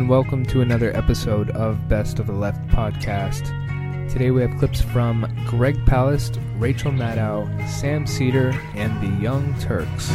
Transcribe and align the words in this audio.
and 0.00 0.08
welcome 0.08 0.46
to 0.46 0.62
another 0.62 0.96
episode 0.96 1.50
of 1.50 1.86
Best 1.86 2.18
of 2.18 2.26
the 2.26 2.32
Left 2.32 2.66
podcast. 2.68 3.44
Today 4.10 4.30
we 4.30 4.40
have 4.40 4.58
clips 4.58 4.80
from 4.80 5.30
Greg 5.46 5.76
Palast, 5.84 6.40
Rachel 6.58 6.90
Maddow, 6.90 7.68
Sam 7.68 8.06
Seder, 8.06 8.58
and 8.74 8.98
the 9.02 9.22
Young 9.22 9.54
Turks. 9.60 10.10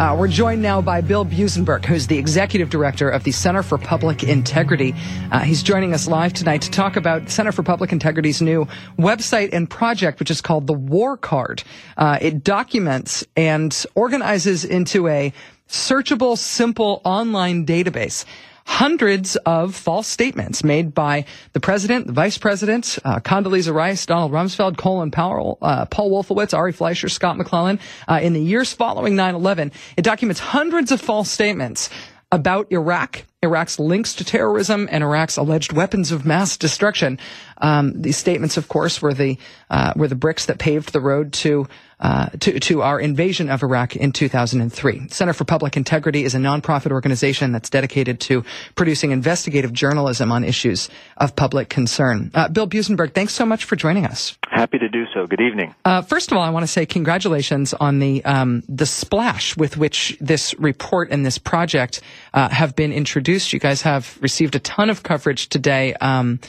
Uh, 0.00 0.16
we're 0.18 0.26
joined 0.26 0.62
now 0.62 0.80
by 0.80 1.02
Bill 1.02 1.26
Buzenberg, 1.26 1.84
who's 1.84 2.06
the 2.06 2.16
executive 2.16 2.70
director 2.70 3.10
of 3.10 3.22
the 3.22 3.32
Center 3.32 3.62
for 3.62 3.76
Public 3.76 4.24
Integrity. 4.24 4.94
Uh, 5.30 5.40
he's 5.40 5.62
joining 5.62 5.92
us 5.92 6.08
live 6.08 6.32
tonight 6.32 6.62
to 6.62 6.70
talk 6.70 6.96
about 6.96 7.28
Center 7.28 7.52
for 7.52 7.62
Public 7.62 7.92
Integrity's 7.92 8.40
new 8.40 8.66
website 8.98 9.50
and 9.52 9.68
project, 9.68 10.18
which 10.18 10.30
is 10.30 10.40
called 10.40 10.66
the 10.66 10.72
War 10.72 11.18
Card. 11.18 11.62
Uh, 11.98 12.16
it 12.18 12.42
documents 12.42 13.26
and 13.36 13.84
organizes 13.94 14.64
into 14.64 15.06
a 15.06 15.34
searchable, 15.68 16.38
simple 16.38 17.02
online 17.04 17.66
database 17.66 18.24
hundreds 18.64 19.36
of 19.36 19.74
false 19.74 20.06
statements 20.06 20.62
made 20.64 20.94
by 20.94 21.24
the 21.52 21.60
president, 21.60 22.06
the 22.06 22.12
vice 22.12 22.38
president, 22.38 22.98
uh, 23.04 23.20
Condoleezza 23.20 23.74
Rice, 23.74 24.06
Donald 24.06 24.32
Rumsfeld, 24.32 24.76
Colin 24.76 25.10
Powell, 25.10 25.58
uh, 25.62 25.86
Paul 25.86 26.10
Wolfowitz, 26.10 26.56
Ari 26.56 26.72
Fleischer, 26.72 27.08
Scott 27.08 27.36
McClellan, 27.36 27.78
uh, 28.08 28.20
in 28.22 28.32
the 28.32 28.40
years 28.40 28.72
following 28.72 29.14
9-11. 29.14 29.72
It 29.96 30.02
documents 30.02 30.40
hundreds 30.40 30.92
of 30.92 31.00
false 31.00 31.30
statements 31.30 31.90
about 32.32 32.70
Iraq, 32.70 33.24
Iraq's 33.42 33.78
links 33.78 34.14
to 34.14 34.24
terrorism, 34.24 34.88
and 34.92 35.02
Iraq's 35.02 35.36
alleged 35.36 35.72
weapons 35.72 36.12
of 36.12 36.24
mass 36.24 36.56
destruction. 36.56 37.18
Um, 37.58 38.00
these 38.00 38.16
statements, 38.16 38.56
of 38.56 38.68
course, 38.68 39.02
were 39.02 39.14
the 39.14 39.38
uh, 39.68 39.94
were 39.96 40.08
the 40.08 40.14
bricks 40.14 40.46
that 40.46 40.58
paved 40.58 40.92
the 40.92 41.00
road 41.00 41.32
to 41.34 41.66
uh, 42.00 42.30
to, 42.40 42.58
to 42.60 42.82
our 42.82 42.98
invasion 42.98 43.50
of 43.50 43.62
Iraq 43.62 43.96
in 43.96 44.12
2003. 44.12 45.08
Center 45.08 45.32
for 45.32 45.44
Public 45.44 45.76
Integrity 45.76 46.24
is 46.24 46.34
a 46.34 46.38
nonprofit 46.38 46.92
organization 46.92 47.52
that's 47.52 47.70
dedicated 47.70 48.20
to 48.20 48.44
producing 48.74 49.10
investigative 49.10 49.72
journalism 49.72 50.32
on 50.32 50.44
issues 50.44 50.88
of 51.18 51.36
public 51.36 51.68
concern. 51.68 52.30
Uh, 52.34 52.48
Bill 52.48 52.66
Buzenberg, 52.66 53.14
thanks 53.14 53.34
so 53.34 53.44
much 53.44 53.64
for 53.64 53.76
joining 53.76 54.06
us. 54.06 54.36
Happy 54.48 54.78
to 54.78 54.88
do 54.88 55.04
so. 55.14 55.26
Good 55.26 55.40
evening. 55.40 55.74
Uh, 55.84 56.02
first 56.02 56.32
of 56.32 56.38
all, 56.38 56.42
I 56.42 56.50
want 56.50 56.64
to 56.64 56.68
say 56.68 56.86
congratulations 56.86 57.74
on 57.74 57.98
the 57.98 58.24
um, 58.24 58.62
the 58.68 58.86
splash 58.86 59.56
with 59.56 59.76
which 59.76 60.16
this 60.20 60.58
report 60.58 61.10
and 61.10 61.24
this 61.24 61.38
project 61.38 62.00
uh, 62.32 62.48
have 62.48 62.76
been 62.76 62.92
introduced. 62.92 63.52
You 63.52 63.58
guys 63.58 63.82
have 63.82 64.18
received 64.20 64.54
a 64.54 64.60
ton 64.60 64.90
of 64.90 65.02
coverage 65.02 65.48
today. 65.48 65.94
Um, 65.94 66.40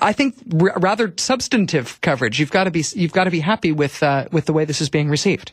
I 0.00 0.12
think 0.12 0.36
r- 0.60 0.78
rather 0.78 1.12
substantive 1.16 2.00
coverage. 2.00 2.38
You've 2.38 2.50
got 2.50 2.64
to 2.64 2.70
be 2.70 2.84
you've 2.94 3.12
got 3.12 3.24
to 3.24 3.30
be 3.30 3.40
happy 3.40 3.72
with 3.72 4.02
uh, 4.02 4.26
with 4.32 4.46
the 4.46 4.52
way 4.52 4.64
this 4.64 4.80
is 4.80 4.88
being 4.88 5.08
received. 5.08 5.52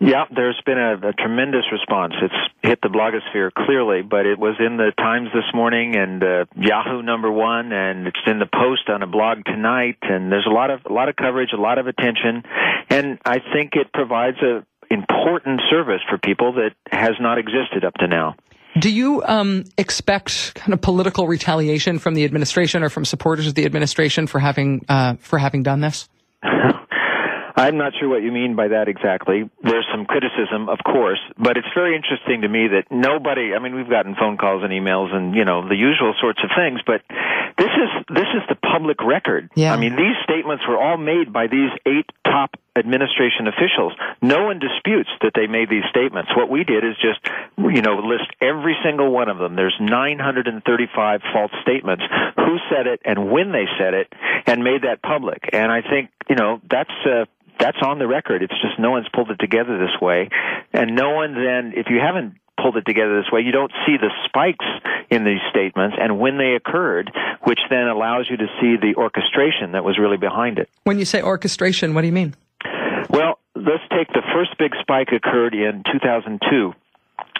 Yeah, 0.00 0.24
there's 0.34 0.60
been 0.66 0.76
a, 0.76 0.94
a, 1.08 1.12
tremendous 1.12 1.64
response. 1.72 2.14
It's 2.20 2.34
hit 2.62 2.80
the 2.82 2.88
blogosphere 2.88 3.50
clearly, 3.54 4.02
but 4.02 4.26
it 4.26 4.38
was 4.38 4.56
in 4.58 4.76
the 4.76 4.92
Times 4.98 5.28
this 5.32 5.44
morning 5.54 5.96
and 5.96 6.22
uh, 6.22 6.44
Yahoo 6.56 7.00
number 7.00 7.30
one, 7.30 7.72
and 7.72 8.06
it's 8.06 8.18
in 8.26 8.38
the 8.38 8.46
Post 8.46 8.88
on 8.88 9.02
a 9.02 9.06
blog 9.06 9.44
tonight. 9.46 9.96
And 10.02 10.30
there's 10.30 10.46
a 10.46 10.52
lot 10.52 10.70
of 10.70 10.80
a 10.84 10.92
lot 10.92 11.08
of 11.08 11.16
coverage, 11.16 11.50
a 11.56 11.60
lot 11.60 11.78
of 11.78 11.86
attention, 11.86 12.42
and 12.90 13.18
I 13.24 13.38
think 13.38 13.76
it 13.76 13.92
provides 13.94 14.38
a 14.42 14.66
important 14.90 15.62
service 15.70 16.00
for 16.08 16.18
people 16.18 16.54
that 16.54 16.74
has 16.90 17.12
not 17.20 17.38
existed 17.38 17.84
up 17.84 17.94
to 17.94 18.06
now. 18.06 18.34
Do 18.78 18.90
you 18.90 19.22
um, 19.24 19.64
expect 19.78 20.54
kind 20.54 20.72
of 20.72 20.80
political 20.80 21.26
retaliation 21.28 21.98
from 21.98 22.14
the 22.14 22.24
administration 22.24 22.82
or 22.82 22.88
from 22.88 23.04
supporters 23.04 23.46
of 23.46 23.54
the 23.54 23.64
administration 23.64 24.26
for 24.26 24.38
having 24.40 24.84
uh, 24.88 25.14
for 25.20 25.38
having 25.38 25.62
done 25.62 25.80
this? 25.80 26.08
I'm 27.56 27.78
not 27.78 27.92
sure 27.98 28.08
what 28.08 28.22
you 28.22 28.32
mean 28.32 28.56
by 28.56 28.68
that 28.68 28.88
exactly. 28.88 29.48
There's 29.62 29.86
some 29.94 30.06
criticism, 30.06 30.68
of 30.68 30.78
course, 30.84 31.20
but 31.38 31.56
it's 31.56 31.68
very 31.72 31.94
interesting 31.94 32.42
to 32.42 32.48
me 32.48 32.66
that 32.66 32.90
nobody, 32.90 33.54
I 33.54 33.60
mean, 33.60 33.76
we've 33.76 33.88
gotten 33.88 34.16
phone 34.16 34.36
calls 34.36 34.64
and 34.64 34.72
emails 34.72 35.14
and, 35.14 35.36
you 35.36 35.44
know, 35.44 35.66
the 35.68 35.76
usual 35.76 36.14
sorts 36.20 36.40
of 36.42 36.50
things, 36.56 36.80
but 36.84 37.02
this 37.56 37.70
is, 37.70 37.90
this 38.10 38.26
is 38.34 38.42
the 38.48 38.56
public 38.56 38.98
record. 39.04 39.50
Yeah. 39.54 39.72
I 39.72 39.76
mean, 39.76 39.94
these 39.94 40.18
statements 40.24 40.64
were 40.66 40.76
all 40.76 40.96
made 40.96 41.32
by 41.32 41.46
these 41.46 41.70
eight 41.86 42.10
top 42.26 42.58
administration 42.76 43.46
officials. 43.46 43.92
No 44.20 44.44
one 44.44 44.58
disputes 44.58 45.10
that 45.22 45.32
they 45.34 45.46
made 45.46 45.70
these 45.70 45.84
statements. 45.90 46.30
What 46.36 46.50
we 46.50 46.64
did 46.64 46.84
is 46.84 46.96
just, 47.00 47.20
you 47.56 47.82
know, 47.82 47.98
list 47.98 48.30
every 48.40 48.76
single 48.84 49.10
one 49.12 49.28
of 49.28 49.38
them. 49.38 49.54
There's 49.54 49.76
935 49.80 51.20
false 51.32 51.52
statements, 51.62 52.04
who 52.36 52.58
said 52.70 52.86
it 52.86 53.00
and 53.04 53.30
when 53.30 53.52
they 53.52 53.66
said 53.78 53.94
it, 53.94 54.12
and 54.46 54.64
made 54.64 54.82
that 54.82 55.02
public. 55.02 55.48
And 55.52 55.70
I 55.70 55.82
think, 55.82 56.10
you 56.28 56.36
know, 56.36 56.60
that's, 56.68 56.94
uh, 57.06 57.26
that's 57.58 57.78
on 57.82 57.98
the 57.98 58.06
record. 58.06 58.42
It's 58.42 58.60
just 58.60 58.78
no 58.78 58.90
one's 58.90 59.08
pulled 59.14 59.30
it 59.30 59.38
together 59.38 59.78
this 59.78 60.00
way. 60.00 60.28
And 60.72 60.96
no 60.96 61.10
one 61.10 61.34
then, 61.34 61.72
if 61.76 61.86
you 61.88 62.00
haven't 62.00 62.34
pulled 62.60 62.76
it 62.76 62.84
together 62.86 63.22
this 63.22 63.30
way, 63.30 63.42
you 63.42 63.52
don't 63.52 63.72
see 63.86 63.96
the 63.96 64.10
spikes 64.26 64.66
in 65.10 65.24
these 65.24 65.40
statements 65.50 65.96
and 66.00 66.18
when 66.18 66.38
they 66.38 66.54
occurred, 66.54 67.12
which 67.44 67.60
then 67.70 67.86
allows 67.86 68.26
you 68.28 68.36
to 68.36 68.46
see 68.60 68.76
the 68.80 68.94
orchestration 68.96 69.72
that 69.72 69.84
was 69.84 69.98
really 69.98 70.16
behind 70.16 70.58
it. 70.58 70.68
When 70.84 70.98
you 70.98 71.04
say 71.04 71.22
orchestration, 71.22 71.94
what 71.94 72.00
do 72.00 72.06
you 72.08 72.12
mean? 72.12 72.34
Well, 73.14 73.38
let's 73.54 73.86
take 73.96 74.08
the 74.08 74.22
first 74.34 74.58
big 74.58 74.72
spike 74.80 75.08
occurred 75.14 75.54
in 75.54 75.84
2002. 75.92 76.74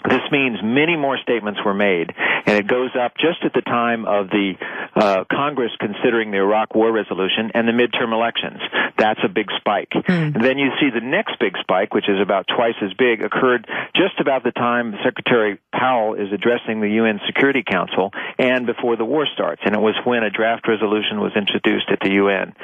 This 0.07 0.21
means 0.31 0.59
many 0.63 0.95
more 0.95 1.17
statements 1.17 1.59
were 1.65 1.73
made, 1.73 2.13
and 2.45 2.57
it 2.57 2.67
goes 2.67 2.91
up 2.95 3.17
just 3.17 3.43
at 3.43 3.53
the 3.53 3.61
time 3.61 4.05
of 4.05 4.29
the 4.29 4.53
uh, 4.95 5.25
Congress 5.29 5.71
considering 5.79 6.31
the 6.31 6.37
Iraq 6.37 6.75
War 6.75 6.91
resolution 6.93 7.51
and 7.53 7.67
the 7.67 7.73
midterm 7.73 8.13
elections. 8.13 8.61
That's 8.97 9.19
a 9.25 9.27
big 9.27 9.47
spike. 9.57 9.89
Mm. 9.91 10.35
And 10.35 10.43
then 10.43 10.57
you 10.57 10.69
see 10.79 10.91
the 10.93 11.03
next 11.03 11.39
big 11.39 11.57
spike, 11.59 11.93
which 11.93 12.07
is 12.07 12.21
about 12.21 12.45
twice 12.47 12.75
as 12.81 12.93
big, 12.93 13.23
occurred 13.23 13.67
just 13.95 14.19
about 14.19 14.43
the 14.43 14.51
time 14.51 14.93
Secretary 15.03 15.59
Powell 15.85 16.15
is 16.15 16.33
addressing 16.33 16.81
the 16.81 16.89
UN 17.01 17.19
Security 17.27 17.61
Council 17.61 18.09
and 18.39 18.65
before 18.65 18.97
the 18.97 19.05
war 19.05 19.27
starts. 19.31 19.61
And 19.65 19.75
it 19.75 19.79
was 19.79 19.93
when 20.03 20.23
a 20.23 20.31
draft 20.31 20.67
resolution 20.67 21.19
was 21.19 21.31
introduced 21.35 21.85
at 21.91 21.99
the 22.01 22.13
UN. 22.13 22.55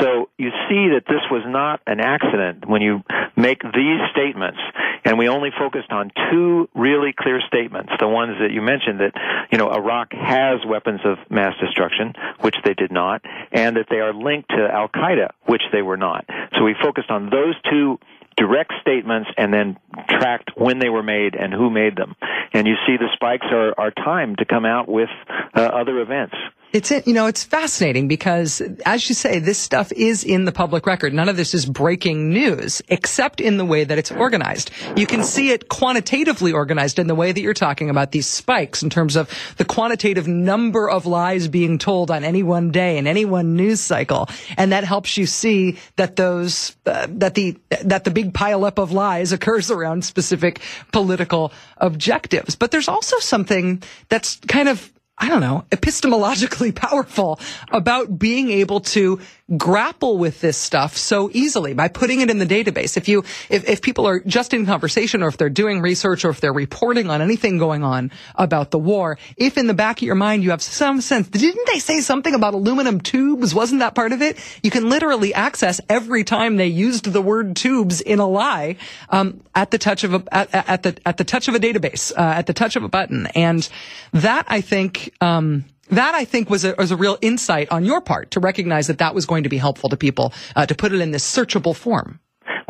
So 0.00 0.30
you 0.38 0.48
see 0.68 0.96
that 0.96 1.04
this 1.06 1.20
was 1.30 1.42
not 1.46 1.80
an 1.86 2.00
accident 2.00 2.66
when 2.66 2.80
you 2.80 3.02
make 3.36 3.60
these 3.62 4.00
statements, 4.12 4.58
and 5.04 5.18
we 5.18 5.28
only 5.28 5.50
focused 5.58 5.90
on 5.90 6.10
two 6.30 6.70
really 6.74 7.12
clear 7.12 7.40
statements. 7.46 7.92
The 7.98 8.08
ones 8.08 8.36
that 8.40 8.50
you 8.50 8.62
mentioned 8.62 9.00
that, 9.00 9.12
you 9.52 9.58
know, 9.58 9.70
Iraq 9.70 10.12
has 10.12 10.64
weapons 10.66 11.00
of 11.04 11.18
mass 11.30 11.54
destruction, 11.60 12.14
which 12.40 12.56
they 12.64 12.72
did 12.72 12.92
not, 12.92 13.20
and 13.52 13.76
that 13.76 13.86
they 13.90 14.00
are 14.00 14.14
linked 14.14 14.48
to 14.50 14.68
Al 14.72 14.88
Qaeda, 14.88 15.30
which 15.44 15.62
they 15.72 15.82
were 15.82 15.98
not. 15.98 16.24
So 16.56 16.64
we 16.64 16.74
focused 16.80 17.10
on 17.10 17.28
those 17.28 17.56
two 17.70 17.98
direct 18.40 18.72
statements 18.80 19.28
and 19.36 19.52
then 19.52 19.76
tracked 20.08 20.50
when 20.56 20.78
they 20.78 20.88
were 20.88 21.02
made 21.02 21.34
and 21.34 21.52
who 21.52 21.68
made 21.68 21.94
them. 21.94 22.16
And 22.54 22.66
you 22.66 22.74
see 22.86 22.96
the 22.96 23.10
spikes 23.12 23.46
are, 23.52 23.74
are 23.78 23.90
timed 23.90 24.38
to 24.38 24.46
come 24.46 24.64
out 24.64 24.88
with 24.88 25.10
uh, 25.54 25.60
other 25.60 26.00
events. 26.00 26.34
It's 26.72 26.92
you 26.92 27.12
know 27.12 27.26
it's 27.26 27.42
fascinating 27.42 28.06
because 28.06 28.62
as 28.86 29.08
you 29.08 29.14
say 29.14 29.40
this 29.40 29.58
stuff 29.58 29.90
is 29.90 30.22
in 30.22 30.44
the 30.44 30.52
public 30.52 30.86
record. 30.86 31.12
None 31.12 31.28
of 31.28 31.36
this 31.36 31.52
is 31.52 31.66
breaking 31.66 32.30
news 32.30 32.80
except 32.88 33.40
in 33.40 33.56
the 33.56 33.64
way 33.64 33.82
that 33.82 33.98
it's 33.98 34.12
organized. 34.12 34.70
You 34.94 35.06
can 35.06 35.24
see 35.24 35.50
it 35.50 35.68
quantitatively 35.68 36.52
organized 36.52 37.00
in 37.00 37.08
the 37.08 37.14
way 37.16 37.32
that 37.32 37.40
you're 37.40 37.54
talking 37.54 37.90
about 37.90 38.12
these 38.12 38.28
spikes 38.28 38.84
in 38.84 38.90
terms 38.90 39.16
of 39.16 39.28
the 39.56 39.64
quantitative 39.64 40.28
number 40.28 40.88
of 40.88 41.06
lies 41.06 41.48
being 41.48 41.76
told 41.76 42.08
on 42.08 42.22
any 42.22 42.44
one 42.44 42.70
day 42.70 42.98
in 42.98 43.08
any 43.08 43.24
one 43.24 43.56
news 43.56 43.80
cycle, 43.80 44.28
and 44.56 44.70
that 44.70 44.84
helps 44.84 45.16
you 45.16 45.26
see 45.26 45.76
that 45.96 46.14
those 46.14 46.76
uh, 46.86 47.08
that 47.10 47.34
the 47.34 47.58
that 47.82 48.04
the 48.04 48.12
big 48.12 48.32
pile 48.32 48.64
up 48.64 48.78
of 48.78 48.92
lies 48.92 49.32
occurs 49.32 49.72
around 49.72 50.04
specific 50.04 50.60
political 50.92 51.52
objectives. 51.78 52.54
But 52.54 52.70
there's 52.70 52.88
also 52.88 53.18
something 53.18 53.82
that's 54.08 54.36
kind 54.46 54.68
of 54.68 54.92
I 55.20 55.28
don't 55.28 55.42
know, 55.42 55.64
epistemologically 55.70 56.74
powerful 56.74 57.38
about 57.70 58.18
being 58.18 58.50
able 58.50 58.80
to 58.80 59.20
grapple 59.56 60.18
with 60.18 60.40
this 60.40 60.56
stuff 60.56 60.96
so 60.96 61.30
easily 61.32 61.74
by 61.74 61.88
putting 61.88 62.20
it 62.20 62.30
in 62.30 62.38
the 62.38 62.46
database. 62.46 62.96
If 62.96 63.08
you, 63.08 63.24
if, 63.48 63.68
if 63.68 63.82
people 63.82 64.06
are 64.06 64.20
just 64.20 64.54
in 64.54 64.66
conversation 64.66 65.22
or 65.22 65.28
if 65.28 65.36
they're 65.36 65.50
doing 65.50 65.80
research 65.80 66.24
or 66.24 66.30
if 66.30 66.40
they're 66.40 66.52
reporting 66.52 67.10
on 67.10 67.20
anything 67.20 67.58
going 67.58 67.82
on 67.82 68.10
about 68.36 68.70
the 68.70 68.78
war, 68.78 69.18
if 69.36 69.58
in 69.58 69.66
the 69.66 69.74
back 69.74 69.98
of 69.98 70.02
your 70.02 70.14
mind 70.14 70.42
you 70.42 70.50
have 70.50 70.62
some 70.62 71.00
sense, 71.00 71.28
didn't 71.28 71.66
they 71.66 71.78
say 71.78 72.00
something 72.00 72.34
about 72.34 72.54
aluminum 72.54 73.00
tubes? 73.00 73.54
Wasn't 73.54 73.80
that 73.80 73.94
part 73.94 74.12
of 74.12 74.22
it? 74.22 74.38
You 74.62 74.70
can 74.70 74.88
literally 74.88 75.34
access 75.34 75.80
every 75.88 76.24
time 76.24 76.56
they 76.56 76.68
used 76.68 77.06
the 77.06 77.22
word 77.22 77.56
tubes 77.56 78.00
in 78.00 78.18
a 78.18 78.26
lie, 78.26 78.76
um, 79.08 79.40
at 79.54 79.70
the 79.70 79.78
touch 79.78 80.04
of 80.04 80.14
a, 80.14 80.24
at, 80.32 80.54
at 80.54 80.82
the, 80.82 80.96
at 81.04 81.16
the 81.16 81.24
touch 81.24 81.48
of 81.48 81.54
a 81.54 81.58
database, 81.58 82.12
uh, 82.12 82.20
at 82.20 82.46
the 82.46 82.52
touch 82.52 82.76
of 82.76 82.84
a 82.84 82.88
button. 82.88 83.26
And 83.34 83.68
that 84.12 84.46
I 84.48 84.60
think, 84.60 85.12
um, 85.20 85.64
that 85.90 86.14
I 86.14 86.24
think 86.24 86.50
was 86.50 86.64
a, 86.64 86.74
was 86.78 86.90
a 86.90 86.96
real 86.96 87.18
insight 87.20 87.70
on 87.70 87.84
your 87.84 88.00
part 88.00 88.30
to 88.32 88.40
recognize 88.40 88.86
that 88.86 88.98
that 88.98 89.14
was 89.14 89.26
going 89.26 89.42
to 89.44 89.48
be 89.48 89.58
helpful 89.58 89.88
to 89.90 89.96
people 89.96 90.32
uh, 90.56 90.66
to 90.66 90.74
put 90.74 90.92
it 90.92 91.00
in 91.00 91.10
this 91.10 91.24
searchable 91.24 91.74
form. 91.74 92.20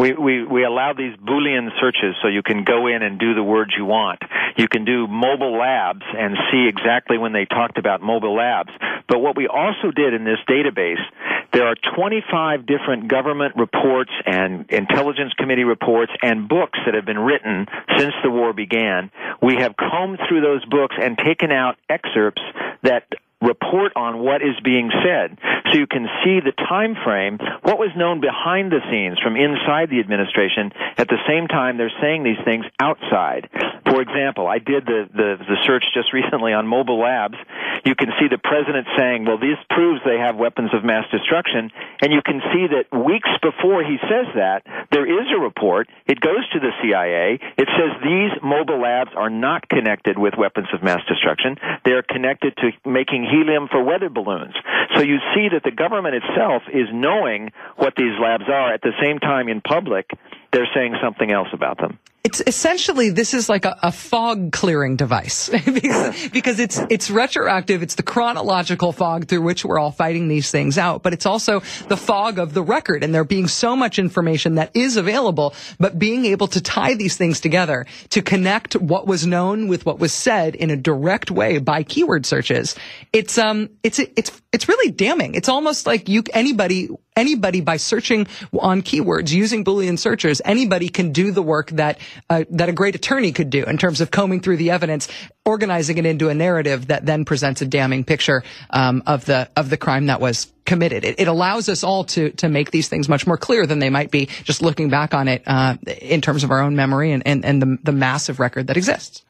We, 0.01 0.15
we, 0.15 0.45
we 0.45 0.65
allow 0.65 0.95
these 0.95 1.15
Boolean 1.17 1.69
searches 1.79 2.17
so 2.23 2.29
you 2.29 2.43
can 2.43 2.65
go 2.65 2.87
in 2.87 3.03
and 3.03 3.19
do 3.19 3.35
the 3.35 3.43
words 3.43 3.73
you 3.77 3.85
want. 3.85 4.21
You 4.57 4.67
can 4.67 4.87
do 4.87 5.07
mobile 5.07 5.59
labs 5.59 6.05
and 6.17 6.39
see 6.51 6.67
exactly 6.67 7.19
when 7.19 7.35
they 7.35 7.45
talked 7.45 7.77
about 7.77 8.01
mobile 8.01 8.35
labs. 8.35 8.71
But 9.09 9.21
what 9.21 9.37
we 9.37 9.47
also 9.47 9.91
did 9.95 10.15
in 10.15 10.25
this 10.25 10.39
database 10.49 11.05
There 11.53 11.67
are 11.67 11.75
25 11.97 12.65
different 12.65 13.09
government 13.09 13.57
reports 13.57 14.13
and 14.25 14.71
intelligence 14.71 15.33
committee 15.37 15.65
reports 15.65 16.13
and 16.23 16.49
books 16.49 16.79
that 16.87 16.95
have 16.95 17.05
been 17.05 17.19
written 17.19 17.67
since 17.99 18.15
the 18.23 18.31
war 18.31 18.53
began. 18.53 19.11
We 19.43 19.57
have 19.59 19.75
combed 19.77 20.21
through 20.29 20.43
those 20.43 20.65
books 20.65 20.95
and 21.01 21.19
taken 21.19 21.51
out 21.51 21.77
excerpts 21.89 22.43
that 22.83 23.05
report 23.41 23.93
on 23.97 24.19
what 24.21 24.43
is 24.43 24.59
being 24.63 24.91
said. 25.03 25.39
So 25.73 25.79
you 25.79 25.87
can 25.87 26.07
see 26.25 26.41
the 26.41 26.53
time 26.53 26.95
frame 27.05 27.39
what 27.63 27.79
was 27.79 27.91
known 27.97 28.21
behind 28.21 28.73
the 28.73 28.85
scenes 28.91 29.19
from 29.19 29.37
inside 29.37 29.89
the 29.89 30.01
administration 30.01 30.73
at 30.99 31.09
the 31.09 31.21
same 31.27 31.49
time 31.49 31.79
they're 31.79 31.93
saying 32.01 32.25
these 32.25 32.41
things 32.45 32.65
outside. 32.79 33.49
For 33.89 34.03
example 34.03 34.47
i 34.47 34.59
did 34.59 34.85
the 34.85 35.09
the, 35.09 35.37
the 35.41 35.57
search 35.67 35.85
just 35.95 36.13
recently 36.21 36.53
on 36.53 36.67
mobile 36.67 37.01
labs. 37.01 37.37
You 37.85 37.95
can 37.95 38.13
see 38.21 38.29
the 38.29 38.39
president 38.39 38.87
saying 38.97 39.25
well 39.25 39.39
this 39.39 39.59
proves 39.71 40.01
they 40.05 40.19
have 40.19 40.37
weapons 40.37 40.71
of 40.75 40.85
mass 40.85 41.09
destruction. 41.11 41.71
And 42.03 42.13
you 42.13 42.21
can 42.21 42.41
see 42.53 42.67
that 42.77 42.93
weeks 42.93 43.31
before 43.41 43.85
he 43.85 43.97
says 44.05 44.29
that 44.37 44.67
there 44.93 45.09
is 45.09 45.27
a 45.33 45.41
report. 45.41 45.89
It 46.07 46.21
goes 46.21 46.45
to 46.53 46.61
the 46.61 46.73
cia 46.83 47.41
it 47.57 47.69
says 47.77 47.93
these 48.03 48.33
mobile 48.43 48.81
labs 48.81 49.11
are 49.17 49.31
not 49.31 49.69
connected 49.69 50.19
with 50.19 50.35
weapons 50.37 50.69
of 50.73 50.83
mass 50.83 51.01
destruction. 51.09 51.57
They 51.85 51.93
are 51.93 52.03
connected 52.03 52.57
to 52.59 52.71
making 52.85 53.30
helium 53.31 53.69
for 53.71 53.83
weather 53.83 54.09
balloons. 54.09 54.55
So 54.97 55.03
you 55.03 55.19
see 55.35 55.49
that 55.53 55.63
the 55.65 55.71
government 55.71 56.17
itself 56.17 56.63
is 56.73 56.89
knowing 56.93 57.53
what 57.77 57.95
these 57.97 58.19
labs 58.21 58.45
are. 58.49 58.73
At 58.73 58.83
the 58.83 58.93
same 59.03 59.19
time, 59.19 59.49
in 59.49 59.61
public, 59.61 60.11
they're 60.53 60.69
saying 60.75 60.97
something 61.03 61.31
else 61.31 61.49
about 61.53 61.79
them. 61.79 61.99
It's 62.23 62.43
essentially 62.47 63.09
this 63.09 63.33
is 63.33 63.49
like 63.49 63.65
a, 63.65 63.79
a 63.83 63.91
fog 63.91 64.53
clearing 64.53 64.97
device 64.97 65.49
because, 65.65 66.29
because, 66.29 66.61
it's 66.61 66.79
it's 66.91 67.11
retroactive. 67.11 67.83
It's 67.83 67.95
the 67.95 68.03
chronological 68.03 68.93
fog 68.93 69.27
through 69.27 69.41
which 69.41 69.65
we're 69.65 69.79
all 69.79 69.91
fighting 69.91 70.29
these 70.29 70.51
things 70.51 70.77
out, 70.77 71.03
but 71.03 71.15
it's 71.15 71.25
also 71.25 71.61
the 71.89 71.97
fog 71.97 72.39
of 72.39 72.53
the 72.53 72.63
record 72.63 73.03
and 73.03 73.15
there 73.15 73.25
being 73.25 73.49
so 73.49 73.75
much 73.75 73.99
information 73.99 74.57
that 74.57 74.71
is 74.75 74.99
available, 74.99 75.55
but 75.79 75.99
being 75.99 76.27
able 76.27 76.47
to 76.49 76.61
tie 76.61 76.93
these 76.93 77.17
things 77.17 77.41
together 77.41 77.87
to 78.11 78.21
connect 78.21 78.77
what 78.77 79.07
was 79.07 79.27
known 79.27 79.67
with 79.67 79.87
what 79.87 79.99
was 79.99 80.13
said 80.13 80.55
in 80.55 80.71
a 80.71 80.77
direct 80.77 81.31
way 81.31 81.57
by 81.57 81.83
keyword 81.83 82.27
searches. 82.27 82.77
It's 83.15 83.39
um 83.39 83.71
it's 83.83 83.99
it's 83.99 84.31
it's 84.53 84.69
really 84.69 84.91
damning. 84.91 85.35
It's 85.35 85.49
almost 85.49 85.87
like 85.87 86.09
you 86.09 86.23
anybody 86.35 86.91
anybody 87.21 87.61
by 87.61 87.77
searching 87.77 88.27
on 88.59 88.83
keywords 88.83 89.31
using 89.31 89.65
Boolean 89.65 89.99
searchers, 89.99 90.41
anybody 90.45 90.89
can 90.89 91.13
do 91.13 91.31
the 91.31 91.43
work 91.43 91.71
that 91.73 91.99
uh, 92.29 92.45
that 92.51 92.69
a 92.69 92.73
great 92.73 92.95
attorney 92.95 93.33
could 93.33 93.51
do 93.51 93.65
in 93.65 93.79
terms 93.79 94.01
of 94.01 94.11
combing 94.11 94.41
through 94.41 94.57
the 94.57 94.71
evidence, 94.71 95.09
organizing 95.45 95.99
it 95.99 96.07
into 96.07 96.29
a 96.29 96.35
narrative 96.35 96.89
that 96.89 97.05
then 97.07 97.25
presents 97.25 97.61
a 97.61 97.67
damning 97.67 98.05
picture 98.05 98.43
um, 98.71 99.03
of 99.07 99.25
the 99.27 99.49
of 99.57 99.71
the 99.71 99.77
crime 99.77 100.07
that 100.07 100.21
was 100.21 100.51
committed. 100.65 101.05
It, 101.05 101.21
it, 101.21 101.29
allows 101.29 101.69
us 101.69 101.85
all 101.85 102.05
to 102.05 102.31
to 102.31 102.49
make 102.49 102.71
these 102.71 102.89
things 102.89 103.09
much 103.09 103.27
more 103.27 103.37
clear 103.37 103.67
than 103.67 103.79
they 103.79 103.91
might 103.91 104.11
be 104.11 104.27
just 104.45 104.63
looking 104.63 104.89
back 104.89 105.15
on 105.15 105.29
it 105.29 105.43
uh, 105.47 105.77
in 106.01 106.21
terms 106.21 106.45
of 106.45 106.51
our 106.51 106.61
own 106.61 106.77
memory 106.77 107.13
and, 107.13 107.23
and, 107.27 107.45
and 107.45 107.61
the, 107.61 107.79
the 107.83 107.93
massive 107.93 108.41
record 108.41 108.69
that 108.69 108.77
exists. 108.77 109.23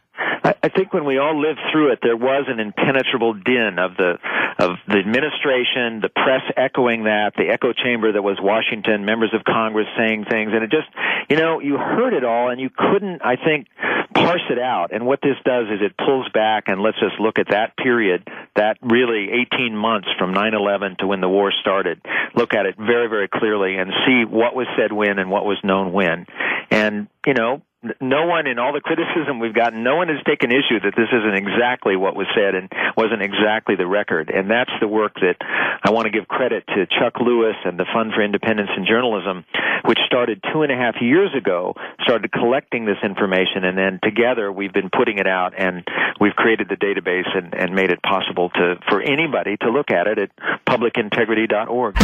I, 0.63 0.69
think 0.69 0.93
when 0.93 1.05
we 1.05 1.19
all 1.19 1.41
lived 1.41 1.61
through 1.73 1.93
it, 1.93 2.01
there 2.03 2.17
was 2.17 2.47
an 2.49 2.61
impenetrable 2.61 3.35
din 3.35 3.79
of 3.79 3.97
the 3.97 4.19
of 4.59 4.77
the 4.87 4.99
administration, 4.99 6.01
the 6.01 6.11
press 6.11 6.43
echoing 6.57 7.05
that, 7.05 7.33
the 7.37 7.49
echo 7.49 7.73
chamber 7.73 8.13
that 8.13 8.23
was 8.23 8.39
Washington, 8.41 9.05
members 9.05 9.33
of 9.33 9.45
Congress 9.45 9.87
saying 9.97 10.27
things, 10.29 10.51
and 10.53 10.63
it 10.63 10.71
just, 10.71 10.89
you 11.31 11.37
know, 11.37 11.61
you 11.61 11.79
heard 11.79 12.13
it 12.13 12.25
all, 12.25 12.51
and 12.51 12.61
you 12.61 12.69
couldn't, 12.69 13.23
I 13.25 13.37
think, 13.37 13.69
parse 14.15 14.43
it 14.51 14.59
out. 14.59 14.93
And 14.93 15.07
what 15.07 15.21
this 15.23 15.37
does 15.45 15.67
is 15.69 15.81
it 15.81 15.97
pulls 15.97 16.29
back 16.35 16.65
and 16.67 16.83
lets 16.83 16.99
us 16.99 17.13
look 17.19 17.39
at 17.39 17.49
that 17.51 17.77
period, 17.77 18.29
that 18.57 18.77
really 18.83 19.31
18 19.53 19.75
months 19.77 20.09
from 20.19 20.35
9/11 20.35 20.99
to 20.99 21.07
when 21.07 21.21
the 21.21 21.29
war 21.29 21.53
started, 21.61 22.01
look 22.35 22.55
at 22.55 22.67
it 22.67 22.77
very, 22.77 23.09
very 23.09 23.29
clearly, 23.29 23.77
and 23.77 23.93
see 24.07 24.25
what 24.25 24.55
was 24.55 24.67
said 24.77 24.93
when 24.93 25.19
and 25.19 25.31
what 25.31 25.45
was 25.45 25.59
known 25.63 25.93
when. 25.93 26.27
And 26.71 27.09
you 27.27 27.35
know, 27.35 27.63
no 28.01 28.27
one 28.27 28.47
in 28.47 28.59
all 28.59 28.73
the 28.73 28.81
criticism 28.81 29.41
we've 29.41 29.55
gotten, 29.55 29.83
no 29.83 29.97
one 29.97 30.09
has 30.09 30.21
taken 30.27 30.53
issue 30.53 30.81
that 30.85 30.93
this 30.97 31.09
isn't 31.09 31.35
exactly 31.35 31.97
what 31.97 32.15
was 32.15 32.27
said 32.37 32.55
and 32.55 32.69
wasn't 32.97 33.23
exactly 33.23 33.75
the 33.75 33.87
record. 33.87 34.29
And 34.29 34.51
that's 34.51 34.73
the 34.81 34.89
work 34.89 35.15
that 35.21 35.37
I 35.41 35.91
want 35.91 36.05
to 36.05 36.11
give 36.11 36.29
credit 36.29 36.67
to 36.69 36.87
Chuck 36.87 37.21
Lewis 37.21 37.57
and 37.65 37.79
the 37.79 37.87
Fund 37.93 38.13
for 38.15 38.23
Independence 38.23 38.69
in 38.77 38.85
Journalism, 38.85 39.45
which 39.87 39.99
started 40.05 40.45
two 40.53 40.63
and 40.63 40.71
a 40.71 40.77
half 40.77 40.97
years 41.01 41.31
ago, 41.35 41.75
started 42.03 42.31
collecting 42.33 42.85
this 42.85 43.01
information, 43.03 43.65
and 43.65 43.79
then 43.79 43.99
together 44.03 44.53
we've 44.53 44.73
been 44.73 44.91
putting 44.91 45.19
it 45.19 45.27
out 45.27 45.55
and 45.57 45.85
we've 46.21 46.37
created 46.37 46.69
the 46.69 46.77
database 46.77 47.29
and, 47.35 47.55
and 47.55 47.75
made 47.75 47.91
it 47.91 48.03
possible 48.03 48.51
to 48.51 48.77
for 48.89 49.01
anybody 49.01 49.57
to 49.57 49.71
look 49.71 49.91
at 49.91 50.07
it 50.07 50.19
at 50.19 50.31
publicintegrity.org. 50.69 51.97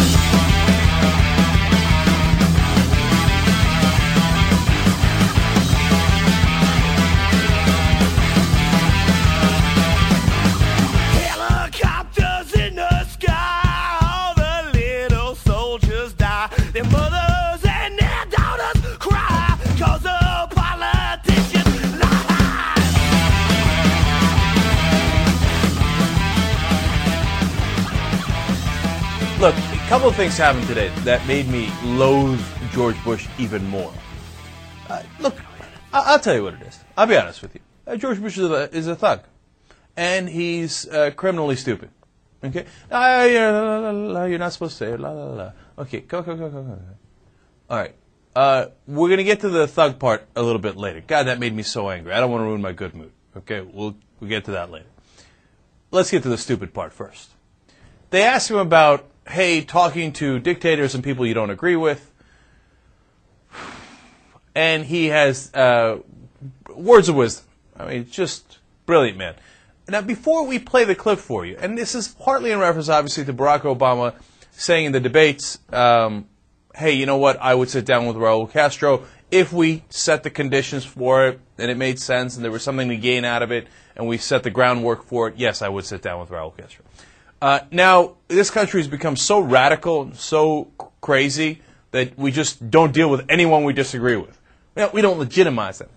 Look, 29.38 29.54
a 29.54 29.76
couple 29.88 30.08
of 30.08 30.16
things 30.16 30.38
happened 30.38 30.66
today 30.66 30.88
that 31.00 31.24
made 31.28 31.46
me 31.48 31.70
loathe 31.84 32.42
George 32.72 32.96
Bush 33.04 33.28
even 33.38 33.66
more. 33.68 33.92
Uh, 34.88 35.02
look, 35.20 35.36
I- 35.92 36.12
will 36.12 36.18
tell 36.20 36.34
you 36.34 36.42
what 36.42 36.54
it 36.54 36.62
is. 36.62 36.82
I'll 36.96 37.06
be 37.06 37.18
honest 37.18 37.42
with 37.42 37.54
you. 37.54 37.60
Uh, 37.86 37.96
George 37.96 38.18
Bush 38.18 38.38
is 38.38 38.50
a, 38.50 38.74
is 38.74 38.86
a 38.86 38.96
thug, 38.96 39.24
and 39.94 40.26
he's 40.26 40.88
uh, 40.88 41.10
criminally 41.14 41.54
stupid. 41.54 41.90
Okay, 42.42 42.64
uh, 42.90 43.26
you're 44.26 44.38
not 44.38 44.54
supposed 44.54 44.78
to 44.78 44.84
say 44.86 44.96
la 44.96 45.10
la 45.10 45.24
la. 45.26 45.52
Okay, 45.80 46.00
go 46.00 46.22
go 46.22 46.34
go 46.34 46.48
go 46.48 46.62
go. 46.62 46.78
All 47.68 47.76
right. 47.76 47.94
Uh, 48.34 48.68
we're 48.86 49.10
gonna 49.10 49.22
get 49.22 49.40
to 49.40 49.50
the 49.50 49.66
thug 49.66 49.98
part 49.98 50.26
a 50.34 50.42
little 50.42 50.62
bit 50.62 50.78
later. 50.78 51.02
God, 51.06 51.24
that 51.24 51.38
made 51.38 51.54
me 51.54 51.62
so 51.62 51.90
angry. 51.90 52.14
I 52.14 52.20
don't 52.20 52.30
want 52.30 52.40
to 52.40 52.46
ruin 52.46 52.62
my 52.62 52.72
good 52.72 52.94
mood. 52.94 53.12
Okay, 53.36 53.60
we'll 53.60 53.96
we'll 54.18 54.30
get 54.30 54.46
to 54.46 54.52
that 54.52 54.70
later. 54.70 54.88
Let's 55.90 56.10
get 56.10 56.22
to 56.22 56.30
the 56.30 56.38
stupid 56.38 56.72
part 56.72 56.94
first. 56.94 57.32
They 58.08 58.22
asked 58.22 58.50
him 58.50 58.56
about 58.56 59.10
hey, 59.28 59.60
talking 59.62 60.12
to 60.14 60.38
dictators 60.38 60.94
and 60.94 61.02
people 61.02 61.26
you 61.26 61.34
don't 61.34 61.50
agree 61.50 61.76
with. 61.76 62.12
And 64.54 64.84
he 64.84 65.06
has 65.06 65.52
uh, 65.54 65.98
words 66.74 67.08
of 67.08 67.16
wisdom. 67.16 67.46
I 67.76 67.86
mean, 67.86 68.08
just 68.10 68.58
brilliant, 68.86 69.18
man. 69.18 69.34
Now, 69.88 70.00
before 70.00 70.46
we 70.46 70.58
play 70.58 70.84
the 70.84 70.94
clip 70.94 71.18
for 71.18 71.44
you, 71.44 71.56
and 71.60 71.76
this 71.76 71.94
is 71.94 72.08
partly 72.08 72.50
in 72.50 72.58
reference, 72.58 72.88
obviously, 72.88 73.24
to 73.26 73.32
Barack 73.32 73.60
Obama 73.60 74.14
saying 74.52 74.86
in 74.86 74.92
the 74.92 75.00
debates, 75.00 75.58
um, 75.72 76.26
hey, 76.74 76.92
you 76.92 77.06
know 77.06 77.18
what, 77.18 77.38
I 77.40 77.54
would 77.54 77.68
sit 77.68 77.84
down 77.84 78.06
with 78.06 78.16
Raul 78.16 78.50
Castro 78.50 79.04
if 79.30 79.52
we 79.52 79.82
set 79.88 80.22
the 80.22 80.30
conditions 80.30 80.84
for 80.84 81.28
it 81.28 81.40
and 81.58 81.70
it 81.70 81.76
made 81.76 81.98
sense 81.98 82.36
and 82.36 82.44
there 82.44 82.52
was 82.52 82.62
something 82.62 82.88
to 82.88 82.96
gain 82.96 83.24
out 83.24 83.42
of 83.42 83.50
it 83.50 83.66
and 83.96 84.06
we 84.06 84.18
set 84.18 84.42
the 84.42 84.50
groundwork 84.50 85.04
for 85.04 85.28
it, 85.28 85.34
yes, 85.36 85.62
I 85.62 85.68
would 85.68 85.84
sit 85.84 86.02
down 86.02 86.20
with 86.20 86.30
Raul 86.30 86.56
Castro. 86.56 86.84
Uh, 87.40 87.60
now, 87.70 88.16
this 88.28 88.50
country 88.50 88.80
has 88.80 88.88
become 88.88 89.16
so 89.16 89.40
radical, 89.40 90.12
so 90.14 90.70
crazy, 91.00 91.60
that 91.90 92.18
we 92.18 92.30
just 92.30 92.70
don't 92.70 92.92
deal 92.92 93.10
with 93.10 93.24
anyone 93.28 93.64
we 93.64 93.72
disagree 93.72 94.16
with. 94.16 94.38
we 94.92 95.02
don't 95.02 95.18
legitimize 95.18 95.78
them. 95.78 95.88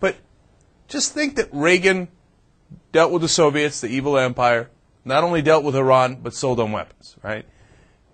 But 0.00 0.16
just 0.86 1.12
think 1.12 1.36
that 1.36 1.48
Reagan 1.52 2.08
dealt 2.92 3.12
with 3.12 3.22
the 3.22 3.28
Soviets, 3.28 3.80
the 3.80 3.88
evil 3.88 4.16
empire, 4.16 4.70
not 5.04 5.24
only 5.24 5.42
dealt 5.42 5.64
with 5.64 5.74
Iran, 5.76 6.16
but 6.16 6.34
sold 6.34 6.58
them 6.58 6.72
weapons, 6.72 7.16
right? 7.22 7.44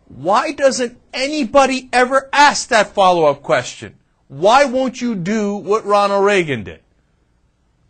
Why 0.07 0.53
doesn't 0.53 0.99
anybody 1.13 1.89
ever 1.93 2.29
ask 2.33 2.69
that 2.69 2.95
follow 2.95 3.25
up 3.25 3.43
question? 3.43 3.97
Why 4.29 4.65
won't 4.65 5.01
you 5.01 5.15
do 5.15 5.57
what 5.57 5.85
Ronald 5.85 6.25
Reagan 6.25 6.65
did? 6.65 6.81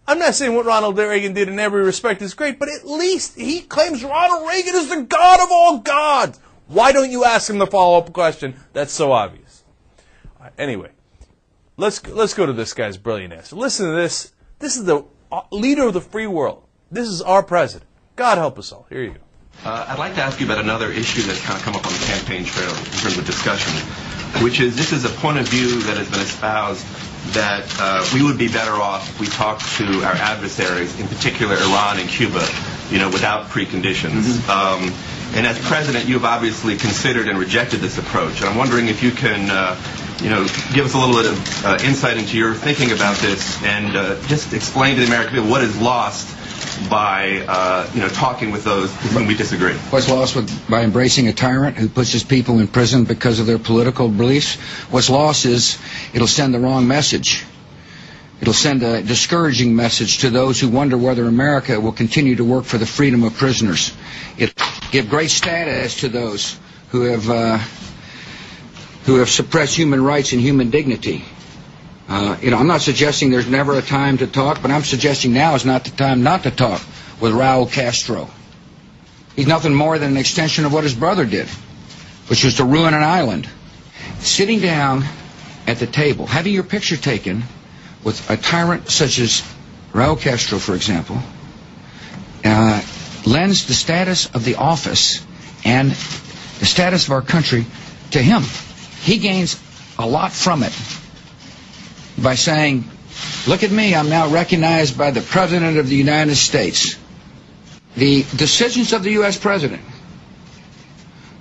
I'm 0.06 0.18
not 0.18 0.34
saying 0.34 0.54
what 0.54 0.66
Ronald 0.66 0.98
Reagan 0.98 1.32
did 1.32 1.48
in 1.48 1.58
every 1.58 1.82
respect 1.82 2.20
is 2.20 2.34
great, 2.34 2.58
but 2.58 2.68
at 2.68 2.86
least 2.86 3.36
he 3.36 3.62
claims 3.62 4.04
Ronald 4.04 4.46
Reagan 4.46 4.74
is 4.74 4.88
the 4.88 5.02
God 5.02 5.40
of 5.40 5.48
all 5.50 5.78
gods. 5.78 6.38
Why 6.66 6.92
don't 6.92 7.10
you 7.10 7.24
ask 7.24 7.48
him 7.48 7.58
the 7.58 7.66
follow-up 7.66 8.12
question? 8.12 8.54
That's 8.72 8.92
so 8.92 9.12
obvious. 9.12 9.64
Right, 10.40 10.52
anyway, 10.58 10.90
let's 11.76 12.06
let's 12.06 12.34
go 12.34 12.44
to 12.44 12.52
this 12.52 12.74
guy's 12.74 12.98
brilliant 12.98 13.32
answer. 13.32 13.56
Listen 13.56 13.86
to 13.86 13.96
this. 13.96 14.32
This 14.58 14.76
is 14.76 14.84
the 14.84 15.04
uh, 15.32 15.42
leader 15.50 15.86
of 15.86 15.94
the 15.94 16.00
free 16.00 16.26
world. 16.26 16.64
This 16.90 17.08
is 17.08 17.22
our 17.22 17.42
president. 17.42 17.88
God 18.16 18.38
help 18.38 18.58
us 18.58 18.72
all. 18.72 18.86
Here 18.90 19.02
you 19.02 19.10
go. 19.10 19.20
Uh, 19.64 19.86
I'd 19.88 19.98
like 19.98 20.14
to 20.16 20.22
ask 20.22 20.38
you 20.40 20.46
about 20.46 20.58
another 20.58 20.90
issue 20.90 21.22
that's 21.22 21.40
kind 21.40 21.58
of 21.58 21.64
come 21.64 21.74
up 21.74 21.86
on 21.86 21.92
the 21.92 22.04
campaign 22.06 22.44
trail 22.44 22.68
in 22.68 22.84
terms 22.84 23.16
of 23.16 23.24
discussion, 23.24 23.72
which 24.42 24.60
is 24.60 24.76
this 24.76 24.92
is 24.92 25.04
a 25.04 25.08
point 25.20 25.38
of 25.38 25.48
view 25.48 25.80
that 25.82 25.96
has 25.96 26.10
been 26.10 26.20
espoused 26.20 26.84
that 27.32 27.64
uh, 27.80 28.04
we 28.12 28.22
would 28.22 28.38
be 28.38 28.48
better 28.48 28.72
off 28.72 29.08
if 29.08 29.20
we 29.20 29.26
talked 29.26 29.62
to 29.76 29.84
our 30.04 30.14
adversaries, 30.14 30.98
in 31.00 31.08
particular 31.08 31.56
Iran 31.56 31.98
and 31.98 32.08
Cuba, 32.08 32.46
you 32.90 32.98
know, 32.98 33.08
without 33.08 33.46
preconditions. 33.48 34.22
Mm-hmm. 34.22 34.50
Um, 34.50 34.94
And 35.34 35.48
as 35.48 35.58
president, 35.58 36.06
you've 36.08 36.24
obviously 36.24 36.76
considered 36.76 37.26
and 37.28 37.36
rejected 37.36 37.80
this 37.80 37.98
approach. 37.98 38.38
And 38.40 38.48
I'm 38.48 38.56
wondering 38.56 38.86
if 38.86 39.02
you 39.02 39.10
can, 39.10 39.50
uh, 39.50 39.74
you 40.22 40.30
know, 40.30 40.44
give 40.72 40.86
us 40.86 40.94
a 40.94 40.98
little 40.98 41.16
bit 41.20 41.26
of 41.26 41.64
uh, 41.64 41.78
insight 41.82 42.18
into 42.18 42.38
your 42.38 42.54
thinking 42.54 42.92
about 42.92 43.16
this 43.16 43.60
and 43.64 43.96
uh, 43.96 44.14
just 44.28 44.52
explain 44.52 44.94
to 44.94 45.00
the 45.00 45.08
American 45.08 45.34
people 45.34 45.50
what 45.50 45.62
is 45.64 45.76
lost 45.80 46.28
by, 46.88 47.44
uh, 47.48 47.88
you 47.94 48.00
know, 48.00 48.08
talking 48.08 48.50
with 48.50 48.64
those 48.64 48.90
with 49.02 49.12
whom 49.12 49.26
we 49.26 49.34
disagree. 49.36 49.74
What's 49.90 50.08
lost 50.08 50.36
with, 50.36 50.68
by 50.68 50.82
embracing 50.82 51.28
a 51.28 51.32
tyrant 51.32 51.76
who 51.76 51.88
puts 51.88 52.12
his 52.12 52.24
people 52.24 52.58
in 52.60 52.68
prison 52.68 53.04
because 53.04 53.40
of 53.40 53.46
their 53.46 53.58
political 53.58 54.08
beliefs? 54.08 54.54
What's 54.90 55.10
lost 55.10 55.44
is 55.46 55.78
it'll 56.12 56.26
send 56.26 56.54
the 56.54 56.58
wrong 56.60 56.86
message. 56.88 57.44
It'll 58.40 58.52
send 58.54 58.82
a 58.82 59.02
discouraging 59.02 59.74
message 59.74 60.18
to 60.18 60.30
those 60.30 60.60
who 60.60 60.68
wonder 60.68 60.98
whether 60.98 61.24
America 61.26 61.80
will 61.80 61.92
continue 61.92 62.36
to 62.36 62.44
work 62.44 62.64
for 62.64 62.78
the 62.78 62.86
freedom 62.86 63.22
of 63.22 63.34
prisoners. 63.36 63.92
It'll 64.36 64.66
give 64.90 65.08
great 65.08 65.30
status 65.30 66.00
to 66.00 66.08
those 66.08 66.58
who 66.90 67.02
have 67.02 67.30
uh, 67.30 67.58
who 69.04 69.16
have 69.16 69.28
suppressed 69.28 69.76
human 69.76 70.02
rights 70.02 70.32
and 70.32 70.40
human 70.40 70.70
dignity. 70.70 71.24
Uh, 72.08 72.36
you 72.42 72.50
know, 72.50 72.58
I'm 72.58 72.66
not 72.66 72.82
suggesting 72.82 73.30
there's 73.30 73.48
never 73.48 73.78
a 73.78 73.82
time 73.82 74.18
to 74.18 74.26
talk, 74.26 74.60
but 74.60 74.70
I'm 74.70 74.84
suggesting 74.84 75.32
now 75.32 75.54
is 75.54 75.64
not 75.64 75.84
the 75.84 75.90
time 75.90 76.22
not 76.22 76.42
to 76.42 76.50
talk 76.50 76.82
with 77.20 77.32
Raul 77.32 77.70
Castro. 77.70 78.28
He's 79.36 79.46
nothing 79.46 79.74
more 79.74 79.98
than 79.98 80.12
an 80.12 80.16
extension 80.18 80.64
of 80.64 80.72
what 80.72 80.84
his 80.84 80.94
brother 80.94 81.24
did, 81.24 81.48
which 82.28 82.44
was 82.44 82.56
to 82.56 82.64
ruin 82.64 82.94
an 82.94 83.02
island. 83.02 83.48
Sitting 84.18 84.60
down 84.60 85.04
at 85.66 85.78
the 85.78 85.86
table, 85.86 86.26
having 86.26 86.52
your 86.52 86.62
picture 86.62 86.96
taken 86.96 87.42
with 88.04 88.30
a 88.30 88.36
tyrant 88.36 88.90
such 88.90 89.18
as 89.18 89.42
Raul 89.92 90.20
Castro, 90.20 90.58
for 90.58 90.74
example, 90.74 91.18
uh, 92.44 92.82
lends 93.24 93.66
the 93.66 93.74
status 93.74 94.26
of 94.34 94.44
the 94.44 94.56
office 94.56 95.24
and 95.64 95.90
the 95.90 96.66
status 96.66 97.06
of 97.06 97.12
our 97.12 97.22
country 97.22 97.64
to 98.10 98.18
him. 98.18 98.42
He 99.00 99.18
gains 99.18 99.58
a 99.98 100.06
lot 100.06 100.32
from 100.32 100.62
it 100.62 100.72
by 102.18 102.34
saying, 102.34 102.84
look 103.46 103.62
at 103.62 103.70
me, 103.70 103.94
I'm 103.94 104.08
now 104.08 104.28
recognized 104.30 104.96
by 104.96 105.10
the 105.10 105.20
President 105.20 105.78
of 105.78 105.88
the 105.88 105.96
United 105.96 106.36
States. 106.36 106.96
The 107.96 108.22
decisions 108.36 108.92
of 108.92 109.02
the 109.02 109.12
U.S. 109.12 109.38
President 109.38 109.82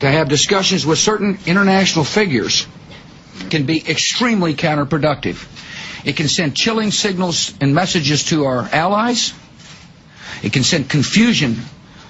to 0.04 0.12
have 0.12 0.28
discussions 0.28 0.86
with 0.86 1.00
certain 1.00 1.40
international 1.46 2.04
figures 2.04 2.68
can 3.50 3.66
be 3.66 3.82
extremely 3.90 4.54
counterproductive. 4.54 5.48
It 6.06 6.18
can 6.18 6.28
send 6.28 6.56
chilling 6.56 6.92
signals 6.92 7.54
and 7.62 7.74
messages 7.74 8.26
to 8.26 8.46
our 8.46 8.68
allies. 8.72 9.34
It 10.44 10.52
can 10.52 10.64
send 10.64 10.90
confusion 10.90 11.56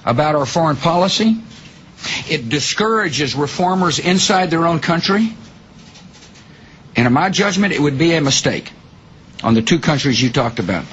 about 0.05 0.36
our 0.36 0.46
foreign 0.46 0.75
policy. 0.75 1.38
It 2.27 2.50
discourages 2.50 3.36
reformers 3.36 4.00
inside 4.00 4.50
their 4.50 4.65
own 4.65 4.79
country. 4.79 5.36
And 6.96 7.08
in 7.08 7.14
my 7.14 7.30
judgment, 7.30 7.74
it 7.74 7.82
would 7.82 7.98
be 7.98 8.14
a 8.14 8.22
mistake 8.22 8.72
on 9.44 9.54
the 9.54 9.62
two 9.62 9.80
countries 9.80 10.22
you 10.22 10.32
talked 10.32 10.60
about. 10.60 10.86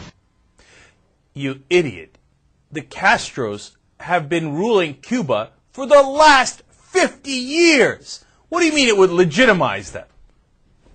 You 1.35 1.63
idiot. 1.71 2.19
The 2.73 2.83
Castros 2.83 3.73
have 4.01 4.29
been 4.29 4.55
ruling 4.55 4.95
Cuba 4.95 5.51
for 5.73 5.87
the 5.87 6.03
last 6.03 6.63
50 6.71 7.31
years. 7.31 8.25
What 8.49 8.61
do 8.61 8.67
you 8.67 8.73
mean 8.73 8.89
it 8.89 8.97
would 8.97 9.11
legitimize 9.11 9.93
them? 9.93 10.07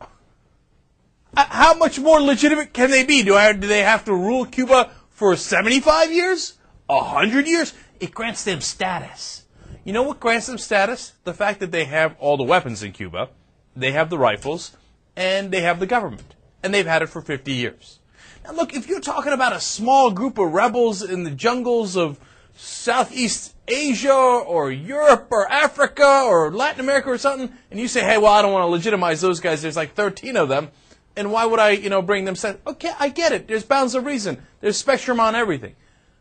Uh, 0.01 1.45
How 1.47 1.73
much 1.73 1.99
more 1.99 2.21
legitimate 2.21 2.73
can 2.73 2.91
they 2.91 3.03
be? 3.03 3.23
Do, 3.23 3.35
I, 3.35 3.51
do 3.53 3.67
they 3.67 3.81
have 3.81 4.05
to 4.05 4.13
rule 4.13 4.45
Cuba 4.45 4.91
for 5.09 5.35
75 5.35 6.11
years? 6.11 6.53
100 6.87 7.47
years? 7.47 7.73
It 7.99 8.13
grants 8.13 8.43
them 8.43 8.61
status. 8.61 9.43
You 9.83 9.93
know 9.93 10.03
what 10.03 10.19
grants 10.19 10.47
them 10.47 10.57
status? 10.57 11.13
The 11.23 11.33
fact 11.33 11.59
that 11.59 11.71
they 11.71 11.85
have 11.85 12.15
all 12.19 12.37
the 12.37 12.43
weapons 12.43 12.83
in 12.83 12.91
Cuba, 12.91 13.29
they 13.75 13.91
have 13.91 14.09
the 14.09 14.17
rifles, 14.17 14.75
and 15.15 15.51
they 15.51 15.61
have 15.61 15.79
the 15.79 15.85
government. 15.85 16.35
And 16.63 16.73
they've 16.73 16.85
had 16.85 17.01
it 17.01 17.07
for 17.07 17.21
50 17.21 17.51
years. 17.51 17.99
Now, 18.43 18.53
look, 18.53 18.73
if 18.73 18.87
you're 18.87 18.99
talking 18.99 19.33
about 19.33 19.53
a 19.53 19.59
small 19.59 20.11
group 20.11 20.37
of 20.37 20.51
rebels 20.51 21.01
in 21.01 21.23
the 21.23 21.31
jungles 21.31 21.95
of 21.95 22.19
Southeast 22.55 23.55
Asia 23.67 24.13
or 24.13 24.71
Europe 24.71 25.27
or 25.31 25.51
Africa 25.51 26.23
or 26.25 26.51
Latin 26.51 26.81
America 26.81 27.09
or 27.09 27.17
something, 27.17 27.51
and 27.71 27.79
you 27.79 27.87
say, 27.87 28.01
hey, 28.01 28.17
well, 28.17 28.33
I 28.33 28.41
don't 28.41 28.53
want 28.53 28.63
to 28.63 28.67
legitimize 28.67 29.21
those 29.21 29.39
guys, 29.39 29.61
there's 29.61 29.75
like 29.75 29.93
13 29.93 30.37
of 30.37 30.49
them, 30.49 30.69
and 31.15 31.31
why 31.31 31.45
would 31.45 31.59
I, 31.59 31.71
you 31.71 31.89
know, 31.89 32.01
bring 32.01 32.25
them? 32.25 32.35
Okay, 32.67 32.91
I 32.99 33.09
get 33.09 33.31
it. 33.31 33.47
There's 33.47 33.63
bounds 33.63 33.95
of 33.95 34.05
reason. 34.05 34.41
There's 34.61 34.77
spectrum 34.77 35.19
on 35.19 35.35
everything. 35.35 35.75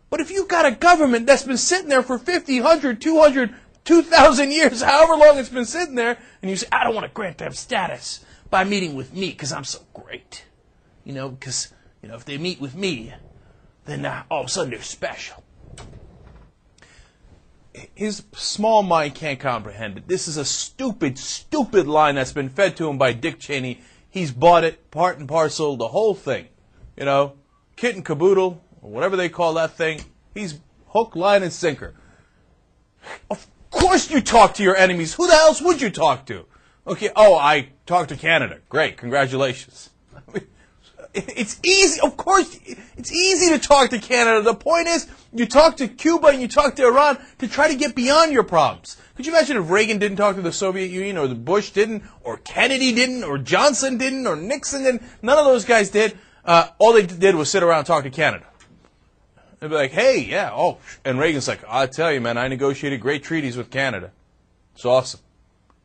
But 0.08 0.20
if 0.20 0.30
you've 0.30 0.48
got 0.48 0.66
a 0.66 0.70
government 0.70 1.26
that's 1.26 1.42
been 1.42 1.56
sitting 1.56 1.88
there 1.88 2.02
for 2.02 2.18
50, 2.18 2.60
100, 2.60 3.00
200, 3.00 3.54
2,000 3.84 4.50
years, 4.52 4.82
however 4.82 5.16
long 5.16 5.38
it's 5.38 5.48
been 5.48 5.64
sitting 5.64 5.96
there, 5.96 6.18
and 6.40 6.50
you 6.50 6.56
say, 6.56 6.68
I 6.72 6.84
don't 6.84 6.94
want 6.94 7.06
to 7.06 7.12
grant 7.12 7.38
them 7.38 7.52
status 7.52 8.24
by 8.54 8.62
meeting 8.62 8.94
with 8.94 9.12
me 9.12 9.30
because 9.30 9.52
I'm 9.52 9.64
so 9.64 9.80
great. 9.92 10.44
You 11.02 11.12
know, 11.12 11.28
because, 11.28 11.74
you 12.00 12.08
know, 12.08 12.14
if 12.14 12.24
they 12.24 12.38
meet 12.38 12.60
with 12.60 12.76
me, 12.76 13.12
then 13.84 14.06
uh, 14.06 14.22
all 14.30 14.42
of 14.42 14.46
a 14.46 14.48
sudden 14.48 14.70
they're 14.70 14.80
special. 14.80 15.42
His 17.96 18.22
small 18.32 18.84
mind 18.84 19.16
can't 19.16 19.40
comprehend 19.40 19.98
it. 19.98 20.06
This 20.06 20.28
is 20.28 20.36
a 20.36 20.44
stupid, 20.44 21.18
stupid 21.18 21.88
line 21.88 22.14
that's 22.14 22.32
been 22.32 22.48
fed 22.48 22.76
to 22.76 22.88
him 22.88 22.96
by 22.96 23.12
Dick 23.12 23.40
Cheney. 23.40 23.80
He's 24.08 24.30
bought 24.30 24.62
it, 24.62 24.88
part 24.92 25.18
and 25.18 25.28
parcel, 25.28 25.76
the 25.76 25.88
whole 25.88 26.14
thing. 26.14 26.46
You 26.96 27.06
know, 27.06 27.32
kit 27.74 27.96
and 27.96 28.04
caboodle, 28.04 28.62
or 28.82 28.88
whatever 28.88 29.16
they 29.16 29.28
call 29.28 29.54
that 29.54 29.76
thing. 29.76 30.00
He's 30.32 30.60
hook, 30.90 31.16
line, 31.16 31.42
and 31.42 31.52
sinker. 31.52 31.96
Of 33.28 33.48
course 33.72 34.12
you 34.12 34.20
talk 34.20 34.54
to 34.54 34.62
your 34.62 34.76
enemies. 34.76 35.14
Who 35.14 35.26
the 35.26 35.32
else 35.32 35.60
would 35.60 35.82
you 35.82 35.90
talk 35.90 36.24
to? 36.26 36.46
Okay, 36.86 37.10
oh, 37.16 37.34
I 37.34 37.70
talked 37.86 38.08
to 38.10 38.16
Canada. 38.16 38.58
Great, 38.68 38.96
congratulations. 38.96 39.90
It's 41.16 41.60
easy, 41.64 42.00
of 42.00 42.16
course, 42.16 42.58
it's 42.96 43.12
easy 43.12 43.50
to 43.50 43.60
talk 43.60 43.90
to 43.90 44.00
Canada. 44.00 44.42
The 44.42 44.52
point 44.52 44.88
is, 44.88 45.06
you 45.32 45.46
talk 45.46 45.76
to 45.76 45.86
Cuba 45.86 46.28
and 46.28 46.40
you 46.40 46.48
talk 46.48 46.74
to 46.74 46.84
Iran 46.84 47.24
to 47.38 47.46
try 47.46 47.68
to 47.68 47.76
get 47.76 47.94
beyond 47.94 48.32
your 48.32 48.42
problems. 48.42 48.96
Could 49.14 49.24
you 49.24 49.32
imagine 49.32 49.56
if 49.56 49.70
Reagan 49.70 49.98
didn't 49.98 50.16
talk 50.16 50.34
to 50.34 50.42
the 50.42 50.50
Soviet 50.50 50.90
Union, 50.90 51.16
or 51.16 51.28
the 51.28 51.36
Bush 51.36 51.70
didn't, 51.70 52.02
or 52.24 52.38
Kennedy 52.38 52.92
didn't, 52.92 53.22
or 53.22 53.38
Johnson 53.38 53.96
didn't, 53.96 54.26
or 54.26 54.34
Nixon 54.34 54.82
didn't? 54.82 55.02
None 55.22 55.38
of 55.38 55.44
those 55.44 55.64
guys 55.64 55.90
did. 55.90 56.18
Uh, 56.44 56.68
all 56.78 56.92
they 56.92 57.06
did 57.06 57.36
was 57.36 57.48
sit 57.48 57.62
around 57.62 57.78
and 57.78 57.86
talk 57.86 58.02
to 58.02 58.10
Canada. 58.10 58.44
They'd 59.60 59.68
be 59.68 59.76
like, 59.76 59.92
hey, 59.92 60.18
yeah, 60.18 60.50
oh. 60.52 60.78
And 61.04 61.20
Reagan's 61.20 61.46
like, 61.46 61.62
I 61.68 61.86
tell 61.86 62.12
you, 62.12 62.20
man, 62.20 62.36
I 62.36 62.48
negotiated 62.48 63.00
great 63.00 63.22
treaties 63.22 63.56
with 63.56 63.70
Canada. 63.70 64.10
It's 64.74 64.84
awesome. 64.84 65.20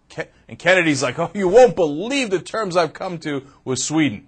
Ke- 0.10 0.30
And 0.48 0.58
Kennedy's 0.58 1.04
like, 1.04 1.20
oh, 1.20 1.32
you 1.34 1.48
won't 1.48 1.76
believe 1.76 2.30
the 2.30 2.40
terms 2.40 2.76
I've 2.76 2.94
come 2.94 3.18
to 3.20 3.44
with 3.64 3.80
Sweden. 3.80 4.28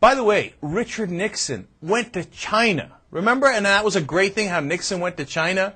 By 0.00 0.14
the 0.14 0.24
way, 0.24 0.54
Richard 0.60 1.10
Nixon 1.10 1.66
went 1.80 2.12
to 2.12 2.24
China. 2.24 2.92
Remember? 3.10 3.46
And 3.46 3.66
that 3.66 3.84
was 3.84 3.96
a 3.96 4.00
great 4.00 4.34
thing 4.34 4.48
how 4.48 4.60
Nixon 4.60 5.00
went 5.00 5.16
to 5.16 5.24
China. 5.24 5.74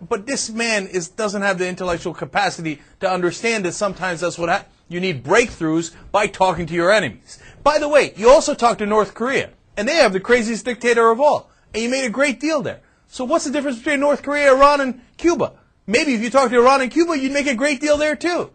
But 0.00 0.26
this 0.26 0.50
man 0.50 0.86
is, 0.86 1.08
doesn't 1.08 1.42
have 1.42 1.58
the 1.58 1.68
intellectual 1.68 2.14
capacity 2.14 2.80
to 3.00 3.10
understand 3.10 3.64
that 3.64 3.72
sometimes 3.72 4.20
that's 4.20 4.38
what 4.38 4.48
hap 4.48 4.70
you 4.88 5.00
need 5.00 5.22
breakthroughs 5.22 5.94
by 6.10 6.26
talking 6.26 6.66
to 6.66 6.74
your 6.74 6.90
enemies. 6.90 7.38
By 7.62 7.78
the 7.78 7.88
way, 7.88 8.12
you 8.16 8.30
also 8.30 8.54
talk 8.54 8.78
to 8.78 8.86
North 8.86 9.14
Korea, 9.14 9.50
and 9.76 9.86
they 9.86 9.96
have 9.96 10.12
the 10.12 10.20
craziest 10.20 10.64
dictator 10.64 11.10
of 11.10 11.20
all, 11.20 11.50
and 11.74 11.82
you 11.82 11.88
made 11.90 12.06
a 12.06 12.10
great 12.10 12.40
deal 12.40 12.62
there. 12.62 12.80
So 13.08 13.24
what's 13.24 13.44
the 13.44 13.50
difference 13.50 13.78
between 13.78 14.00
North 14.00 14.22
Korea, 14.22 14.54
Iran, 14.54 14.80
and 14.80 15.00
Cuba? 15.16 15.52
Maybe 15.86 16.14
if 16.14 16.20
you 16.20 16.30
talk 16.30 16.50
to 16.50 16.56
Iran 16.56 16.82
and 16.82 16.90
Cuba, 16.90 17.18
you'd 17.18 17.32
make 17.32 17.46
a 17.46 17.54
great 17.54 17.80
deal 17.80 17.96
there 17.96 18.14
too. 18.14 18.50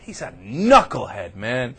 He's 0.00 0.22
a 0.22 0.32
knucklehead, 0.42 1.34
man. 1.34 1.74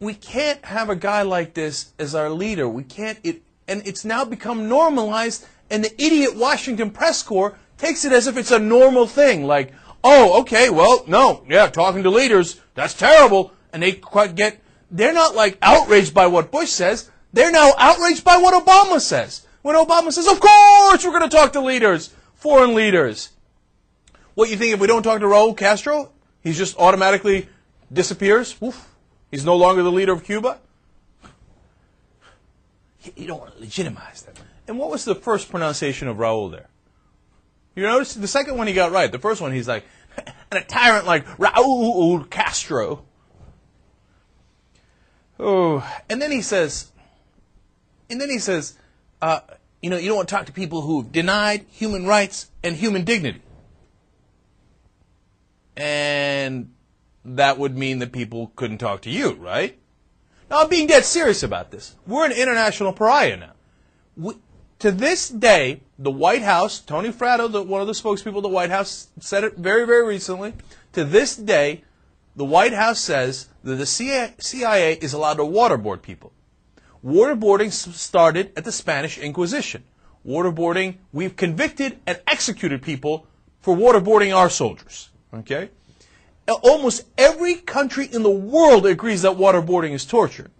We 0.00 0.14
can't 0.14 0.64
have 0.64 0.90
a 0.90 0.96
guy 0.96 1.22
like 1.22 1.54
this 1.54 1.92
as 1.96 2.12
our 2.12 2.28
leader. 2.28 2.68
We 2.68 2.82
can't. 2.82 3.20
It, 3.22 3.42
and 3.68 3.86
it's 3.86 4.04
now 4.04 4.24
become 4.24 4.68
normalized, 4.68 5.46
and 5.70 5.84
the 5.84 5.94
idiot 6.02 6.34
Washington 6.34 6.90
press 6.90 7.22
corps 7.22 7.56
takes 7.76 8.04
it 8.04 8.12
as 8.12 8.26
if 8.26 8.36
it's 8.36 8.50
a 8.50 8.58
normal 8.58 9.06
thing. 9.06 9.44
Like, 9.44 9.72
oh, 10.02 10.40
okay, 10.40 10.70
well, 10.70 11.04
no, 11.06 11.44
yeah, 11.48 11.68
talking 11.68 12.02
to 12.02 12.10
leaders, 12.10 12.60
that's 12.74 12.94
terrible. 12.94 13.52
And 13.72 13.82
they 13.82 14.00
get, 14.34 14.60
they're 14.90 15.12
not 15.12 15.36
like 15.36 15.58
outraged 15.62 16.14
by 16.14 16.26
what 16.26 16.50
Bush 16.50 16.70
says. 16.70 17.10
They're 17.32 17.52
now 17.52 17.72
outraged 17.78 18.24
by 18.24 18.38
what 18.38 18.54
Obama 18.54 19.00
says. 19.00 19.46
When 19.68 19.76
Obama 19.76 20.10
says, 20.10 20.26
of 20.26 20.40
course 20.40 21.04
we're 21.04 21.10
going 21.10 21.28
to 21.28 21.36
talk 21.36 21.52
to 21.52 21.60
leaders, 21.60 22.14
foreign 22.32 22.74
leaders. 22.74 23.28
What 24.32 24.48
you 24.48 24.56
think 24.56 24.72
if 24.72 24.80
we 24.80 24.86
don't 24.86 25.02
talk 25.02 25.20
to 25.20 25.26
Raul 25.26 25.54
Castro, 25.54 26.10
he 26.42 26.54
just 26.54 26.78
automatically 26.78 27.50
disappears? 27.92 28.56
Oof. 28.62 28.88
He's 29.30 29.44
no 29.44 29.56
longer 29.56 29.82
the 29.82 29.92
leader 29.92 30.14
of 30.14 30.24
Cuba? 30.24 30.58
You 33.14 33.26
don't 33.26 33.40
want 33.40 33.56
to 33.56 33.60
legitimize 33.60 34.22
them. 34.22 34.36
And 34.66 34.78
what 34.78 34.88
was 34.88 35.04
the 35.04 35.14
first 35.14 35.50
pronunciation 35.50 36.08
of 36.08 36.16
Raul 36.16 36.50
there? 36.50 36.70
You 37.76 37.82
notice 37.82 38.14
the 38.14 38.26
second 38.26 38.56
one 38.56 38.68
he 38.68 38.72
got 38.72 38.90
right. 38.90 39.12
The 39.12 39.18
first 39.18 39.42
one 39.42 39.52
he's 39.52 39.68
like, 39.68 39.84
and 40.16 40.62
a 40.62 40.64
tyrant 40.64 41.04
like 41.04 41.26
Raul 41.36 42.30
Castro. 42.30 43.04
Oh, 45.38 45.86
and 46.08 46.22
then 46.22 46.30
he 46.30 46.40
says, 46.40 46.90
and 48.08 48.18
then 48.18 48.30
he 48.30 48.38
says, 48.38 48.78
uh, 49.20 49.40
you 49.82 49.90
know, 49.90 49.96
you 49.96 50.08
don't 50.08 50.16
want 50.16 50.28
to 50.28 50.34
talk 50.34 50.46
to 50.46 50.52
people 50.52 50.82
who've 50.82 51.10
denied 51.10 51.66
human 51.70 52.06
rights 52.06 52.50
and 52.62 52.76
human 52.76 53.04
dignity. 53.04 53.42
And 55.76 56.72
that 57.24 57.58
would 57.58 57.76
mean 57.76 58.00
that 58.00 58.12
people 58.12 58.52
couldn't 58.56 58.78
talk 58.78 59.02
to 59.02 59.10
you, 59.10 59.34
right? 59.34 59.78
Now, 60.50 60.62
I'm 60.62 60.68
being 60.68 60.86
dead 60.86 61.04
serious 61.04 61.42
about 61.42 61.70
this. 61.70 61.94
We're 62.06 62.24
an 62.24 62.32
international 62.32 62.92
pariah 62.92 63.36
now. 63.36 63.52
We, 64.16 64.34
to 64.80 64.90
this 64.90 65.28
day, 65.28 65.82
the 65.98 66.10
White 66.10 66.42
House, 66.42 66.80
Tony 66.80 67.10
Fratto, 67.12 67.50
the, 67.50 67.62
one 67.62 67.80
of 67.80 67.86
the 67.86 67.92
spokespeople 67.92 68.38
of 68.38 68.42
the 68.42 68.48
White 68.48 68.70
House, 68.70 69.08
said 69.20 69.44
it 69.44 69.56
very, 69.56 69.86
very 69.86 70.06
recently. 70.06 70.54
To 70.94 71.04
this 71.04 71.36
day, 71.36 71.84
the 72.34 72.44
White 72.44 72.72
House 72.72 72.98
says 73.00 73.48
that 73.64 73.74
the 73.74 73.86
CIA 73.86 74.94
is 74.94 75.12
allowed 75.12 75.34
to 75.34 75.44
waterboard 75.44 76.02
people. 76.02 76.32
Waterboarding 77.04 77.70
started 77.72 78.52
at 78.56 78.64
the 78.64 78.72
Spanish 78.72 79.18
Inquisition. 79.18 79.84
Waterboarding, 80.26 80.96
we've 81.12 81.36
convicted 81.36 81.98
and 82.06 82.20
executed 82.26 82.82
people 82.82 83.26
for 83.60 83.76
waterboarding 83.76 84.34
our 84.34 84.50
soldiers. 84.50 85.10
Okay? 85.32 85.70
Almost 86.48 87.04
every 87.16 87.56
country 87.56 88.08
in 88.10 88.22
the 88.22 88.30
world 88.30 88.86
agrees 88.86 89.22
that 89.22 89.32
waterboarding 89.32 89.92
is 89.92 90.04
torture. 90.04 90.50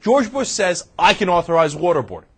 George 0.00 0.32
Bush 0.32 0.48
says, 0.48 0.88
I 0.98 1.14
can 1.14 1.28
authorize 1.28 1.74
waterboarding. 1.74 2.30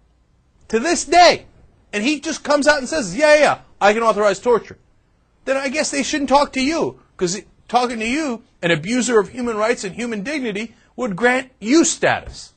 To 0.68 0.78
this 0.78 1.04
day. 1.04 1.46
And 1.92 2.02
he 2.02 2.20
just 2.20 2.42
comes 2.42 2.66
out 2.66 2.78
and 2.78 2.88
says, 2.88 3.16
yeah, 3.16 3.36
yeah, 3.36 3.58
I 3.80 3.92
can 3.92 4.02
authorize 4.02 4.40
torture. 4.40 4.78
Then 5.44 5.56
I 5.56 5.68
guess 5.68 5.90
they 5.90 6.02
shouldn't 6.02 6.28
talk 6.28 6.52
to 6.54 6.62
you. 6.62 7.00
Because 7.16 7.40
talking 7.68 7.98
to 8.00 8.06
you, 8.06 8.42
an 8.62 8.70
abuser 8.70 9.18
of 9.18 9.30
human 9.30 9.56
rights 9.56 9.84
and 9.84 9.94
human 9.94 10.22
dignity, 10.22 10.74
would 10.96 11.14
grant 11.14 11.50
you 11.60 11.84
status. 11.84 12.54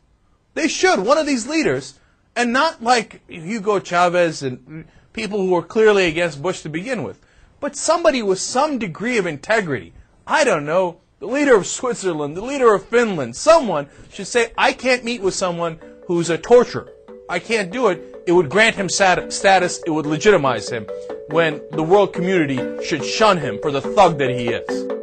They 0.53 0.67
should, 0.67 0.99
one 0.99 1.17
of 1.17 1.25
these 1.25 1.47
leaders, 1.47 1.99
and 2.35 2.51
not 2.51 2.83
like 2.83 3.21
Hugo 3.29 3.79
Chavez 3.79 4.43
and 4.43 4.85
people 5.13 5.39
who 5.39 5.51
were 5.51 5.61
clearly 5.61 6.05
against 6.05 6.41
Bush 6.41 6.61
to 6.61 6.69
begin 6.69 7.03
with, 7.03 7.19
but 7.59 7.75
somebody 7.75 8.21
with 8.21 8.39
some 8.39 8.79
degree 8.79 9.17
of 9.17 9.25
integrity. 9.25 9.93
I 10.25 10.43
don't 10.43 10.65
know, 10.65 10.99
the 11.19 11.27
leader 11.27 11.55
of 11.55 11.67
Switzerland, 11.67 12.35
the 12.35 12.41
leader 12.41 12.73
of 12.73 12.85
Finland, 12.85 13.35
someone 13.35 13.87
should 14.11 14.27
say, 14.27 14.51
I 14.57 14.73
can't 14.73 15.03
meet 15.03 15.21
with 15.21 15.33
someone 15.33 15.79
who's 16.07 16.29
a 16.29 16.37
torturer. 16.37 16.91
I 17.29 17.39
can't 17.39 17.71
do 17.71 17.87
it. 17.87 18.23
It 18.27 18.33
would 18.33 18.49
grant 18.49 18.75
him 18.75 18.89
status, 18.89 19.81
it 19.85 19.91
would 19.91 20.05
legitimize 20.05 20.69
him 20.69 20.85
when 21.29 21.61
the 21.71 21.83
world 21.83 22.13
community 22.13 22.83
should 22.83 23.03
shun 23.03 23.37
him 23.37 23.59
for 23.61 23.71
the 23.71 23.81
thug 23.81 24.17
that 24.19 24.29
he 24.29 24.49
is. 24.49 25.00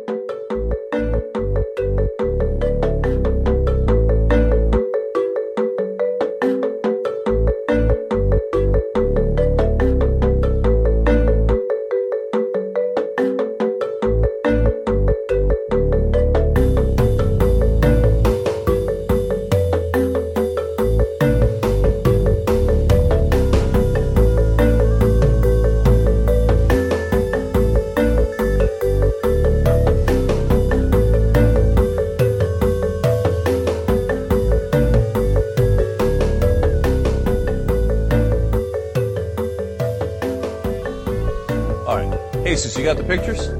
Got 42.88 42.96
the 42.96 43.04
pictures? 43.04 43.50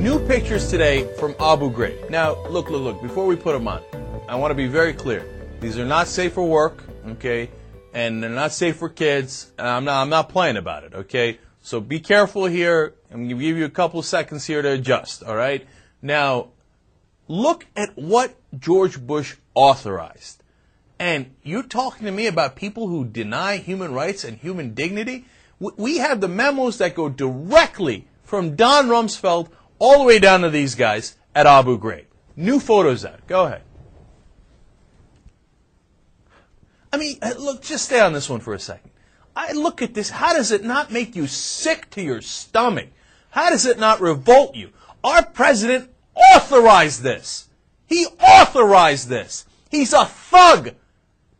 New 0.00 0.18
pictures 0.26 0.70
today 0.70 1.06
from 1.18 1.34
Abu 1.38 1.70
Ghraib. 1.70 2.08
Now, 2.08 2.42
look, 2.46 2.70
look, 2.70 2.80
look, 2.80 3.02
before 3.02 3.26
we 3.26 3.36
put 3.36 3.52
them 3.52 3.68
on, 3.68 3.82
I 4.30 4.36
want 4.36 4.50
to 4.50 4.54
be 4.54 4.66
very 4.66 4.94
clear. 4.94 5.28
These 5.60 5.78
are 5.78 5.84
not 5.84 6.08
safe 6.08 6.32
for 6.32 6.48
work, 6.48 6.82
okay? 7.06 7.50
And 7.92 8.22
they're 8.22 8.30
not 8.30 8.52
safe 8.52 8.76
for 8.76 8.88
kids. 8.88 9.52
I'm 9.58 9.84
not, 9.84 10.00
I'm 10.00 10.08
not 10.08 10.30
playing 10.30 10.56
about 10.56 10.84
it, 10.84 10.94
okay? 10.94 11.38
So 11.60 11.82
be 11.82 12.00
careful 12.00 12.46
here. 12.46 12.94
I'm 13.10 13.26
going 13.26 13.38
to 13.38 13.44
give 13.44 13.58
you 13.58 13.66
a 13.66 13.68
couple 13.68 14.00
seconds 14.00 14.46
here 14.46 14.62
to 14.62 14.70
adjust, 14.70 15.22
all 15.22 15.36
right? 15.36 15.66
Now, 16.00 16.48
look 17.28 17.66
at 17.76 17.90
what 17.94 18.34
George 18.58 18.98
Bush 18.98 19.36
authorized. 19.54 20.42
And 20.98 21.34
you're 21.42 21.62
talking 21.62 22.06
to 22.06 22.10
me 22.10 22.26
about 22.26 22.56
people 22.56 22.88
who 22.88 23.04
deny 23.04 23.58
human 23.58 23.92
rights 23.92 24.24
and 24.24 24.38
human 24.38 24.72
dignity? 24.72 25.26
We 25.60 25.98
have 25.98 26.22
the 26.22 26.28
memos 26.28 26.78
that 26.78 26.94
go 26.94 27.10
directly 27.10 28.06
from 28.26 28.56
Don 28.56 28.88
Rumsfeld 28.88 29.48
all 29.78 30.00
the 30.00 30.04
way 30.04 30.18
down 30.18 30.42
to 30.42 30.50
these 30.50 30.74
guys 30.74 31.16
at 31.34 31.46
Abu 31.46 31.78
Ghraib. 31.78 32.06
New 32.34 32.60
photos 32.60 33.04
out. 33.04 33.26
Go 33.26 33.46
ahead. 33.46 33.62
I 36.92 36.98
mean, 36.98 37.18
uh, 37.22 37.34
look, 37.38 37.62
just 37.62 37.86
stay 37.86 38.00
on 38.00 38.12
this 38.12 38.28
one 38.28 38.40
for 38.40 38.52
a 38.52 38.58
second. 38.58 38.90
I 39.34 39.52
look 39.52 39.80
at 39.80 39.94
this. 39.94 40.10
How 40.10 40.32
does 40.32 40.50
it 40.50 40.64
not 40.64 40.90
make 40.90 41.14
you 41.14 41.26
sick 41.26 41.90
to 41.90 42.02
your 42.02 42.20
stomach? 42.20 42.88
How 43.30 43.50
does 43.50 43.66
it 43.66 43.78
not 43.78 44.00
revolt 44.00 44.54
you? 44.54 44.70
Our 45.04 45.24
president 45.24 45.90
authorized 46.14 47.02
this. 47.02 47.48
He 47.86 48.06
authorized 48.06 49.08
this. 49.08 49.44
He's 49.70 49.92
a 49.92 50.06
thug. 50.06 50.70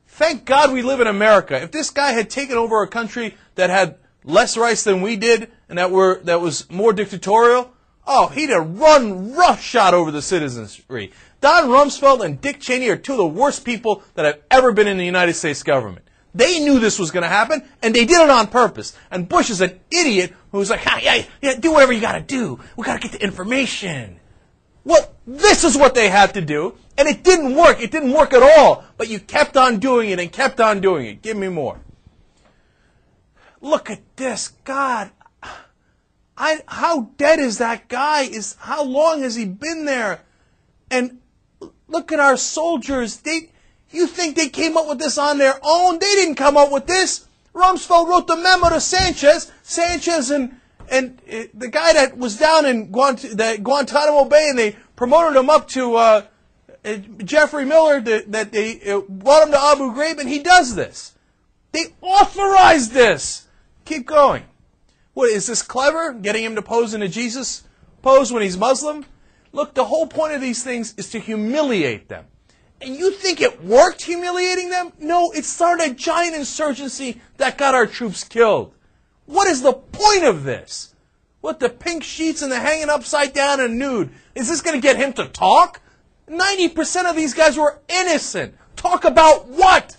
Thank 0.06 0.44
God 0.44 0.72
we 0.72 0.82
live 0.82 1.00
in 1.00 1.06
America. 1.06 1.60
If 1.62 1.72
this 1.72 1.90
guy 1.90 2.12
had 2.12 2.30
taken 2.30 2.56
over 2.56 2.82
a 2.82 2.88
country 2.88 3.34
that 3.54 3.70
had 3.70 3.98
less 4.26 4.56
rights 4.58 4.84
than 4.84 5.00
we 5.00 5.16
did 5.16 5.50
and 5.68 5.78
that 5.78 5.90
were 5.90 6.20
that 6.24 6.40
was 6.42 6.70
more 6.70 6.92
dictatorial, 6.92 7.72
oh, 8.06 8.28
he'd 8.28 8.50
have 8.50 8.78
run 8.78 9.32
roughshod 9.34 9.94
over 9.94 10.10
the 10.10 10.22
citizenry. 10.22 11.12
Don 11.40 11.68
Rumsfeld 11.68 12.24
and 12.24 12.40
Dick 12.40 12.60
Cheney 12.60 12.88
are 12.88 12.96
two 12.96 13.12
of 13.12 13.18
the 13.18 13.26
worst 13.26 13.64
people 13.64 14.02
that 14.14 14.24
have 14.24 14.40
ever 14.50 14.72
been 14.72 14.88
in 14.88 14.98
the 14.98 15.04
United 15.04 15.34
States 15.34 15.62
government. 15.62 16.06
They 16.34 16.60
knew 16.60 16.78
this 16.78 16.98
was 16.98 17.10
going 17.10 17.22
to 17.22 17.28
happen, 17.28 17.62
and 17.82 17.94
they 17.94 18.04
did 18.04 18.20
it 18.20 18.28
on 18.28 18.48
purpose. 18.48 18.96
And 19.10 19.26
Bush 19.28 19.48
is 19.48 19.62
an 19.62 19.80
idiot 19.90 20.34
who's 20.52 20.68
like, 20.68 20.86
ah, 20.86 20.98
yeah, 21.02 21.24
yeah, 21.40 21.54
do 21.54 21.72
whatever 21.72 21.92
you 21.94 22.00
got 22.00 22.12
to 22.12 22.20
do. 22.20 22.60
We 22.76 22.84
got 22.84 23.00
to 23.00 23.08
get 23.08 23.18
the 23.18 23.24
information. 23.24 24.20
Well, 24.84 25.14
this 25.26 25.64
is 25.64 25.78
what 25.78 25.94
they 25.94 26.10
had 26.10 26.34
to 26.34 26.42
do, 26.42 26.74
and 26.98 27.08
it 27.08 27.24
didn't 27.24 27.54
work. 27.54 27.80
It 27.80 27.90
didn't 27.90 28.12
work 28.12 28.34
at 28.34 28.42
all. 28.42 28.84
But 28.98 29.08
you 29.08 29.18
kept 29.18 29.56
on 29.56 29.78
doing 29.78 30.10
it 30.10 30.20
and 30.20 30.30
kept 30.30 30.60
on 30.60 30.80
doing 30.80 31.06
it. 31.06 31.22
Give 31.22 31.36
me 31.36 31.48
more. 31.48 31.80
Look 33.66 33.90
at 33.90 34.00
this. 34.14 34.52
God, 34.62 35.10
I, 36.38 36.60
how 36.68 37.10
dead 37.16 37.40
is 37.40 37.58
that 37.58 37.88
guy? 37.88 38.22
Is 38.22 38.54
how 38.60 38.84
long 38.84 39.22
has 39.22 39.34
he 39.34 39.44
been 39.44 39.86
there? 39.86 40.20
And 40.88 41.18
look 41.88 42.12
at 42.12 42.20
our 42.20 42.36
soldiers. 42.36 43.16
They, 43.16 43.50
you 43.90 44.06
think 44.06 44.36
they 44.36 44.50
came 44.50 44.76
up 44.76 44.86
with 44.86 45.00
this 45.00 45.18
on 45.18 45.38
their 45.38 45.58
own? 45.64 45.98
They 45.98 46.14
didn't 46.14 46.36
come 46.36 46.56
up 46.56 46.70
with 46.70 46.86
this. 46.86 47.26
Rumsfeld 47.54 48.06
wrote 48.06 48.28
the 48.28 48.36
memo 48.36 48.68
to 48.68 48.80
Sanchez. 48.80 49.50
Sanchez 49.64 50.30
and 50.30 50.60
and 50.88 51.20
uh, 51.28 51.50
the 51.52 51.66
guy 51.66 51.92
that 51.94 52.16
was 52.16 52.38
down 52.38 52.66
in 52.66 52.92
Guant- 52.92 53.36
the 53.36 53.60
Guantanamo 53.60 54.26
Bay, 54.26 54.46
and 54.50 54.56
they 54.56 54.76
promoted 54.94 55.36
him 55.36 55.50
up 55.50 55.66
to 55.70 55.96
uh, 55.96 56.22
uh, 56.84 56.96
Jeffrey 57.24 57.64
Miller. 57.64 58.00
That, 58.00 58.52
they 58.52 58.80
uh, 58.82 59.00
brought 59.00 59.42
him 59.42 59.50
to 59.50 59.60
Abu 59.60 59.92
Ghraib, 59.92 60.20
and 60.20 60.28
he 60.28 60.38
does 60.38 60.76
this. 60.76 61.16
They 61.72 61.86
authorized 62.00 62.92
this. 62.92 63.45
Keep 63.86 64.06
going. 64.06 64.44
What 65.14 65.30
is 65.30 65.46
this 65.46 65.62
clever? 65.62 66.12
Getting 66.12 66.44
him 66.44 66.56
to 66.56 66.62
pose 66.62 66.92
in 66.92 67.00
a 67.00 67.08
Jesus 67.08 67.64
pose 68.02 68.30
when 68.32 68.42
he's 68.42 68.58
Muslim? 68.58 69.06
Look, 69.52 69.72
the 69.72 69.84
whole 69.84 70.06
point 70.06 70.34
of 70.34 70.40
these 70.42 70.62
things 70.62 70.92
is 70.98 71.08
to 71.10 71.18
humiliate 71.18 72.08
them. 72.08 72.26
And 72.82 72.94
you 72.94 73.12
think 73.12 73.40
it 73.40 73.64
worked 73.64 74.02
humiliating 74.02 74.68
them? 74.68 74.92
No, 74.98 75.30
it 75.30 75.46
started 75.46 75.92
a 75.92 75.94
giant 75.94 76.36
insurgency 76.36 77.22
that 77.38 77.56
got 77.56 77.74
our 77.74 77.86
troops 77.86 78.22
killed. 78.22 78.74
What 79.24 79.48
is 79.48 79.62
the 79.62 79.72
point 79.72 80.24
of 80.24 80.44
this? 80.44 80.94
What, 81.40 81.60
the 81.60 81.68
pink 81.68 82.04
sheets 82.04 82.42
and 82.42 82.52
the 82.52 82.58
hanging 82.58 82.90
upside 82.90 83.32
down 83.32 83.60
and 83.60 83.78
nude? 83.78 84.10
Is 84.34 84.48
this 84.48 84.60
going 84.60 84.76
to 84.76 84.82
get 84.86 84.96
him 84.96 85.12
to 85.14 85.26
talk? 85.28 85.80
90% 86.28 87.08
of 87.08 87.16
these 87.16 87.34
guys 87.34 87.56
were 87.56 87.78
innocent. 87.88 88.54
Talk 88.74 89.04
about 89.04 89.48
what? 89.48 89.96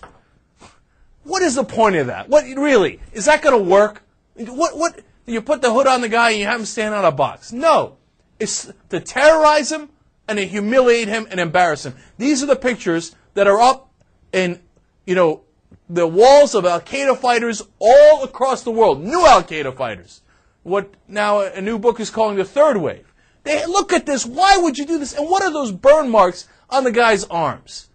What 1.28 1.42
is 1.42 1.56
the 1.56 1.64
point 1.64 1.96
of 1.96 2.06
that? 2.06 2.30
What 2.30 2.44
really 2.44 3.00
is 3.12 3.26
that 3.26 3.42
going 3.42 3.56
to 3.56 3.62
work? 3.62 4.02
What 4.34 4.78
what 4.78 5.00
you 5.26 5.42
put 5.42 5.60
the 5.60 5.70
hood 5.70 5.86
on 5.86 6.00
the 6.00 6.08
guy 6.08 6.30
and 6.30 6.40
you 6.40 6.46
have 6.46 6.60
him 6.60 6.64
stand 6.64 6.94
on 6.94 7.04
a 7.04 7.12
box? 7.12 7.52
No, 7.52 7.98
it's 8.40 8.72
to 8.88 8.98
terrorize 8.98 9.70
him 9.70 9.90
and 10.26 10.38
to 10.38 10.46
humiliate 10.46 11.06
him 11.08 11.28
and 11.30 11.38
embarrass 11.38 11.84
him. 11.84 11.96
These 12.16 12.42
are 12.42 12.46
the 12.46 12.56
pictures 12.56 13.14
that 13.34 13.46
are 13.46 13.60
up 13.60 13.90
in 14.32 14.62
you 15.04 15.14
know 15.14 15.42
the 15.90 16.06
walls 16.06 16.54
of 16.54 16.64
Al 16.64 16.80
Qaeda 16.80 17.18
fighters 17.18 17.62
all 17.78 18.24
across 18.24 18.62
the 18.62 18.70
world. 18.70 19.04
New 19.04 19.26
Al 19.26 19.42
Qaeda 19.42 19.76
fighters. 19.76 20.22
What 20.62 20.94
now 21.08 21.40
a 21.40 21.60
new 21.60 21.78
book 21.78 22.00
is 22.00 22.08
calling 22.08 22.36
the 22.36 22.44
third 22.46 22.78
wave. 22.78 23.12
They 23.44 23.66
look 23.66 23.92
at 23.92 24.06
this. 24.06 24.24
Why 24.24 24.56
would 24.56 24.78
you 24.78 24.86
do 24.86 24.98
this? 24.98 25.12
And 25.12 25.28
what 25.28 25.42
are 25.42 25.52
those 25.52 25.72
burn 25.72 26.08
marks 26.08 26.48
on 26.70 26.84
the 26.84 26.90
guy's 26.90 27.24
arms? 27.24 27.90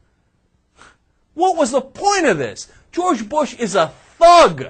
What 1.33 1.57
was 1.57 1.71
the 1.71 1.81
point 1.81 2.27
of 2.27 2.37
this? 2.37 2.71
George 2.93 3.27
Bush 3.27 3.55
is 3.55 3.75
a 3.75 3.87
thug. 4.17 4.67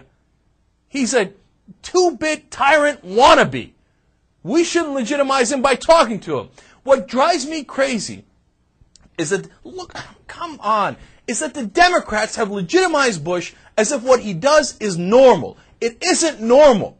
He's 0.87 1.13
a 1.13 1.33
two 1.81 2.17
bit 2.17 2.49
tyrant 2.49 3.05
wannabe. 3.05 3.73
We 4.41 4.63
shouldn't 4.63 4.93
legitimize 4.93 5.51
him 5.51 5.61
by 5.61 5.75
talking 5.75 6.19
to 6.21 6.39
him. 6.39 6.49
What 6.83 7.07
drives 7.07 7.45
me 7.45 7.63
crazy 7.63 8.25
is 9.17 9.29
that, 9.29 9.47
look, 9.63 9.93
come 10.27 10.57
on, 10.61 10.97
is 11.27 11.39
that 11.39 11.53
the 11.53 11.65
Democrats 11.65 12.35
have 12.35 12.49
legitimized 12.49 13.23
Bush 13.23 13.53
as 13.77 13.91
if 13.91 14.01
what 14.01 14.21
he 14.21 14.33
does 14.33 14.77
is 14.79 14.97
normal. 14.97 15.57
It 15.79 16.01
isn't 16.03 16.41
normal. 16.41 16.97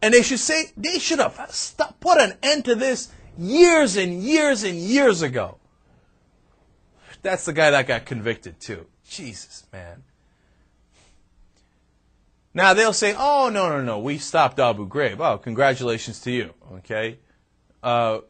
And 0.00 0.12
they 0.12 0.22
should 0.22 0.40
say, 0.40 0.72
they 0.76 0.98
should 0.98 1.20
have 1.20 1.40
stop, 1.50 1.98
put 2.00 2.20
an 2.20 2.34
end 2.42 2.64
to 2.66 2.74
this 2.74 3.10
years 3.38 3.96
and 3.96 4.22
years 4.22 4.64
and 4.64 4.76
years 4.76 5.22
ago. 5.22 5.58
That's 7.22 7.44
the 7.44 7.52
guy 7.52 7.70
that 7.70 7.86
got 7.86 8.04
convicted 8.04 8.58
too. 8.60 8.86
Jesus, 9.08 9.66
man. 9.72 10.02
Now 12.54 12.74
they'll 12.74 12.92
say, 12.92 13.14
"Oh 13.16 13.48
no, 13.50 13.68
no, 13.70 13.82
no, 13.82 13.98
we 13.98 14.18
stopped 14.18 14.58
Abu 14.58 14.86
Ghraib." 14.88 15.20
Oh, 15.20 15.38
congratulations 15.38 16.20
to 16.20 16.30
you. 16.30 16.54
Okay. 16.74 17.18
Uh, 17.82 18.20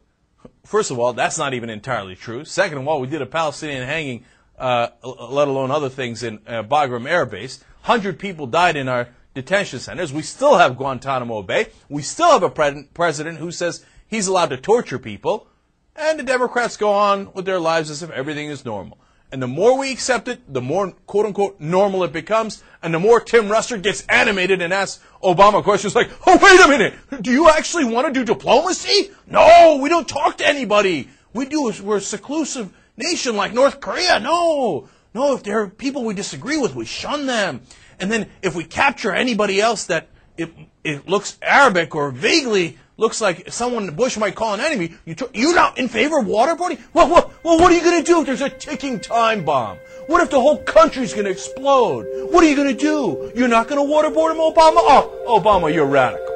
first 0.65 0.91
of 0.91 0.99
all, 0.99 1.13
that's 1.13 1.37
not 1.37 1.53
even 1.53 1.69
entirely 1.69 2.15
true. 2.15 2.45
Second 2.45 2.77
of 2.79 2.87
all, 2.87 3.01
we 3.01 3.07
did 3.07 3.21
a 3.21 3.25
Palestinian 3.25 3.85
hanging, 3.85 4.25
uh, 4.57 4.87
let 5.03 5.47
alone 5.47 5.71
other 5.71 5.89
things 5.89 6.23
in 6.23 6.39
uh, 6.47 6.63
Bagram 6.63 7.07
Air 7.07 7.25
Base. 7.25 7.63
Hundred 7.81 8.17
people 8.17 8.47
died 8.47 8.77
in 8.77 8.87
our 8.87 9.09
detention 9.33 9.79
centers. 9.79 10.13
We 10.13 10.21
still 10.21 10.57
have 10.57 10.77
Guantanamo 10.77 11.41
Bay. 11.43 11.67
We 11.89 12.01
still 12.01 12.31
have 12.31 12.43
a 12.43 12.49
pre- 12.49 12.87
president 12.93 13.39
who 13.39 13.51
says 13.51 13.85
he's 14.07 14.27
allowed 14.27 14.51
to 14.51 14.57
torture 14.57 14.99
people, 14.99 15.47
and 15.95 16.17
the 16.17 16.23
Democrats 16.23 16.77
go 16.77 16.91
on 16.91 17.33
with 17.33 17.45
their 17.45 17.59
lives 17.59 17.89
as 17.89 18.01
if 18.01 18.09
everything 18.11 18.47
is 18.47 18.63
normal. 18.63 18.99
And 19.33 19.41
the 19.41 19.47
more 19.47 19.75
we 19.79 19.91
accept 19.91 20.27
it, 20.27 20.41
the 20.53 20.61
more 20.61 20.91
quote 21.07 21.25
unquote 21.25 21.59
normal 21.59 22.03
it 22.03 22.13
becomes, 22.13 22.63
and 22.83 22.93
the 22.93 22.99
more 22.99 23.19
Tim 23.19 23.45
Russert 23.45 23.81
gets 23.81 24.05
animated 24.05 24.61
and 24.61 24.71
asks 24.71 25.03
Obama 25.23 25.63
questions 25.63 25.95
like, 25.95 26.11
oh, 26.27 26.37
wait 26.39 26.63
a 26.63 26.67
minute, 26.67 26.93
do 27.23 27.31
you 27.31 27.49
actually 27.49 27.85
want 27.85 28.05
to 28.05 28.13
do 28.13 28.23
diplomacy? 28.23 29.09
No, 29.25 29.79
we 29.81 29.89
don't 29.89 30.07
talk 30.07 30.37
to 30.37 30.47
anybody. 30.47 31.09
We 31.33 31.47
do, 31.47 31.73
we're 31.81 31.97
a 31.97 32.01
seclusive 32.01 32.71
nation 32.95 33.35
like 33.35 33.53
North 33.53 33.81
Korea. 33.81 34.19
No, 34.19 34.87
no, 35.15 35.33
if 35.33 35.41
there 35.41 35.61
are 35.61 35.67
people 35.67 36.03
we 36.03 36.13
disagree 36.13 36.59
with, 36.59 36.75
we 36.75 36.85
shun 36.85 37.25
them. 37.25 37.61
And 37.99 38.11
then 38.11 38.29
if 38.43 38.53
we 38.53 38.63
capture 38.63 39.11
anybody 39.11 39.59
else 39.59 39.85
that 39.85 40.09
it, 40.37 40.53
it 40.83 41.09
looks 41.09 41.39
Arabic 41.41 41.95
or 41.95 42.11
vaguely 42.11 42.77
looks 42.97 43.21
like 43.21 43.51
someone 43.51 43.83
in 43.83 43.87
the 43.87 43.95
Bush 43.95 44.17
might 44.17 44.35
call 44.35 44.53
an 44.53 44.59
enemy, 44.59 44.93
you 45.05 45.15
t- 45.15 45.25
you're 45.33 45.55
not 45.55 45.77
in 45.77 45.87
favor 45.87 46.19
of 46.19 46.25
waterboarding? 46.25 46.79
Well, 46.93 47.09
well, 47.09 47.31
well, 47.43 47.57
what 47.57 47.71
are 47.71 47.75
you 47.75 47.83
going 47.83 48.03
to 48.03 48.05
do 48.05 48.19
if 48.21 48.25
there's 48.25 48.41
a 48.41 48.49
ticking 48.49 48.99
time 48.99 49.43
bomb? 49.43 49.77
What 50.07 50.21
if 50.21 50.29
the 50.29 50.39
whole 50.39 50.57
country's 50.63 51.13
going 51.13 51.25
to 51.25 51.31
explode? 51.31 52.05
What 52.31 52.43
are 52.43 52.47
you 52.47 52.55
going 52.55 52.75
to 52.75 52.79
do? 52.79 53.31
You're 53.35 53.47
not 53.47 53.67
going 53.67 53.85
to 53.85 53.93
waterboard 53.93 54.31
him, 54.31 54.37
Obama? 54.37 54.77
Oh, 54.77 55.39
Obama, 55.39 55.73
you're 55.73 55.85
radical. 55.85 56.29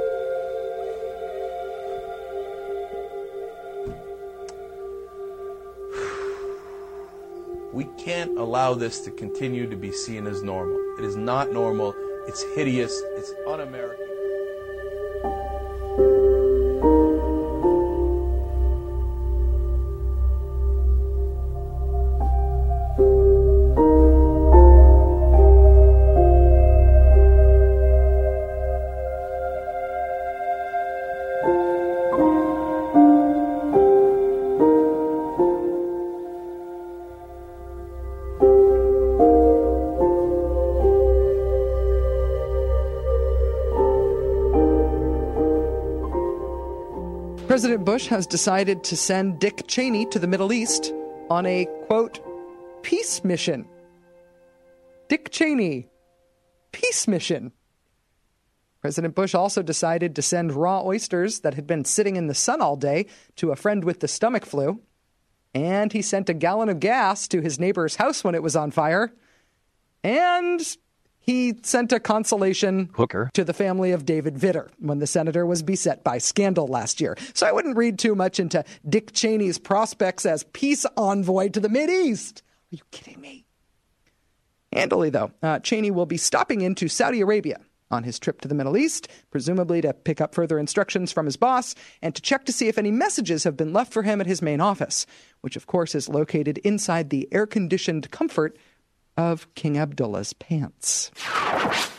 We 7.74 7.86
can't 8.04 8.40
allow 8.40 8.74
this 8.74 9.02
to 9.02 9.12
continue 9.12 9.70
to 9.70 9.76
be 9.76 9.92
seen 9.92 10.26
as 10.26 10.42
normal. 10.42 10.78
It 10.98 11.06
is 11.06 11.16
not 11.16 11.52
normal. 11.52 11.94
It's 12.28 12.42
hideous. 12.56 13.00
It's 13.18 13.32
un 13.46 13.60
American. 13.62 14.08
President 47.58 47.86
Bush 47.86 48.06
has 48.06 48.28
decided 48.28 48.84
to 48.84 48.96
send 48.96 49.40
Dick 49.40 49.64
Cheney 49.68 50.06
to 50.12 50.20
the 50.20 50.28
Middle 50.28 50.54
East 50.54 50.94
on 51.28 51.48
a, 51.48 51.66
quote, 51.88 52.20
peace 52.84 53.24
mission. 53.24 53.68
Dick 55.10 55.32
Cheney, 55.32 55.88
peace 56.72 57.08
mission. 57.08 57.52
President 58.80 59.16
Bush 59.16 59.34
also 59.34 59.64
decided 59.64 60.16
to 60.16 60.22
send 60.22 60.54
raw 60.54 60.84
oysters 60.84 61.40
that 61.40 61.56
had 61.56 61.66
been 61.66 61.84
sitting 61.84 62.16
in 62.16 62.28
the 62.28 62.36
sun 62.36 62.62
all 62.62 62.76
day 62.76 63.08
to 63.38 63.50
a 63.50 63.56
friend 63.56 63.84
with 63.84 64.02
the 64.02 64.08
stomach 64.08 64.46
flu. 64.46 64.80
And 65.56 65.92
he 65.92 66.04
sent 66.04 66.30
a 66.30 66.36
gallon 66.36 66.70
of 66.70 66.80
gas 66.80 67.28
to 67.30 67.42
his 67.42 67.60
neighbor's 67.60 67.96
house 67.96 68.24
when 68.24 68.36
it 68.36 68.44
was 68.44 68.56
on 68.56 68.70
fire. 68.70 69.12
And 70.04 70.62
he 71.28 71.54
sent 71.62 71.92
a 71.92 72.00
consolation 72.00 72.90
hooker 72.96 73.30
to 73.34 73.44
the 73.44 73.54
family 73.54 73.92
of 73.92 74.06
David 74.06 74.36
Vitter 74.36 74.70
when 74.80 75.00
the 75.00 75.06
senator 75.06 75.46
was 75.46 75.62
beset 75.62 76.04
by 76.04 76.18
scandal 76.18 76.68
last 76.68 77.02
year. 77.02 77.18
So 77.34 77.46
I 77.46 77.52
wouldn't 77.52 77.78
read 77.78 78.00
too 78.00 78.16
much 78.16 78.40
into 78.40 78.64
Dick 78.88 79.12
Cheney's 79.12 79.60
prospects 79.60 80.26
as 80.26 80.46
peace 80.54 80.86
envoy 80.96 81.50
to 81.50 81.60
the 81.60 81.68
East. 81.88 82.44
Are 82.72 82.78
you 82.78 82.82
kidding 82.92 83.22
me? 83.22 83.46
Handily, 84.72 85.10
though, 85.10 85.32
uh, 85.44 85.60
Cheney 85.60 85.92
will 85.92 86.06
be 86.06 86.18
stopping 86.18 86.62
into 86.62 86.88
Saudi 86.88 87.22
Arabia 87.22 87.60
on 87.92 88.04
his 88.04 88.20
trip 88.20 88.42
to 88.42 88.48
the 88.48 88.56
Middle 88.56 88.78
East, 88.78 89.08
presumably 89.30 89.82
to 89.82 89.94
pick 89.94 90.20
up 90.22 90.34
further 90.34 90.60
instructions 90.60 91.12
from 91.12 91.26
his 91.26 91.38
boss 91.38 91.76
and 92.02 92.16
to 92.16 92.22
check 92.22 92.46
to 92.46 92.52
see 92.52 92.68
if 92.68 92.78
any 92.78 92.92
messages 92.92 93.44
have 93.44 93.58
been 93.58 93.74
left 93.74 93.94
for 93.94 94.04
him 94.04 94.22
at 94.22 94.28
his 94.28 94.42
main 94.42 94.62
office, 94.62 95.06
which 95.42 95.56
of 95.56 95.68
course 95.68 95.96
is 95.96 96.10
located 96.10 96.58
inside 96.60 97.10
the 97.10 97.28
air 97.32 97.46
conditioned 97.46 98.12
comfort 98.12 98.58
of 99.18 99.54
King 99.56 99.78
Abdullah's 99.78 100.34
pants. 100.34 101.12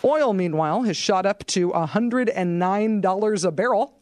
Oil, 0.04 0.32
meanwhile, 0.32 0.82
has 0.82 0.96
shot 0.96 1.26
up 1.26 1.44
to 1.46 1.70
$109 1.70 3.44
a 3.44 3.50
barrel. 3.52 4.00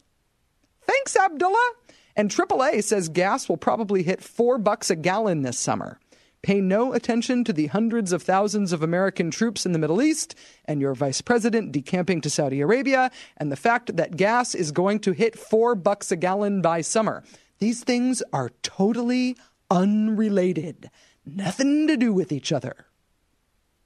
Thanks, 0.81 1.17
Abdullah. 1.17 1.71
And 2.15 2.29
AAA 2.31 2.83
says 2.83 3.09
gas 3.09 3.49
will 3.49 3.57
probably 3.57 4.03
hit 4.03 4.23
4 4.23 4.57
bucks 4.57 4.89
a 4.89 4.95
gallon 4.95 5.41
this 5.41 5.59
summer. 5.59 5.99
Pay 6.43 6.61
no 6.61 6.93
attention 6.93 7.43
to 7.43 7.51
the 7.51 7.67
hundreds 7.67 8.13
of 8.13 8.23
thousands 8.23 8.71
of 8.71 8.81
American 8.81 9.31
troops 9.31 9.65
in 9.65 9.71
the 9.71 9.79
Middle 9.79 10.01
East 10.01 10.33
and 10.65 10.79
your 10.79 10.93
vice 10.93 11.19
president 11.19 11.71
decamping 11.71 12.21
to 12.21 12.29
Saudi 12.29 12.61
Arabia 12.61 13.11
and 13.37 13.51
the 13.51 13.55
fact 13.55 13.97
that 13.97 14.15
gas 14.15 14.55
is 14.55 14.71
going 14.71 14.99
to 15.01 15.11
hit 15.11 15.37
4 15.37 15.75
bucks 15.75 16.11
a 16.11 16.15
gallon 16.15 16.61
by 16.61 16.81
summer. 16.81 17.23
These 17.59 17.83
things 17.83 18.23
are 18.31 18.51
totally 18.61 19.35
unrelated. 19.69 20.89
Nothing 21.25 21.87
to 21.87 21.97
do 21.97 22.13
with 22.13 22.31
each 22.31 22.51
other. 22.51 22.86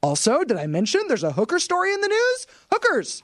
Also, 0.04 0.44
did 0.44 0.58
I 0.58 0.66
mention 0.66 1.02
there's 1.08 1.24
a 1.24 1.34
hooker 1.34 1.60
story 1.60 1.94
in 1.94 2.02
the 2.02 2.08
news? 2.08 2.48
Hookers! 2.72 3.22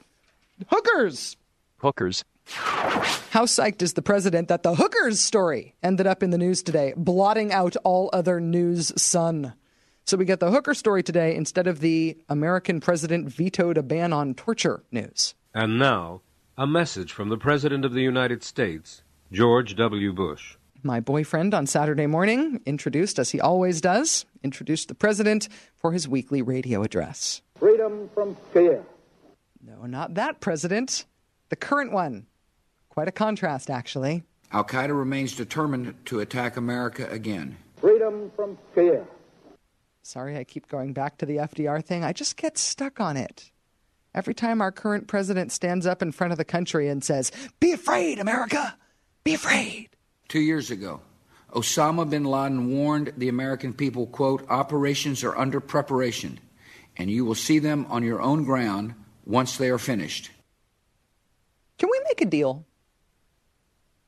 Hookers! 0.68 1.36
Hookers. 1.78 2.24
How 2.46 3.44
psyched 3.44 3.82
is 3.82 3.94
the 3.94 4.02
president 4.02 4.46
that 4.48 4.62
the 4.62 4.76
hookers 4.76 5.20
story 5.20 5.74
ended 5.82 6.06
up 6.06 6.22
in 6.22 6.30
the 6.30 6.38
news 6.38 6.62
today, 6.62 6.94
blotting 6.96 7.52
out 7.52 7.76
all 7.82 8.10
other 8.12 8.40
news 8.40 8.92
sun? 9.00 9.54
So 10.06 10.16
we 10.16 10.24
get 10.24 10.38
the 10.38 10.52
hooker 10.52 10.72
story 10.72 11.02
today 11.02 11.34
instead 11.34 11.66
of 11.66 11.80
the 11.80 12.16
American 12.28 12.80
president 12.80 13.28
vetoed 13.28 13.76
a 13.76 13.82
ban 13.82 14.12
on 14.12 14.34
torture 14.34 14.84
news. 14.92 15.34
And 15.52 15.80
now, 15.80 16.22
a 16.56 16.66
message 16.66 17.12
from 17.12 17.28
the 17.28 17.36
President 17.36 17.84
of 17.84 17.92
the 17.92 18.02
United 18.02 18.44
States, 18.44 19.02
George 19.32 19.74
W. 19.74 20.12
Bush. 20.12 20.57
My 20.82 21.00
boyfriend 21.00 21.54
on 21.54 21.66
Saturday 21.66 22.06
morning 22.06 22.60
introduced, 22.64 23.18
as 23.18 23.30
he 23.30 23.40
always 23.40 23.80
does, 23.80 24.26
introduced 24.44 24.86
the 24.88 24.94
president 24.94 25.48
for 25.74 25.92
his 25.92 26.06
weekly 26.06 26.40
radio 26.40 26.84
address. 26.84 27.42
Freedom 27.58 28.08
from 28.14 28.36
fear. 28.52 28.84
No, 29.60 29.86
not 29.86 30.14
that 30.14 30.40
president. 30.40 31.04
The 31.48 31.56
current 31.56 31.92
one. 31.92 32.26
Quite 32.90 33.08
a 33.08 33.12
contrast, 33.12 33.70
actually. 33.70 34.22
Al 34.52 34.64
Qaeda 34.64 34.96
remains 34.96 35.34
determined 35.34 35.94
to 36.06 36.20
attack 36.20 36.56
America 36.56 37.08
again. 37.10 37.56
Freedom 37.80 38.30
from 38.36 38.56
fear. 38.74 39.04
Sorry, 40.02 40.36
I 40.38 40.44
keep 40.44 40.68
going 40.68 40.92
back 40.92 41.18
to 41.18 41.26
the 41.26 41.36
FDR 41.36 41.84
thing. 41.84 42.04
I 42.04 42.12
just 42.12 42.36
get 42.36 42.56
stuck 42.56 43.00
on 43.00 43.16
it. 43.16 43.50
Every 44.14 44.32
time 44.32 44.62
our 44.62 44.72
current 44.72 45.06
president 45.06 45.52
stands 45.52 45.86
up 45.86 46.02
in 46.02 46.12
front 46.12 46.32
of 46.32 46.38
the 46.38 46.44
country 46.44 46.88
and 46.88 47.02
says, 47.04 47.30
Be 47.60 47.72
afraid, 47.72 48.18
America! 48.18 48.76
Be 49.22 49.34
afraid! 49.34 49.90
Two 50.28 50.40
years 50.40 50.70
ago, 50.70 51.00
Osama 51.54 52.08
bin 52.08 52.24
Laden 52.24 52.70
warned 52.70 53.14
the 53.16 53.30
American 53.30 53.72
people, 53.72 54.06
quote, 54.06 54.44
operations 54.50 55.24
are 55.24 55.36
under 55.36 55.58
preparation, 55.58 56.38
and 56.98 57.10
you 57.10 57.24
will 57.24 57.34
see 57.34 57.58
them 57.58 57.86
on 57.88 58.02
your 58.02 58.20
own 58.20 58.44
ground 58.44 58.94
once 59.24 59.56
they 59.56 59.70
are 59.70 59.78
finished. 59.78 60.30
Can 61.78 61.88
we 61.90 62.00
make 62.06 62.20
a 62.20 62.26
deal? 62.26 62.66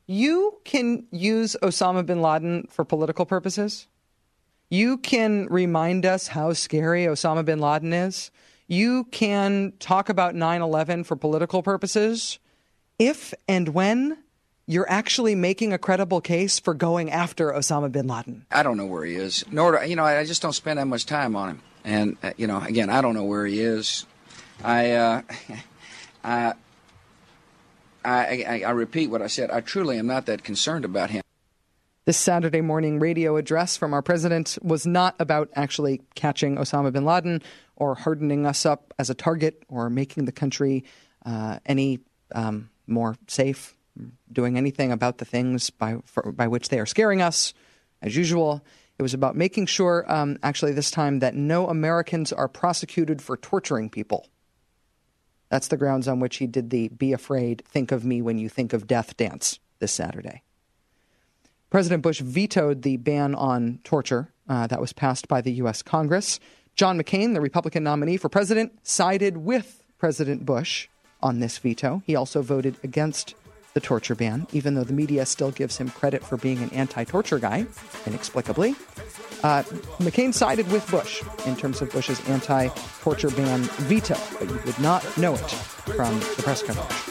You 0.06 0.58
can 0.64 1.06
use 1.10 1.56
Osama 1.62 2.04
bin 2.04 2.20
Laden 2.20 2.66
for 2.68 2.84
political 2.84 3.24
purposes. 3.24 3.86
You 4.68 4.98
can 4.98 5.46
remind 5.46 6.04
us 6.04 6.28
how 6.28 6.52
scary 6.52 7.04
Osama 7.04 7.44
bin 7.44 7.60
Laden 7.60 7.92
is. 7.92 8.30
You 8.66 9.04
can 9.04 9.72
talk 9.78 10.08
about 10.08 10.34
9 10.34 10.60
11 10.60 11.04
for 11.04 11.16
political 11.16 11.62
purposes 11.62 12.38
if 12.98 13.32
and 13.48 13.70
when 13.70 14.18
you're 14.70 14.88
actually 14.88 15.34
making 15.34 15.72
a 15.72 15.78
credible 15.78 16.20
case 16.20 16.60
for 16.60 16.74
going 16.74 17.10
after 17.10 17.50
Osama 17.50 17.90
bin 17.90 18.06
Laden. 18.06 18.46
I 18.52 18.62
don't 18.62 18.76
know 18.76 18.86
where 18.86 19.04
he 19.04 19.16
is. 19.16 19.44
Nor, 19.50 19.80
do, 19.80 19.88
you 19.88 19.96
know, 19.96 20.04
I 20.04 20.24
just 20.24 20.42
don't 20.42 20.52
spend 20.52 20.78
that 20.78 20.86
much 20.86 21.06
time 21.06 21.34
on 21.34 21.48
him. 21.48 21.62
And 21.84 22.16
uh, 22.22 22.32
you 22.36 22.46
know, 22.46 22.60
again, 22.60 22.88
I 22.88 23.00
don't 23.00 23.14
know 23.14 23.24
where 23.24 23.46
he 23.46 23.60
is. 23.60 24.06
I, 24.62 24.92
uh, 24.92 25.22
I, 26.24 26.54
I, 28.04 28.62
I 28.64 28.70
repeat 28.70 29.10
what 29.10 29.22
I 29.22 29.26
said. 29.26 29.50
I 29.50 29.60
truly 29.60 29.98
am 29.98 30.06
not 30.06 30.26
that 30.26 30.44
concerned 30.44 30.84
about 30.84 31.10
him. 31.10 31.22
This 32.04 32.16
Saturday 32.16 32.60
morning 32.60 33.00
radio 33.00 33.36
address 33.36 33.76
from 33.76 33.92
our 33.92 34.02
president 34.02 34.56
was 34.62 34.86
not 34.86 35.16
about 35.18 35.50
actually 35.54 36.00
catching 36.14 36.56
Osama 36.56 36.92
bin 36.92 37.04
Laden 37.04 37.42
or 37.74 37.96
hardening 37.96 38.46
us 38.46 38.64
up 38.64 38.94
as 39.00 39.10
a 39.10 39.14
target 39.14 39.64
or 39.68 39.90
making 39.90 40.26
the 40.26 40.32
country 40.32 40.84
uh, 41.26 41.58
any 41.66 41.98
um, 42.34 42.70
more 42.86 43.16
safe, 43.26 43.74
doing 44.32 44.56
anything 44.56 44.92
about 44.92 45.18
the 45.18 45.24
things 45.24 45.70
by, 45.70 45.96
for, 46.04 46.32
by 46.32 46.48
which 46.48 46.68
they 46.68 46.78
are 46.78 46.86
scaring 46.86 47.22
us, 47.22 47.54
as 48.02 48.16
usual. 48.16 48.64
It 48.98 49.02
was 49.02 49.14
about 49.14 49.36
making 49.36 49.66
sure, 49.66 50.04
um, 50.12 50.38
actually, 50.42 50.72
this 50.72 50.90
time, 50.90 51.20
that 51.20 51.34
no 51.34 51.68
Americans 51.68 52.32
are 52.32 52.48
prosecuted 52.48 53.22
for 53.22 53.36
torturing 53.36 53.88
people. 53.88 54.28
That's 55.48 55.68
the 55.68 55.76
grounds 55.76 56.06
on 56.06 56.20
which 56.20 56.36
he 56.36 56.46
did 56.46 56.70
the 56.70 56.88
Be 56.88 57.12
Afraid, 57.12 57.62
Think 57.66 57.92
of 57.92 58.04
Me 58.04 58.22
When 58.22 58.38
You 58.38 58.48
Think 58.48 58.72
of 58.72 58.86
Death 58.86 59.16
dance 59.16 59.58
this 59.80 59.92
Saturday. 59.92 60.42
President 61.70 62.02
Bush 62.02 62.20
vetoed 62.20 62.82
the 62.82 62.96
ban 62.96 63.34
on 63.34 63.78
torture 63.84 64.32
uh, 64.48 64.66
that 64.66 64.80
was 64.80 64.92
passed 64.92 65.28
by 65.28 65.40
the 65.40 65.52
U.S. 65.52 65.82
Congress. 65.82 66.40
John 66.74 67.00
McCain, 67.00 67.34
the 67.34 67.40
Republican 67.40 67.84
nominee 67.84 68.16
for 68.16 68.28
president, 68.28 68.86
sided 68.86 69.36
with 69.36 69.84
President 69.98 70.44
Bush 70.44 70.88
on 71.22 71.40
this 71.40 71.58
veto. 71.58 72.02
He 72.06 72.16
also 72.16 72.42
voted 72.42 72.76
against 72.82 73.34
the 73.74 73.80
torture 73.80 74.14
ban, 74.14 74.46
even 74.52 74.74
though 74.74 74.84
the 74.84 74.92
media 74.92 75.24
still 75.26 75.50
gives 75.50 75.76
him 75.78 75.90
credit 75.90 76.24
for 76.24 76.36
being 76.36 76.58
an 76.62 76.70
anti 76.70 77.04
torture 77.04 77.38
guy, 77.38 77.66
inexplicably. 78.06 78.74
Uh, 79.42 79.62
McCain 79.98 80.34
sided 80.34 80.70
with 80.70 80.88
Bush 80.90 81.22
in 81.46 81.56
terms 81.56 81.80
of 81.80 81.90
Bush's 81.90 82.20
anti 82.28 82.68
torture 83.00 83.30
ban 83.30 83.60
veto, 83.88 84.16
but 84.38 84.48
you 84.48 84.60
would 84.66 84.78
not 84.78 85.04
know 85.16 85.34
it 85.34 85.50
from 85.96 86.18
the 86.20 86.42
press 86.42 86.62
coverage. 86.62 87.10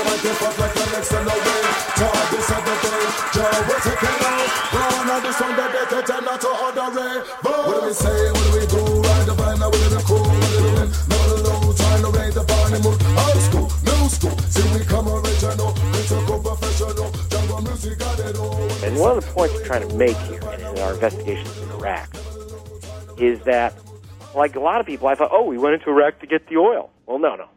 microphone 0.07 0.55
like 0.57 0.77
an. 0.77 0.87
They 0.87 1.03
put 1.03 1.19
a 1.19 1.27
like. 1.27 1.43
The 1.43 1.55
over. 1.57 1.75
To. 1.97 2.07
They 2.07 2.41
an. 2.47 2.71
They. 2.77 3.51
This 3.67 3.85
is 3.85 3.97
the 3.97 4.11
over. 4.23 5.05
Now 5.07 5.19
this 5.19 5.39
one, 5.39 5.55
they're 5.55 5.85
taking 5.85 6.27
out 6.27 6.41
to 6.41 6.47
other 6.47 6.89
way. 6.95 7.23
What 7.41 7.81
do 7.81 7.87
we 7.87 7.93
say? 7.93 8.31
What 8.31 8.43
do 8.43 8.51
we 8.59 8.65
do? 8.67 8.81
Ride 9.01 9.25
the 9.25 9.35
now 9.59 9.69
we're 9.69 9.89
the 9.89 10.01
cool. 10.05 10.27
Old 12.77 13.41
school, 13.41 13.67
new 13.85 14.09
school. 14.09 14.37
See, 14.49 14.77
we 14.77 14.85
come 14.85 15.07
original. 15.07 15.73
professional. 16.41 17.61
Music 17.61 17.99
got 17.99 18.19
it 18.19 18.37
all. 18.37 18.71
And 18.83 18.97
one 18.97 19.17
of 19.17 19.25
the 19.25 19.31
points 19.31 19.55
we're 19.55 19.65
trying 19.65 19.87
to 19.87 19.95
make 19.95 20.17
here 20.17 20.41
in 20.41 20.79
our 20.79 20.93
investigations 20.93 21.57
in 21.57 21.69
Iraq 21.71 22.09
is 23.17 23.39
that, 23.41 23.73
like 24.35 24.55
a 24.55 24.59
lot 24.59 24.79
of 24.79 24.85
people, 24.85 25.07
I 25.07 25.15
thought, 25.15 25.31
oh, 25.31 25.45
we 25.45 25.57
went 25.57 25.73
into 25.75 25.89
Iraq 25.89 26.19
to 26.19 26.27
get 26.27 26.47
the 26.47 26.57
oil. 26.57 26.91
Well, 27.05 27.19
no, 27.19 27.35
no. 27.35 27.47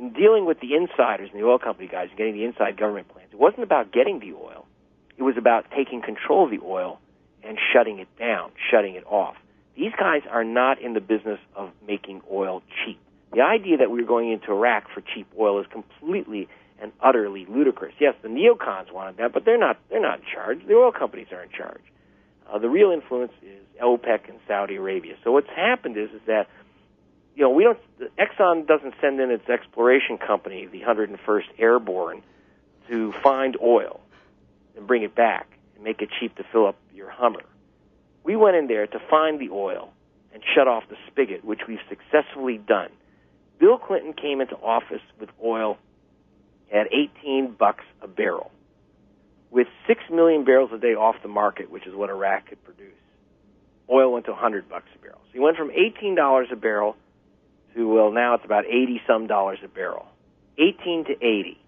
In 0.00 0.14
dealing 0.14 0.46
with 0.46 0.60
the 0.60 0.76
insiders 0.76 1.28
and 1.30 1.38
the 1.38 1.44
oil 1.44 1.58
company 1.58 1.86
guys 1.86 2.08
and 2.08 2.16
getting 2.16 2.32
the 2.32 2.44
inside 2.44 2.78
government 2.78 3.08
plans, 3.08 3.28
it 3.34 3.38
wasn't 3.38 3.64
about 3.64 3.92
getting 3.92 4.18
the 4.18 4.32
oil. 4.32 4.64
It 5.18 5.22
was 5.22 5.34
about 5.36 5.66
taking 5.76 6.00
control 6.00 6.44
of 6.44 6.50
the 6.50 6.64
oil 6.64 6.98
and 7.44 7.58
shutting 7.70 7.98
it 7.98 8.08
down, 8.18 8.50
shutting 8.70 8.94
it 8.94 9.04
off. 9.04 9.36
These 9.76 9.92
guys 9.98 10.22
are 10.30 10.42
not 10.42 10.80
in 10.80 10.94
the 10.94 11.02
business 11.02 11.38
of 11.54 11.72
making 11.86 12.22
oil 12.32 12.62
cheap. 12.82 12.98
The 13.34 13.42
idea 13.42 13.76
that 13.76 13.90
we 13.90 14.02
are 14.02 14.06
going 14.06 14.32
into 14.32 14.52
Iraq 14.52 14.84
for 14.94 15.02
cheap 15.02 15.26
oil 15.38 15.60
is 15.60 15.66
completely 15.70 16.48
and 16.80 16.92
utterly 17.02 17.44
ludicrous. 17.44 17.92
Yes, 18.00 18.14
the 18.22 18.28
neocons 18.28 18.90
wanted 18.90 19.18
that, 19.18 19.34
but 19.34 19.44
they're 19.44 19.58
not. 19.58 19.78
They're 19.90 20.00
not 20.00 20.20
in 20.20 20.24
charge. 20.32 20.66
The 20.66 20.76
oil 20.76 20.92
companies 20.92 21.26
are 21.30 21.42
in 21.42 21.50
charge. 21.50 21.82
Uh, 22.50 22.58
the 22.58 22.70
real 22.70 22.90
influence 22.90 23.32
is 23.42 23.62
OPEC 23.82 24.30
and 24.30 24.38
Saudi 24.48 24.76
Arabia. 24.76 25.16
So 25.22 25.30
what's 25.30 25.50
happened 25.54 25.98
is 25.98 26.08
is 26.10 26.22
that 26.26 26.48
you 27.34 27.42
know 27.42 27.50
we 27.50 27.64
don't. 27.64 27.78
Exxon 28.18 28.66
doesn't 28.66 28.94
send 29.00 29.20
in 29.20 29.30
its 29.30 29.48
exploration 29.48 30.18
company, 30.18 30.66
the 30.66 30.80
101st 30.80 31.44
Airborne, 31.58 32.22
to 32.88 33.12
find 33.22 33.56
oil 33.62 34.00
and 34.76 34.86
bring 34.86 35.02
it 35.02 35.14
back 35.14 35.46
and 35.74 35.84
make 35.84 36.02
it 36.02 36.08
cheap 36.18 36.34
to 36.36 36.44
fill 36.52 36.66
up 36.66 36.76
your 36.94 37.10
Hummer. 37.10 37.42
We 38.24 38.36
went 38.36 38.56
in 38.56 38.66
there 38.66 38.86
to 38.86 38.98
find 39.10 39.40
the 39.40 39.50
oil 39.50 39.92
and 40.32 40.42
shut 40.54 40.68
off 40.68 40.84
the 40.88 40.96
spigot, 41.10 41.44
which 41.44 41.60
we've 41.66 41.78
successfully 41.88 42.58
done. 42.58 42.90
Bill 43.58 43.78
Clinton 43.78 44.12
came 44.12 44.40
into 44.40 44.56
office 44.56 45.02
with 45.18 45.28
oil 45.42 45.78
at 46.72 46.86
18 46.92 47.56
bucks 47.58 47.84
a 48.00 48.08
barrel. 48.08 48.50
With 49.50 49.66
6 49.86 50.00
million 50.10 50.44
barrels 50.44 50.70
a 50.72 50.78
day 50.78 50.94
off 50.94 51.16
the 51.22 51.28
market, 51.28 51.70
which 51.70 51.86
is 51.86 51.94
what 51.94 52.08
Iraq 52.08 52.46
could 52.48 52.62
produce, 52.64 52.94
oil 53.90 54.12
went 54.12 54.26
to 54.26 54.32
100 54.32 54.68
bucks 54.68 54.86
a 54.94 54.98
barrel. 55.02 55.20
So 55.26 55.32
he 55.32 55.40
went 55.40 55.56
from 55.56 55.70
$18 55.70 56.52
a 56.52 56.56
barrel 56.56 56.96
to, 57.74 57.88
well, 57.88 58.10
now 58.10 58.34
it's 58.34 58.44
about 58.44 58.66
80 58.66 59.02
some 59.06 59.26
dollars 59.26 59.58
a 59.64 59.68
barrel. 59.68 60.06
18 60.58 61.04
to 61.06 61.12
80. 61.12 61.58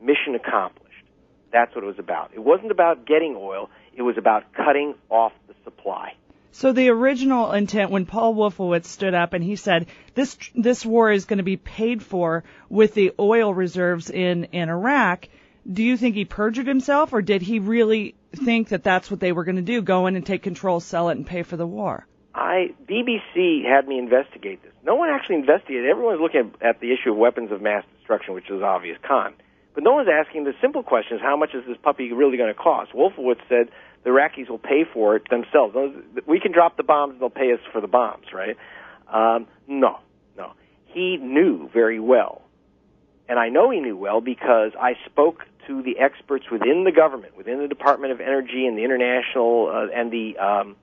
Mission 0.00 0.34
accomplished. 0.34 1.04
That's 1.52 1.74
what 1.74 1.84
it 1.84 1.86
was 1.86 1.98
about. 1.98 2.30
It 2.34 2.40
wasn't 2.40 2.70
about 2.70 3.06
getting 3.06 3.36
oil, 3.36 3.70
it 3.94 4.02
was 4.02 4.16
about 4.16 4.52
cutting 4.52 4.94
off 5.08 5.32
the 5.48 5.54
supply. 5.64 6.14
So 6.52 6.72
the 6.72 6.88
original 6.88 7.52
intent 7.52 7.90
when 7.90 8.06
Paul 8.06 8.34
Wolfowitz 8.34 8.86
stood 8.86 9.14
up 9.14 9.34
and 9.34 9.44
he 9.44 9.56
said 9.56 9.86
this 10.14 10.36
this 10.54 10.84
war 10.84 11.12
is 11.12 11.24
going 11.24 11.38
to 11.38 11.44
be 11.44 11.56
paid 11.56 12.02
for 12.02 12.42
with 12.68 12.94
the 12.94 13.12
oil 13.20 13.54
reserves 13.54 14.10
in 14.10 14.44
in 14.44 14.68
Iraq, 14.68 15.28
do 15.70 15.82
you 15.82 15.96
think 15.96 16.16
he 16.16 16.24
perjured 16.24 16.66
himself 16.66 17.12
or 17.12 17.22
did 17.22 17.42
he 17.42 17.60
really 17.60 18.16
think 18.34 18.68
that 18.70 18.82
that's 18.82 19.10
what 19.10 19.20
they 19.20 19.32
were 19.32 19.44
going 19.44 19.56
to 19.56 19.62
do, 19.62 19.80
go 19.80 20.06
in 20.06 20.16
and 20.16 20.26
take 20.26 20.42
control, 20.42 20.80
sell 20.80 21.08
it 21.10 21.16
and 21.16 21.26
pay 21.26 21.44
for 21.44 21.56
the 21.56 21.66
war? 21.66 22.06
I 22.34 22.74
BBC 22.88 23.64
had 23.64 23.86
me 23.86 23.98
investigate 23.98 24.62
this. 24.62 24.69
No 24.84 24.94
one 24.94 25.10
actually 25.10 25.36
investigated. 25.36 25.86
Everyone 25.86 26.18
was 26.18 26.22
looking 26.22 26.54
at 26.62 26.80
the 26.80 26.92
issue 26.92 27.10
of 27.10 27.16
weapons 27.16 27.52
of 27.52 27.60
mass 27.60 27.84
destruction, 27.98 28.34
which 28.34 28.48
is 28.50 28.62
obvious 28.62 28.98
con. 29.06 29.34
But 29.74 29.84
no 29.84 29.92
one's 29.92 30.08
asking 30.08 30.44
the 30.44 30.54
simple 30.60 30.82
question: 30.82 31.18
how 31.18 31.36
much 31.36 31.54
is 31.54 31.64
this 31.66 31.76
puppy 31.82 32.12
really 32.12 32.36
going 32.36 32.52
to 32.52 32.58
cost? 32.58 32.92
Wolfowitz 32.92 33.40
said 33.48 33.68
the 34.04 34.10
Iraqis 34.10 34.48
will 34.48 34.58
pay 34.58 34.84
for 34.90 35.16
it 35.16 35.28
themselves. 35.28 35.76
We 36.26 36.40
can 36.40 36.52
drop 36.52 36.76
the 36.76 36.82
bombs; 36.82 37.12
and 37.12 37.20
they'll 37.20 37.30
pay 37.30 37.52
us 37.52 37.60
for 37.72 37.80
the 37.80 37.86
bombs, 37.88 38.26
right? 38.32 38.56
Um, 39.08 39.46
no, 39.68 39.98
no. 40.36 40.52
He 40.86 41.18
knew 41.18 41.68
very 41.72 42.00
well, 42.00 42.42
and 43.28 43.38
I 43.38 43.48
know 43.48 43.70
he 43.70 43.80
knew 43.80 43.96
well 43.96 44.20
because 44.20 44.72
I 44.80 44.94
spoke 45.06 45.44
to 45.66 45.82
the 45.82 45.98
experts 45.98 46.46
within 46.50 46.84
the 46.84 46.92
government, 46.92 47.36
within 47.36 47.58
the 47.58 47.68
Department 47.68 48.12
of 48.12 48.20
Energy 48.20 48.66
and 48.66 48.76
the 48.76 48.84
international 48.84 49.70
uh, 49.72 49.94
and 49.94 50.10
the 50.10 50.36
um, 50.38 50.76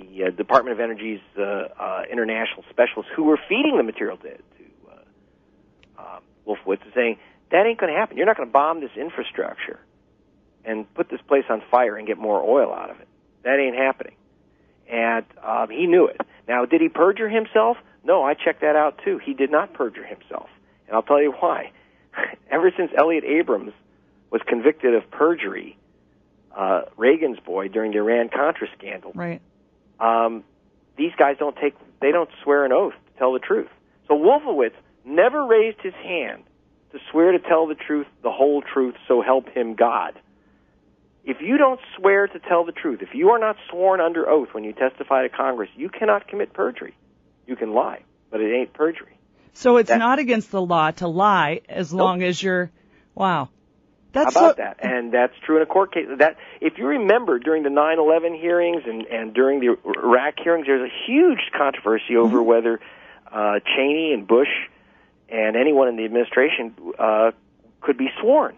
the 0.00 0.24
uh, 0.24 0.30
Department 0.30 0.74
of 0.74 0.80
Energy's 0.80 1.20
uh, 1.38 1.42
uh, 1.42 2.02
international 2.10 2.64
specialists 2.70 3.12
who 3.14 3.24
were 3.24 3.38
feeding 3.48 3.76
the 3.76 3.82
material 3.82 4.16
to, 4.18 4.30
to 4.30 4.64
uh, 4.90 6.00
uh, 6.00 6.18
Wolfowitz, 6.46 6.82
saying 6.94 7.18
that 7.50 7.66
ain't 7.66 7.78
going 7.78 7.92
to 7.92 7.98
happen. 7.98 8.16
You're 8.16 8.26
not 8.26 8.36
going 8.36 8.48
to 8.48 8.52
bomb 8.52 8.80
this 8.80 8.90
infrastructure 8.96 9.78
and 10.64 10.92
put 10.94 11.08
this 11.08 11.20
place 11.26 11.44
on 11.48 11.62
fire 11.70 11.96
and 11.96 12.06
get 12.06 12.18
more 12.18 12.42
oil 12.42 12.72
out 12.72 12.90
of 12.90 13.00
it. 13.00 13.08
That 13.44 13.58
ain't 13.58 13.76
happening. 13.76 14.16
And 14.90 15.24
um, 15.42 15.70
he 15.70 15.86
knew 15.86 16.06
it. 16.06 16.20
Now, 16.48 16.64
did 16.64 16.80
he 16.80 16.88
perjure 16.88 17.28
himself? 17.28 17.76
No, 18.04 18.22
I 18.22 18.34
checked 18.34 18.60
that 18.60 18.76
out 18.76 19.00
too. 19.04 19.18
He 19.18 19.34
did 19.34 19.50
not 19.50 19.72
perjure 19.74 20.04
himself. 20.04 20.48
And 20.86 20.96
I'll 20.96 21.02
tell 21.02 21.22
you 21.22 21.32
why. 21.32 21.72
Ever 22.50 22.72
since 22.76 22.90
Elliott 22.96 23.24
Abrams 23.24 23.72
was 24.30 24.42
convicted 24.46 24.94
of 24.94 25.10
perjury, 25.10 25.76
uh, 26.54 26.82
Reagan's 26.96 27.38
boy 27.40 27.68
during 27.68 27.92
the 27.92 27.98
Iran 27.98 28.28
Contra 28.28 28.68
scandal, 28.78 29.12
right? 29.14 29.40
Um, 30.00 30.44
these 30.96 31.12
guys 31.18 31.36
don't 31.38 31.56
take, 31.56 31.74
they 32.00 32.12
don't 32.12 32.30
swear 32.42 32.64
an 32.64 32.72
oath 32.72 32.94
to 32.94 33.18
tell 33.18 33.32
the 33.32 33.38
truth. 33.38 33.68
So 34.08 34.14
Wolfowitz 34.14 34.74
never 35.04 35.44
raised 35.44 35.80
his 35.82 35.94
hand 35.94 36.44
to 36.92 36.98
swear 37.10 37.32
to 37.32 37.38
tell 37.38 37.66
the 37.66 37.74
truth, 37.74 38.06
the 38.22 38.30
whole 38.30 38.62
truth, 38.62 38.94
so 39.08 39.22
help 39.22 39.48
him 39.48 39.74
God. 39.74 40.14
If 41.24 41.38
you 41.40 41.58
don't 41.58 41.80
swear 41.96 42.28
to 42.28 42.38
tell 42.38 42.64
the 42.64 42.72
truth, 42.72 43.02
if 43.02 43.08
you 43.12 43.30
are 43.30 43.38
not 43.38 43.56
sworn 43.68 44.00
under 44.00 44.28
oath 44.28 44.48
when 44.52 44.62
you 44.62 44.72
testify 44.72 45.22
to 45.22 45.28
Congress, 45.28 45.68
you 45.74 45.88
cannot 45.88 46.28
commit 46.28 46.52
perjury. 46.52 46.94
You 47.46 47.56
can 47.56 47.72
lie, 47.72 48.02
but 48.30 48.40
it 48.40 48.54
ain't 48.54 48.72
perjury. 48.72 49.18
So 49.52 49.78
it's 49.78 49.88
That's, 49.88 49.98
not 49.98 50.18
against 50.18 50.50
the 50.50 50.60
law 50.62 50.92
to 50.92 51.08
lie 51.08 51.62
as 51.68 51.92
nope. 51.92 52.04
long 52.04 52.22
as 52.22 52.40
you're, 52.40 52.70
wow. 53.14 53.48
That's 54.16 54.34
How 54.34 54.40
about 54.46 54.56
so- 54.56 54.62
that? 54.62 54.76
And 54.80 55.12
that's 55.12 55.34
true 55.44 55.56
in 55.56 55.62
a 55.62 55.66
court 55.66 55.92
case. 55.92 56.06
That 56.18 56.36
if 56.60 56.78
you 56.78 56.86
remember 56.86 57.38
during 57.38 57.62
the 57.62 57.68
9/11 57.70 58.34
hearings 58.40 58.82
and 58.86 59.06
and 59.06 59.32
during 59.34 59.60
the 59.60 59.76
Iraq 59.84 60.34
hearings, 60.42 60.66
there's 60.66 60.90
a 60.90 60.94
huge 61.06 61.50
controversy 61.56 62.16
over 62.16 62.38
Mm-hmm. 62.38 62.46
whether 62.48 62.80
uh, 63.30 63.60
Cheney 63.76 64.12
and 64.12 64.26
Bush 64.26 64.48
and 65.28 65.56
anyone 65.56 65.88
in 65.88 65.96
the 65.96 66.04
administration 66.04 66.74
uh, 66.98 67.32
could 67.80 67.98
be 67.98 68.08
sworn. 68.20 68.56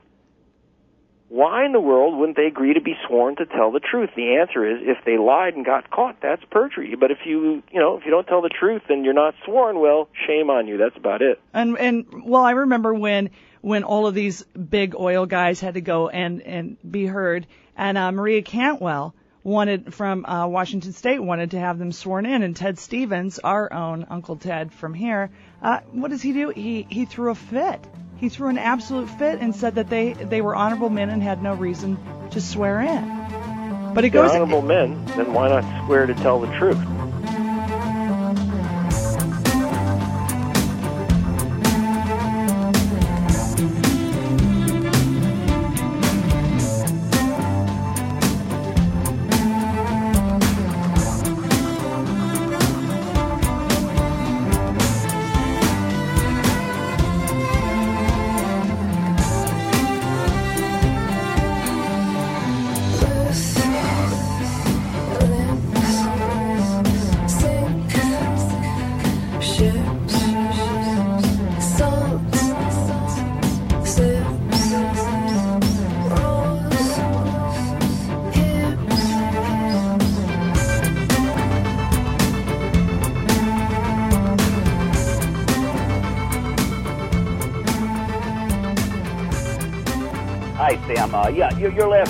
Why 1.28 1.66
in 1.66 1.72
the 1.72 1.80
world 1.80 2.16
wouldn't 2.18 2.36
they 2.36 2.46
agree 2.46 2.72
to 2.72 2.80
be 2.80 2.94
sworn 3.06 3.36
to 3.36 3.44
tell 3.44 3.70
the 3.70 3.80
truth? 3.80 4.10
The 4.16 4.36
answer 4.36 4.64
is 4.64 4.78
if 4.82 5.04
they 5.04 5.18
lied 5.18 5.54
and 5.54 5.64
got 5.64 5.90
caught, 5.90 6.16
that's 6.22 6.42
perjury. 6.50 6.94
But 6.98 7.10
if 7.10 7.18
you, 7.26 7.62
you 7.70 7.80
know, 7.80 7.98
if 7.98 8.06
you 8.06 8.10
don't 8.10 8.26
tell 8.26 8.40
the 8.40 8.48
truth 8.48 8.82
and 8.88 9.04
you're 9.04 9.12
not 9.12 9.34
sworn, 9.44 9.78
well, 9.78 10.08
shame 10.26 10.48
on 10.48 10.66
you. 10.66 10.78
That's 10.78 10.96
about 10.96 11.20
it. 11.20 11.38
And 11.52 11.78
and 11.78 12.06
well, 12.24 12.42
I 12.42 12.52
remember 12.52 12.94
when 12.94 13.30
when 13.60 13.84
all 13.84 14.06
of 14.06 14.14
these 14.14 14.42
big 14.42 14.94
oil 14.94 15.26
guys 15.26 15.60
had 15.60 15.74
to 15.74 15.82
go 15.82 16.08
and 16.08 16.40
and 16.42 16.76
be 16.90 17.04
heard, 17.04 17.46
and 17.76 17.98
uh, 17.98 18.10
Maria 18.10 18.40
Cantwell 18.40 19.14
wanted 19.42 19.92
from 19.92 20.24
uh, 20.24 20.46
Washington 20.46 20.92
State 20.92 21.20
wanted 21.20 21.50
to 21.50 21.58
have 21.58 21.78
them 21.78 21.92
sworn 21.92 22.24
in, 22.24 22.42
and 22.42 22.56
Ted 22.56 22.78
Stevens, 22.78 23.38
our 23.38 23.72
own 23.72 24.06
Uncle 24.10 24.36
Ted 24.36 24.72
from 24.72 24.94
here, 24.94 25.30
uh, 25.62 25.80
what 25.92 26.10
does 26.10 26.22
he 26.22 26.32
do? 26.32 26.48
He 26.50 26.86
he 26.88 27.04
threw 27.04 27.30
a 27.30 27.34
fit. 27.34 27.80
He 28.18 28.28
threw 28.28 28.48
an 28.48 28.58
absolute 28.58 29.08
fit 29.08 29.40
and 29.40 29.54
said 29.54 29.76
that 29.76 29.88
they 29.88 30.12
they 30.12 30.40
were 30.40 30.54
honorable 30.54 30.90
men 30.90 31.08
and 31.10 31.22
had 31.22 31.42
no 31.42 31.54
reason 31.54 31.98
to 32.30 32.40
swear 32.40 32.80
in. 32.80 33.94
But 33.94 34.04
it 34.04 34.08
If 34.08 34.12
they're 34.12 34.22
goes. 34.24 34.32
honorable 34.32 34.62
men, 34.62 35.04
then 35.16 35.32
why 35.32 35.48
not 35.48 35.64
swear 35.86 36.06
to 36.06 36.14
tell 36.14 36.40
the 36.40 36.48
truth? 36.58 36.78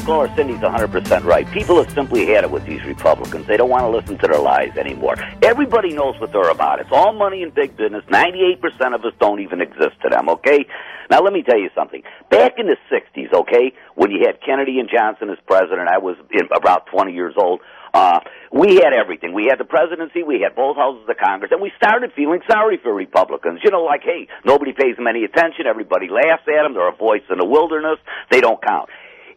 Caller, 0.09 0.35
Cindy's 0.35 0.57
100% 0.65 1.25
right. 1.25 1.47
People 1.53 1.77
have 1.85 1.93
simply 1.93 2.25
had 2.25 2.43
it 2.43 2.51
with 2.51 2.65
these 2.65 2.83
Republicans. 2.85 3.47
They 3.47 3.59
don't 3.59 3.69
want 3.69 3.83
to 3.83 3.91
listen 3.91 4.17
to 4.17 4.27
their 4.27 4.41
lies 4.41 4.75
anymore. 4.79 5.17
Everybody 5.43 5.93
knows 5.93 6.19
what 6.19 6.33
they're 6.33 6.49
about. 6.49 6.81
It's 6.81 6.89
all 6.91 7.13
money 7.13 7.43
and 7.43 7.53
big 7.53 7.77
business. 7.77 8.03
98% 8.09 8.95
of 8.95 9.05
us 9.05 9.13
don't 9.21 9.41
even 9.41 9.61
exist 9.61 10.01
to 10.01 10.09
them, 10.09 10.31
okay? 10.31 10.65
Now, 11.11 11.21
let 11.21 11.35
me 11.35 11.43
tell 11.43 11.61
you 11.61 11.69
something. 11.75 12.03
Back 12.31 12.55
in 12.57 12.69
the 12.69 12.77
60s, 12.89 13.35
okay, 13.35 13.75
when 13.97 14.11
you 14.11 14.25
had 14.25 14.41
Kennedy 14.41 14.81
and 14.81 14.89
Johnson 14.89 15.29
as 15.29 15.37
president, 15.47 15.89
I 15.93 15.99
was 15.99 16.17
in, 16.33 16.49
about 16.57 16.87
20 16.87 17.13
years 17.13 17.35
old. 17.37 17.61
Uh, 17.93 18.21
we 18.51 18.77
had 18.77 18.97
everything. 18.97 19.35
We 19.35 19.49
had 19.51 19.61
the 19.61 19.69
presidency, 19.69 20.23
we 20.23 20.41
had 20.41 20.57
both 20.57 20.77
houses 20.77 21.05
of 21.07 21.17
Congress, 21.19 21.53
and 21.53 21.61
we 21.61 21.71
started 21.77 22.13
feeling 22.17 22.41
sorry 22.49 22.79
for 22.83 22.95
Republicans. 22.95 23.61
You 23.63 23.71
know, 23.71 23.85
like, 23.85 24.05
hey, 24.05 24.29
nobody 24.45 24.73
pays 24.73 24.97
them 24.97 25.07
any 25.07 25.25
attention, 25.25 25.67
everybody 25.69 26.09
laughs 26.09 26.49
at 26.49 26.65
them, 26.65 26.73
they're 26.73 26.89
a 26.89 26.97
voice 26.97 27.25
in 27.29 27.37
the 27.37 27.45
wilderness, 27.47 27.99
they 28.31 28.41
don't 28.41 28.61
count. 28.65 28.89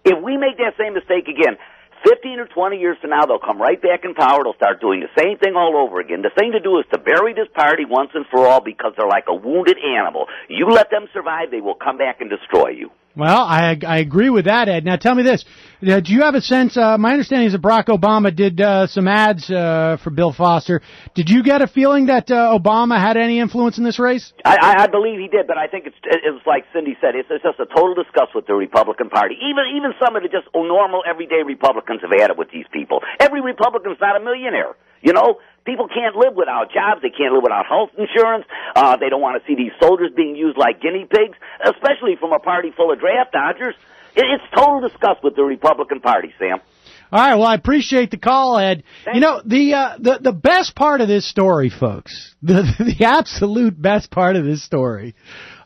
If 0.04 0.22
we 0.24 0.38
make 0.38 0.58
that 0.58 0.74
same 0.78 0.94
mistake 0.94 1.28
again, 1.28 1.58
15 2.04 2.40
or 2.40 2.48
20 2.48 2.78
years 2.78 2.98
from 3.00 3.12
now, 3.12 3.26
they'll 3.26 3.40
come 3.40 3.62
right 3.62 3.80
back 3.80 4.02
in 4.04 4.16
power. 4.16 4.44
They'll 4.44 4.56
start 4.56 4.82
doing 4.82 5.02
the 5.02 5.14
same 5.22 5.38
thing 5.38 5.54
all 5.56 5.78
over 5.78 6.00
again. 6.00 6.24
The 6.24 6.32
thing 6.34 6.54
to 6.54 6.60
do 6.60 6.80
is 6.80 6.86
to 6.92 6.98
bury 6.98 7.34
this 7.34 7.48
party 7.54 7.86
once 7.86 8.10
and 8.14 8.26
for 8.32 8.48
all 8.48 8.62
because 8.62 8.94
they're 8.98 9.08
like 9.08 9.26
a 9.28 9.36
wounded 9.36 9.78
animal. 9.78 10.26
You 10.50 10.70
let 10.70 10.90
them 10.90 11.06
survive, 11.14 11.52
they 11.52 11.62
will 11.62 11.76
come 11.76 11.98
back 11.98 12.22
and 12.22 12.30
destroy 12.30 12.70
you. 12.70 12.90
Well, 13.16 13.44
I 13.44 13.78
I 13.86 13.98
agree 14.00 14.30
with 14.30 14.46
that, 14.46 14.70
Ed. 14.70 14.86
Now 14.86 14.96
tell 14.96 15.16
me 15.16 15.24
this: 15.24 15.44
uh, 15.86 16.00
Do 16.00 16.14
you 16.14 16.22
have 16.22 16.36
a 16.36 16.42
sense? 16.42 16.78
Uh, 16.78 16.98
my 16.98 17.12
understanding 17.12 17.48
is 17.48 17.54
that 17.54 17.62
Barack 17.62 17.88
Obama 17.88 18.34
did 18.34 18.62
uh, 18.62 18.88
some 18.88 19.08
ads 19.08 19.52
uh, 19.52 19.98
for 20.02 20.12
Bill 20.12 20.32
Foster. 20.32 20.82
Did 21.14 21.30
you 21.30 21.44
get 21.44 21.62
a 21.62 21.68
feeling 21.68 22.06
that 22.06 22.32
uh, 22.32 22.58
Obama 22.58 23.00
had 23.00 23.18
any 23.18 23.40
influence 23.40 23.78
in 23.78 23.84
this 23.84 24.00
race? 24.00 24.32
I, 24.46 24.84
I, 24.84 24.88
believe 24.88 25.20
he 25.20 25.28
did, 25.28 25.46
but 25.46 25.58
I 25.58 25.68
think 25.68 25.88
it's 25.88 25.96
it's 26.06 26.46
like 26.48 26.64
Cindy 26.74 26.96
said. 27.02 27.16
It's, 27.16 27.28
it's 27.30 27.44
just 27.44 27.60
a 27.60 27.66
total 27.66 27.96
disgust 27.96 28.32
with 28.34 28.48
the 28.48 28.56
Republican 28.56 29.10
Party. 29.10 29.36
Even 29.44 29.76
even 29.76 29.92
some 30.00 30.16
of 30.16 30.24
the 30.24 30.30
just 30.30 30.48
normal 30.56 31.04
everyday 31.04 31.44
Republicans 31.46 32.00
have 32.02 32.12
had 32.16 32.32
it 32.32 32.38
with 32.38 32.50
these 32.52 32.66
people. 32.72 33.02
Every 33.20 33.42
Republican's 33.42 33.98
not 34.00 34.16
a 34.16 34.24
millionaire, 34.24 34.76
you 35.02 35.12
know. 35.12 35.40
People 35.66 35.88
can't 35.88 36.16
live 36.16 36.34
without 36.36 36.72
jobs. 36.74 37.02
They 37.02 37.14
can't 37.14 37.34
live 37.34 37.44
without 37.44 37.66
health 37.68 37.92
insurance. 37.98 38.46
Uh, 38.76 38.98
they 38.98 39.10
don't 39.10 39.22
want 39.22 39.42
to 39.42 39.48
see 39.48 39.56
these 39.56 39.72
soldiers 39.82 40.10
being 40.16 40.36
used 40.36 40.58
like 40.58 40.82
guinea 40.82 41.06
pigs, 41.06 41.38
especially 41.64 42.16
from 42.20 42.34
a 42.34 42.40
party 42.40 42.72
full 42.76 42.92
of 42.92 43.00
draft 43.00 43.32
dodgers. 43.32 43.76
It, 44.16 44.26
it's 44.26 44.44
total 44.56 44.82
disgust 44.82 45.24
with 45.24 45.36
the 45.36 45.44
Republican 45.44 46.00
Party, 46.02 46.34
Sam. 46.40 46.60
All 47.12 47.20
right. 47.20 47.36
Well, 47.36 47.48
I 47.48 47.56
appreciate 47.56 48.10
the 48.10 48.18
call, 48.18 48.58
Ed. 48.58 48.84
You 49.14 49.20
know 49.20 49.42
the 49.46 49.74
uh, 49.74 49.98
the 50.00 50.20
the 50.22 50.32
best 50.32 50.76
part 50.76 51.02
of 51.02 51.08
this 51.08 51.30
story, 51.30 51.70
folks, 51.70 52.36
the 52.42 52.64
the 52.80 53.06
absolute 53.06 53.80
best 53.80 54.10
part 54.10 54.36
of 54.36 54.46
this 54.46 54.64
story, 54.64 55.14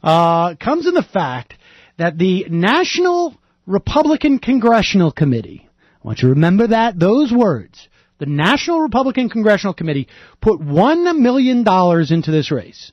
uh, 0.04 0.56
comes 0.56 0.88
in 0.88 0.94
the 0.94 1.04
fact 1.04 1.54
that 1.98 2.18
the 2.18 2.46
National 2.50 3.36
Republican 3.66 4.40
Congressional 4.40 5.12
Committee. 5.12 5.70
I 6.04 6.08
want 6.08 6.20
you 6.20 6.30
to 6.30 6.34
remember 6.34 6.68
that 6.68 7.00
those 7.00 7.32
words. 7.32 7.88
The 8.18 8.26
National 8.26 8.82
Republican 8.82 9.30
Congressional 9.30 9.74
Committee 9.74 10.08
put 10.42 10.62
one 10.62 11.22
million 11.22 11.64
dollars 11.64 12.12
into 12.12 12.32
this 12.32 12.52
race. 12.52 12.92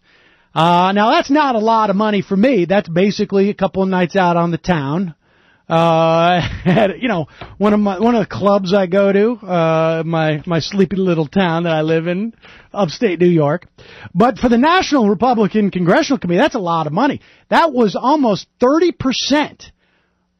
Uh, 0.54 0.92
now 0.92 1.12
that's 1.12 1.30
not 1.30 1.54
a 1.54 1.60
lot 1.60 1.90
of 1.90 1.96
money 1.96 2.22
for 2.22 2.36
me. 2.36 2.66
That's 2.66 2.88
basically 2.88 3.48
a 3.48 3.54
couple 3.54 3.82
of 3.82 3.88
nights 3.88 4.16
out 4.16 4.36
on 4.36 4.50
the 4.50 4.58
town. 4.58 5.14
Uh, 5.68 6.40
at, 6.66 7.00
you 7.00 7.08
know, 7.08 7.28
one 7.56 7.72
of 7.72 7.80
my, 7.80 7.98
one 7.98 8.14
of 8.14 8.28
the 8.28 8.34
clubs 8.34 8.74
I 8.74 8.86
go 8.86 9.12
to, 9.12 9.46
uh, 9.46 10.02
my, 10.04 10.42
my 10.44 10.58
sleepy 10.58 10.96
little 10.96 11.26
town 11.26 11.62
that 11.62 11.72
I 11.72 11.82
live 11.82 12.06
in, 12.08 12.34
upstate 12.74 13.20
New 13.20 13.28
York. 13.28 13.66
But 14.14 14.38
for 14.38 14.48
the 14.48 14.58
National 14.58 15.08
Republican 15.08 15.70
Congressional 15.70 16.18
Committee, 16.18 16.40
that's 16.40 16.54
a 16.54 16.60
lot 16.60 16.86
of 16.86 16.92
money. 16.92 17.20
That 17.48 17.72
was 17.72 17.96
almost 17.96 18.48
30% 18.60 19.70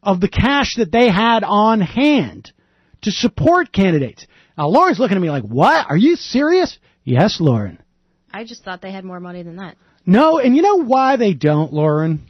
of 0.03 0.21
the 0.21 0.29
cash 0.29 0.75
that 0.77 0.91
they 0.91 1.09
had 1.09 1.45
on 1.45 1.81
hand 1.81 2.53
to 3.03 3.11
support 3.11 3.73
candidates. 3.73 4.27
Now, 4.57 4.69
Lauren's 4.69 4.99
looking 4.99 5.17
at 5.17 5.21
me 5.21 5.31
like, 5.31 5.45
what? 5.45 5.87
Are 5.89 5.97
you 5.97 6.17
serious? 6.17 6.79
Yes, 7.05 7.41
Lauren. 7.41 7.83
I 8.33 8.45
just 8.45 8.65
thought 8.65 8.83
they 8.83 8.93
had 8.93 9.05
more 9.05 9.21
money 9.21 9.43
than 9.43 9.57
that. 9.57 9.77
No, 10.05 10.39
and 10.39 10.57
you 10.57 10.63
know 10.63 10.83
why 10.83 11.17
they 11.17 11.35
don't, 11.35 11.73
Lauren? 11.73 12.27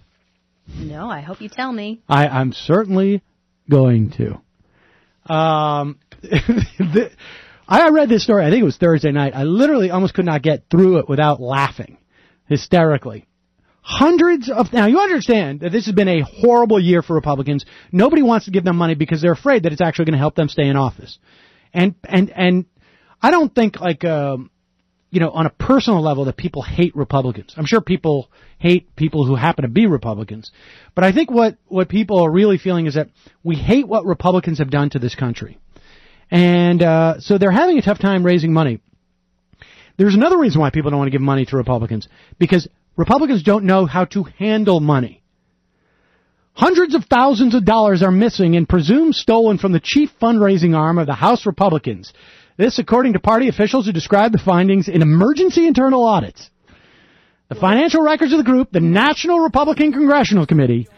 No, 0.68 1.08
I 1.08 1.20
hope 1.20 1.40
you 1.40 1.48
tell 1.48 1.72
me. 1.72 2.00
I, 2.08 2.28
I'm 2.28 2.52
certainly 2.52 3.22
going 3.70 4.10
to. 4.12 5.32
Um, 5.32 5.98
the, 6.22 7.10
I 7.68 7.88
read 7.90 8.08
this 8.08 8.24
story, 8.24 8.44
I 8.44 8.50
think 8.50 8.62
it 8.62 8.66
was 8.66 8.76
Thursday 8.76 9.12
night. 9.12 9.34
I 9.34 9.44
literally 9.44 9.90
almost 9.90 10.14
could 10.14 10.24
not 10.24 10.42
get 10.42 10.64
through 10.70 10.98
it 10.98 11.08
without 11.08 11.40
laughing 11.40 11.98
hysterically. 12.48 13.26
Hundreds 13.80 14.48
of, 14.48 14.72
now 14.72 14.86
you 14.86 15.00
understand 15.00 15.60
that 15.60 15.72
this 15.72 15.86
has 15.86 15.94
been 15.94 16.08
a 16.08 16.20
horrible 16.20 16.78
year 16.78 17.02
for 17.02 17.14
Republicans. 17.14 17.64
Nobody 17.90 18.22
wants 18.22 18.44
to 18.44 18.52
give 18.52 18.62
them 18.62 18.76
money 18.76 18.94
because 18.94 19.20
they're 19.20 19.32
afraid 19.32 19.64
that 19.64 19.72
it's 19.72 19.80
actually 19.80 20.04
going 20.04 20.12
to 20.12 20.18
help 20.18 20.36
them 20.36 20.48
stay 20.48 20.68
in 20.68 20.76
office. 20.76 21.18
And, 21.72 21.94
and, 22.04 22.30
and 22.30 22.64
I 23.20 23.30
don't 23.30 23.54
think 23.54 23.80
like, 23.80 24.04
um, 24.04 24.50
you 25.10 25.20
know, 25.20 25.30
on 25.30 25.46
a 25.46 25.50
personal 25.50 26.02
level 26.02 26.24
that 26.24 26.36
people 26.36 26.62
hate 26.62 26.96
Republicans. 26.96 27.54
I'm 27.56 27.66
sure 27.66 27.80
people 27.80 28.30
hate 28.58 28.96
people 28.96 29.26
who 29.26 29.34
happen 29.34 29.62
to 29.62 29.68
be 29.68 29.86
Republicans. 29.86 30.50
But 30.94 31.04
I 31.04 31.12
think 31.12 31.30
what, 31.30 31.56
what 31.66 31.88
people 31.88 32.20
are 32.20 32.30
really 32.30 32.58
feeling 32.58 32.86
is 32.86 32.94
that 32.94 33.08
we 33.42 33.56
hate 33.56 33.86
what 33.86 34.04
Republicans 34.06 34.58
have 34.58 34.70
done 34.70 34.90
to 34.90 34.98
this 34.98 35.14
country. 35.14 35.58
And, 36.30 36.82
uh, 36.82 37.20
so 37.20 37.36
they're 37.36 37.50
having 37.50 37.78
a 37.78 37.82
tough 37.82 37.98
time 37.98 38.24
raising 38.24 38.52
money. 38.52 38.80
There's 39.98 40.14
another 40.14 40.38
reason 40.38 40.60
why 40.60 40.70
people 40.70 40.90
don't 40.90 40.98
want 40.98 41.08
to 41.08 41.12
give 41.12 41.20
money 41.20 41.44
to 41.44 41.56
Republicans. 41.56 42.08
Because 42.38 42.66
Republicans 42.96 43.42
don't 43.42 43.64
know 43.64 43.84
how 43.86 44.06
to 44.06 44.24
handle 44.24 44.80
money. 44.80 45.21
Hundreds 46.54 46.94
of 46.94 47.04
thousands 47.06 47.54
of 47.54 47.64
dollars 47.64 48.02
are 48.02 48.10
missing 48.10 48.56
and 48.56 48.68
presumed 48.68 49.14
stolen 49.14 49.58
from 49.58 49.72
the 49.72 49.80
chief 49.80 50.10
fundraising 50.20 50.76
arm 50.76 50.98
of 50.98 51.06
the 51.06 51.14
House 51.14 51.46
Republicans. 51.46 52.12
This, 52.58 52.78
according 52.78 53.14
to 53.14 53.20
party 53.20 53.48
officials 53.48 53.86
who 53.86 53.92
described 53.92 54.34
the 54.34 54.38
findings 54.38 54.88
in 54.88 55.00
emergency 55.00 55.66
internal 55.66 56.04
audits. 56.04 56.50
The 57.48 57.54
financial 57.54 58.02
records 58.02 58.32
of 58.32 58.38
the 58.38 58.44
group, 58.44 58.70
the 58.70 58.80
National 58.80 59.40
Republican 59.40 59.92
Congressional 59.92 60.46
Committee, 60.46 60.88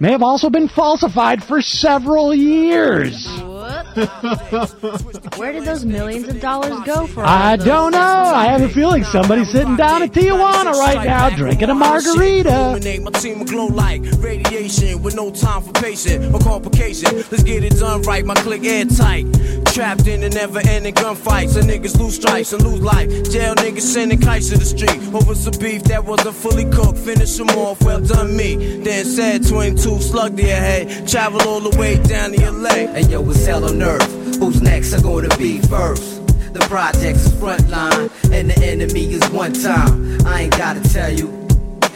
may 0.00 0.12
have 0.12 0.22
also 0.22 0.50
been 0.50 0.68
falsified 0.68 1.44
for 1.44 1.60
several 1.60 2.34
years. 2.34 3.26
Where 5.36 5.52
did 5.52 5.64
those 5.64 5.84
millions 5.84 6.26
of 6.26 6.40
dollars 6.40 6.74
go 6.84 7.06
for? 7.06 7.24
I 7.24 7.54
don't 7.56 7.92
know. 7.92 7.98
I 7.98 8.46
have 8.46 8.62
a 8.62 8.68
feeling 8.68 9.04
somebody's 9.04 9.52
sitting 9.52 9.76
down 9.76 10.02
at 10.02 10.10
Tijuana 10.10 10.72
right 10.72 11.06
now 11.06 11.30
drinking 11.30 11.70
a 11.70 11.74
margarita. 11.74 12.80
My 13.02 13.10
team 13.10 13.44
glow 13.44 13.66
like 13.66 14.02
radiation 14.18 15.02
with 15.02 15.14
no 15.14 15.30
time 15.30 15.62
for 15.62 15.72
patient 15.72 16.34
or 16.34 16.40
complication. 16.40 17.14
Let's 17.14 17.44
get 17.44 17.62
it 17.62 17.74
done 17.74 18.02
right, 18.02 18.24
my 18.24 18.34
click 18.34 18.64
airtight. 18.64 19.26
Trapped 19.72 20.06
in 20.06 20.22
a 20.22 20.28
never 20.28 20.60
ending 20.68 20.92
gunfight. 20.92 21.48
So 21.48 21.60
niggas 21.62 21.98
lose 21.98 22.16
stripes 22.16 22.52
and 22.52 22.62
lose 22.62 22.82
life. 22.82 23.08
Jail 23.30 23.54
niggas 23.54 23.80
sending 23.80 24.20
kites 24.20 24.50
to 24.50 24.58
the 24.58 24.66
street 24.66 25.00
over 25.14 25.34
some 25.34 25.58
beef 25.58 25.84
that 25.84 26.04
wasn't 26.04 26.36
fully 26.36 26.66
cooked. 26.70 26.98
Finish 26.98 27.38
them 27.38 27.48
off, 27.50 27.82
well 27.82 28.02
done 28.02 28.36
me. 28.36 28.80
Then 28.82 29.06
said 29.06 29.48
22 29.48 29.98
slug 30.02 30.36
to 30.36 30.42
your 30.42 30.56
head. 30.56 31.08
Travel 31.08 31.40
all 31.48 31.60
the 31.60 31.74
way 31.78 31.96
down 32.02 32.32
to 32.32 32.50
LA. 32.50 32.92
And 32.92 33.10
yo, 33.10 33.26
it's 33.30 33.46
hell 33.46 33.64
on 33.64 33.80
earth. 33.80 34.36
Who's 34.38 34.60
next 34.60 34.92
are 34.92 35.00
gonna 35.00 35.34
be 35.38 35.58
first? 35.60 36.20
The 36.52 36.60
project's 36.68 37.28
frontline, 37.28 38.10
and 38.30 38.50
the 38.50 38.58
enemy 38.62 39.14
is 39.14 39.26
one 39.30 39.54
time. 39.54 40.26
I 40.26 40.42
ain't 40.42 40.58
gotta 40.58 40.82
tell 40.92 41.10
you. 41.10 41.30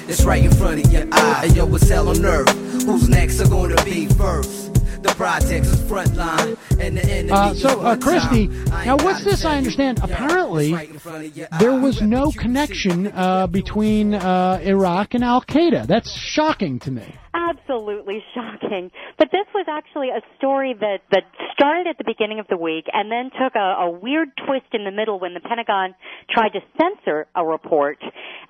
It's 0.08 0.24
right 0.24 0.42
in 0.42 0.50
front 0.52 0.82
of 0.82 0.90
your 0.90 1.06
eye. 1.12 1.42
And 1.44 1.54
yo, 1.54 1.74
it's 1.74 1.90
hell 1.90 2.08
on 2.08 2.24
earth. 2.24 2.48
Who's 2.86 3.06
next 3.10 3.38
are 3.40 3.48
gonna 3.50 3.84
be 3.84 4.06
first? 4.06 4.65
The 5.06 5.14
project's 5.14 5.70
frontline, 5.82 6.58
and 6.80 6.96
the 6.96 7.04
enemy 7.04 7.30
Uh, 7.30 7.54
so, 7.54 7.80
uh, 7.80 7.96
Christy, 7.96 8.48
time. 8.48 8.72
I 8.72 8.78
ain't 8.78 8.86
now 8.86 8.96
what's 9.04 9.24
this? 9.24 9.44
I 9.44 9.56
understand. 9.56 10.00
Apparently, 10.02 10.72
Right 10.72 10.90
in 10.90 10.98
front 10.98 11.24
of 11.26 11.36
your 11.36 11.46
there 11.60 11.78
was 11.78 12.02
no 12.02 12.32
connection 12.32 13.06
uh, 13.14 13.46
between 13.46 14.14
uh, 14.14 14.58
Iraq 14.64 15.14
and 15.14 15.22
Al 15.22 15.42
Qaeda. 15.42 15.86
That's 15.86 16.10
shocking 16.10 16.80
to 16.80 16.90
me. 16.90 17.14
Absolutely 17.36 18.24
shocking. 18.34 18.90
But 19.18 19.28
this 19.30 19.46
was 19.54 19.66
actually 19.68 20.08
a 20.08 20.22
story 20.38 20.74
that, 20.80 21.00
that 21.10 21.24
started 21.52 21.86
at 21.86 21.98
the 21.98 22.04
beginning 22.04 22.40
of 22.40 22.46
the 22.48 22.56
week 22.56 22.86
and 22.92 23.12
then 23.12 23.30
took 23.30 23.54
a, 23.54 23.76
a 23.84 23.90
weird 23.90 24.30
twist 24.46 24.72
in 24.72 24.84
the 24.84 24.90
middle 24.90 25.18
when 25.18 25.34
the 25.34 25.40
Pentagon 25.40 25.94
tried 26.30 26.50
to 26.50 26.60
censor 26.80 27.26
a 27.34 27.44
report. 27.44 27.98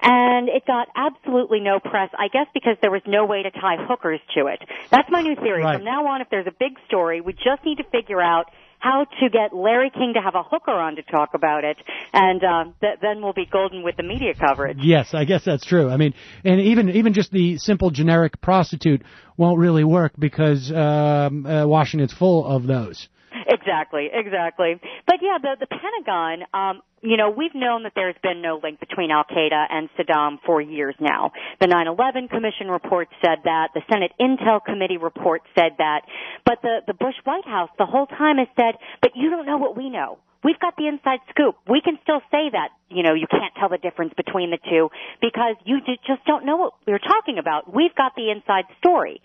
And 0.02 0.48
it 0.48 0.64
got 0.66 0.86
absolutely 0.94 1.60
no 1.60 1.80
press, 1.80 2.10
I 2.16 2.28
guess 2.28 2.46
because 2.54 2.76
there 2.80 2.92
was 2.92 3.02
no 3.06 3.24
way 3.24 3.42
to 3.42 3.50
tie 3.50 3.76
hookers 3.78 4.20
to 4.36 4.46
it. 4.46 4.62
That's 4.90 5.10
my 5.10 5.22
new 5.22 5.34
theory. 5.34 5.62
Right. 5.62 5.76
From 5.76 5.84
now 5.84 6.06
on, 6.06 6.20
if 6.20 6.30
there's 6.30 6.46
a 6.46 6.54
big 6.56 6.78
story, 6.86 7.20
we 7.20 7.32
just 7.32 7.64
need 7.64 7.78
to 7.78 7.84
figure 7.84 8.22
out 8.22 8.50
how 8.86 9.04
to 9.20 9.28
get 9.28 9.54
Larry 9.54 9.90
King 9.90 10.12
to 10.14 10.20
have 10.20 10.34
a 10.34 10.42
hooker 10.42 10.72
on 10.72 10.96
to 10.96 11.02
talk 11.02 11.30
about 11.34 11.64
it, 11.64 11.76
and 12.12 12.42
uh, 12.42 12.64
th- 12.80 12.98
then 13.02 13.22
we'll 13.22 13.32
be 13.32 13.46
golden 13.46 13.82
with 13.82 13.96
the 13.96 14.02
media 14.02 14.32
coverage. 14.34 14.78
Yes, 14.80 15.12
I 15.12 15.24
guess 15.24 15.44
that's 15.44 15.64
true. 15.64 15.90
I 15.90 15.96
mean, 15.96 16.14
and 16.44 16.60
even 16.60 16.90
even 16.90 17.12
just 17.12 17.32
the 17.32 17.58
simple 17.58 17.90
generic 17.90 18.40
prostitute 18.40 19.02
won't 19.36 19.58
really 19.58 19.84
work 19.84 20.12
because 20.18 20.70
um, 20.70 21.46
uh, 21.46 21.66
Washington's 21.66 22.12
full 22.12 22.46
of 22.46 22.66
those. 22.66 23.08
Exactly, 23.46 24.08
exactly. 24.12 24.80
But 25.06 25.16
yeah, 25.22 25.38
the 25.40 25.56
the 25.60 25.66
Pentagon, 25.66 26.46
um, 26.54 26.82
you 27.02 27.16
know, 27.16 27.30
we've 27.30 27.54
known 27.54 27.82
that 27.84 27.92
there's 27.94 28.16
been 28.22 28.42
no 28.42 28.60
link 28.62 28.80
between 28.80 29.10
Al 29.10 29.24
Qaeda 29.24 29.66
and 29.70 29.88
Saddam 29.98 30.38
for 30.44 30.60
years 30.60 30.94
now. 31.00 31.32
The 31.60 31.66
9/11 31.66 32.28
Commission 32.30 32.68
report 32.68 33.08
said 33.22 33.38
that. 33.44 33.68
The 33.74 33.82
Senate 33.90 34.12
Intel 34.20 34.64
Committee 34.64 34.96
report 34.96 35.42
said 35.54 35.72
that. 35.78 36.02
But 36.44 36.62
the 36.62 36.80
the 36.86 36.94
Bush 36.94 37.16
White 37.24 37.46
House 37.46 37.70
the 37.78 37.86
whole 37.86 38.06
time 38.06 38.38
has 38.38 38.48
said, 38.56 38.76
"But 39.02 39.12
you 39.16 39.30
don't 39.30 39.46
know 39.46 39.58
what 39.58 39.76
we 39.76 39.90
know." 39.90 40.18
We've 40.44 40.58
got 40.60 40.76
the 40.76 40.86
inside 40.86 41.18
scoop. 41.30 41.56
We 41.68 41.80
can 41.80 41.98
still 42.04 42.20
say 42.30 42.50
that, 42.52 42.68
you 42.88 43.02
know, 43.02 43.14
you 43.14 43.26
can't 43.26 43.52
tell 43.58 43.68
the 43.68 43.78
difference 43.78 44.14
between 44.16 44.50
the 44.50 44.58
two 44.70 44.90
because 45.20 45.56
you 45.64 45.80
ju- 45.80 45.96
just 46.06 46.24
don't 46.24 46.44
know 46.44 46.56
what 46.56 46.74
we're 46.86 47.00
talking 47.00 47.38
about. 47.38 47.74
We've 47.74 47.94
got 47.96 48.14
the 48.14 48.30
inside 48.30 48.64
story. 48.78 49.20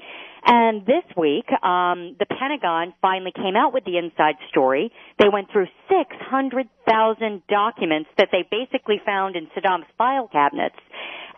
And 0.45 0.85
this 0.85 1.03
week, 1.15 1.45
um, 1.63 2.15
the 2.17 2.25
Pentagon 2.25 2.93
finally 3.01 3.31
came 3.31 3.55
out 3.55 3.73
with 3.73 3.85
the 3.85 3.97
inside 3.97 4.35
story. 4.49 4.91
They 5.19 5.29
went 5.31 5.51
through 5.51 5.67
600,000 5.87 7.41
documents 7.47 8.09
that 8.17 8.29
they 8.31 8.43
basically 8.49 8.99
found 9.05 9.35
in 9.35 9.47
Saddam's 9.55 9.85
file 9.97 10.27
cabinets 10.31 10.79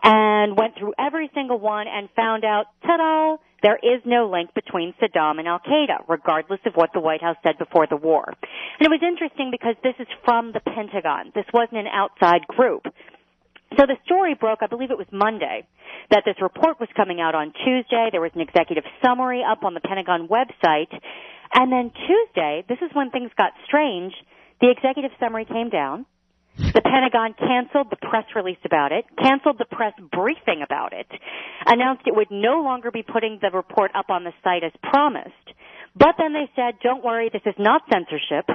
and 0.02 0.56
went 0.56 0.76
through 0.78 0.94
every 0.98 1.30
single 1.34 1.58
one 1.58 1.86
and 1.88 2.08
found 2.14 2.44
out, 2.44 2.66
ta-da, 2.84 3.36
there 3.62 3.78
is 3.82 4.02
no 4.04 4.28
link 4.30 4.52
between 4.54 4.92
Saddam 5.00 5.38
and 5.38 5.48
Al 5.48 5.58
Qaeda, 5.58 6.04
regardless 6.08 6.60
of 6.66 6.74
what 6.74 6.90
the 6.92 7.00
White 7.00 7.22
House 7.22 7.36
said 7.42 7.56
before 7.58 7.86
the 7.88 7.96
war. 7.96 8.24
And 8.28 8.86
it 8.86 8.90
was 8.90 9.00
interesting 9.02 9.50
because 9.50 9.74
this 9.82 9.94
is 9.98 10.06
from 10.24 10.52
the 10.52 10.60
Pentagon. 10.60 11.32
This 11.34 11.46
wasn't 11.52 11.78
an 11.78 11.86
outside 11.86 12.46
group. 12.46 12.84
So 13.76 13.86
the 13.86 13.96
story 14.04 14.34
broke, 14.34 14.60
I 14.62 14.66
believe 14.66 14.90
it 14.90 14.98
was 14.98 15.06
Monday, 15.10 15.66
that 16.10 16.22
this 16.24 16.36
report 16.40 16.78
was 16.78 16.88
coming 16.96 17.20
out 17.20 17.34
on 17.34 17.52
Tuesday. 17.64 18.08
There 18.12 18.20
was 18.20 18.32
an 18.34 18.40
executive 18.40 18.84
summary 19.02 19.42
up 19.42 19.64
on 19.64 19.74
the 19.74 19.80
Pentagon 19.80 20.28
website. 20.28 20.92
And 21.54 21.72
then 21.72 21.90
Tuesday, 22.06 22.64
this 22.68 22.78
is 22.82 22.90
when 22.94 23.10
things 23.10 23.30
got 23.36 23.52
strange, 23.66 24.12
the 24.60 24.70
executive 24.70 25.10
summary 25.18 25.44
came 25.44 25.70
down. 25.70 26.06
The 26.56 26.82
Pentagon 26.82 27.34
canceled 27.34 27.90
the 27.90 27.96
press 27.96 28.26
release 28.36 28.62
about 28.64 28.92
it, 28.92 29.04
canceled 29.20 29.58
the 29.58 29.64
press 29.64 29.92
briefing 30.12 30.62
about 30.62 30.92
it, 30.92 31.06
announced 31.66 32.02
it 32.06 32.14
would 32.14 32.30
no 32.30 32.62
longer 32.62 32.92
be 32.92 33.02
putting 33.02 33.40
the 33.42 33.50
report 33.50 33.90
up 33.94 34.08
on 34.08 34.22
the 34.22 34.32
site 34.44 34.62
as 34.62 34.70
promised. 34.80 35.34
But 35.96 36.14
then 36.16 36.32
they 36.32 36.48
said, 36.54 36.78
don't 36.80 37.02
worry, 37.02 37.28
this 37.32 37.42
is 37.44 37.54
not 37.58 37.82
censorship. 37.92 38.46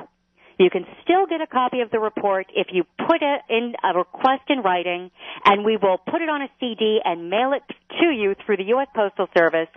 You 0.59 0.69
can 0.69 0.85
still 1.03 1.25
get 1.25 1.39
a 1.39 1.47
copy 1.47 1.79
of 1.79 1.89
the 1.89 1.99
report 1.99 2.47
if 2.53 2.67
you 2.71 2.83
put 3.07 3.21
it 3.21 3.41
in 3.49 3.73
a 3.81 3.97
request 3.97 4.43
in 4.49 4.59
writing, 4.59 5.09
and 5.45 5.63
we 5.63 5.77
will 5.77 5.97
put 5.97 6.21
it 6.21 6.27
on 6.27 6.41
a 6.41 6.49
CD 6.59 6.99
and 7.03 7.29
mail 7.29 7.53
it 7.53 7.63
to 8.01 8.07
you 8.11 8.35
through 8.45 8.57
the 8.57 8.65
U.S. 8.75 8.87
Postal 8.93 9.27
Service, 9.35 9.69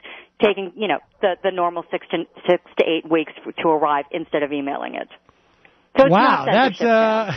taking 0.44 0.72
you 0.74 0.88
know 0.88 0.98
the 1.20 1.36
the 1.44 1.52
normal 1.52 1.84
six 1.92 2.04
to 2.10 2.24
six 2.50 2.64
to 2.78 2.84
eight 2.84 3.08
weeks 3.08 3.32
to 3.62 3.68
arrive 3.68 4.06
instead 4.10 4.42
of 4.42 4.52
emailing 4.52 4.96
it. 4.96 5.08
So 5.97 6.09
wow, 6.09 6.47
that's 6.51 6.80
uh, 6.80 7.32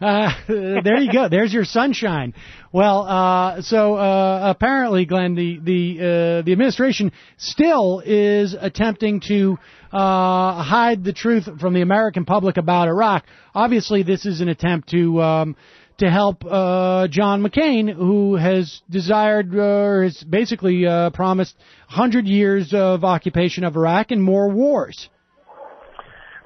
uh, 0.04 0.32
there 0.48 0.98
you 0.98 1.12
go. 1.12 1.28
There's 1.28 1.52
your 1.52 1.64
sunshine. 1.64 2.34
Well, 2.72 3.02
uh, 3.02 3.62
so 3.62 3.94
uh, 3.94 4.52
apparently, 4.56 5.04
Glenn, 5.04 5.36
the 5.36 5.60
the 5.62 5.98
uh, 5.98 6.42
the 6.42 6.52
administration 6.52 7.12
still 7.36 8.02
is 8.04 8.56
attempting 8.58 9.20
to 9.28 9.58
uh, 9.92 10.62
hide 10.62 11.04
the 11.04 11.12
truth 11.12 11.48
from 11.60 11.72
the 11.72 11.82
American 11.82 12.24
public 12.24 12.56
about 12.56 12.88
Iraq. 12.88 13.24
Obviously, 13.54 14.02
this 14.02 14.26
is 14.26 14.40
an 14.40 14.48
attempt 14.48 14.88
to. 14.90 15.22
Um, 15.22 15.56
to 15.98 16.08
help 16.08 16.44
uh, 16.44 17.08
John 17.08 17.42
McCain, 17.42 17.92
who 17.92 18.36
has 18.36 18.82
desired 18.88 19.52
uh, 19.52 19.58
or 19.58 20.04
has 20.04 20.22
basically 20.22 20.86
uh, 20.86 21.10
promised 21.10 21.56
100 21.88 22.24
years 22.24 22.72
of 22.72 23.02
occupation 23.02 23.64
of 23.64 23.74
Iraq 23.74 24.12
and 24.12 24.22
more 24.22 24.48
wars. 24.48 25.08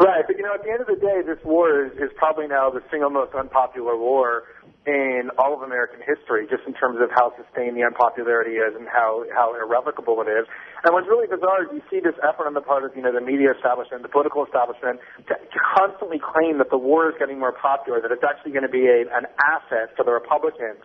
Right, 0.01 0.25
but 0.27 0.37
you 0.37 0.43
know, 0.43 0.55
at 0.55 0.65
the 0.65 0.71
end 0.71 0.81
of 0.81 0.89
the 0.89 0.97
day, 0.97 1.21
this 1.21 1.39
war 1.45 1.85
is, 1.85 1.93
is 2.01 2.11
probably 2.17 2.49
now 2.49 2.71
the 2.71 2.81
single 2.91 3.11
most 3.11 3.35
unpopular 3.35 3.97
war 3.97 4.45
in 4.87 5.31
all 5.39 5.55
of 5.55 5.63
American 5.63 6.03
history, 6.03 6.49
just 6.51 6.67
in 6.67 6.75
terms 6.75 6.99
of 6.99 7.07
how 7.15 7.31
sustained 7.39 7.77
the 7.77 7.85
unpopularity 7.87 8.59
is 8.59 8.75
and 8.75 8.89
how 8.89 9.23
how 9.31 9.55
irrevocable 9.55 10.19
it 10.25 10.27
is. 10.27 10.49
And 10.83 10.91
what's 10.91 11.07
really 11.07 11.31
bizarre 11.31 11.63
is 11.63 11.71
you 11.71 11.83
see 11.87 12.01
this 12.03 12.19
effort 12.25 12.51
on 12.51 12.55
the 12.55 12.65
part 12.65 12.83
of 12.83 12.91
you 12.97 13.03
know 13.03 13.13
the 13.13 13.23
media 13.23 13.55
establishment, 13.55 14.03
the 14.03 14.11
political 14.11 14.43
establishment, 14.43 14.99
to, 15.29 15.39
constantly 15.77 16.19
claim 16.19 16.59
that 16.59 16.71
the 16.71 16.81
war 16.81 17.07
is 17.07 17.15
getting 17.19 17.39
more 17.39 17.53
popular, 17.53 18.01
that 18.03 18.11
it's 18.11 18.27
actually 18.27 18.51
going 18.51 18.67
to 18.67 18.73
be 18.73 18.91
a, 18.91 19.07
an 19.15 19.31
asset 19.39 19.95
for 19.95 20.03
the 20.03 20.11
Republicans. 20.11 20.83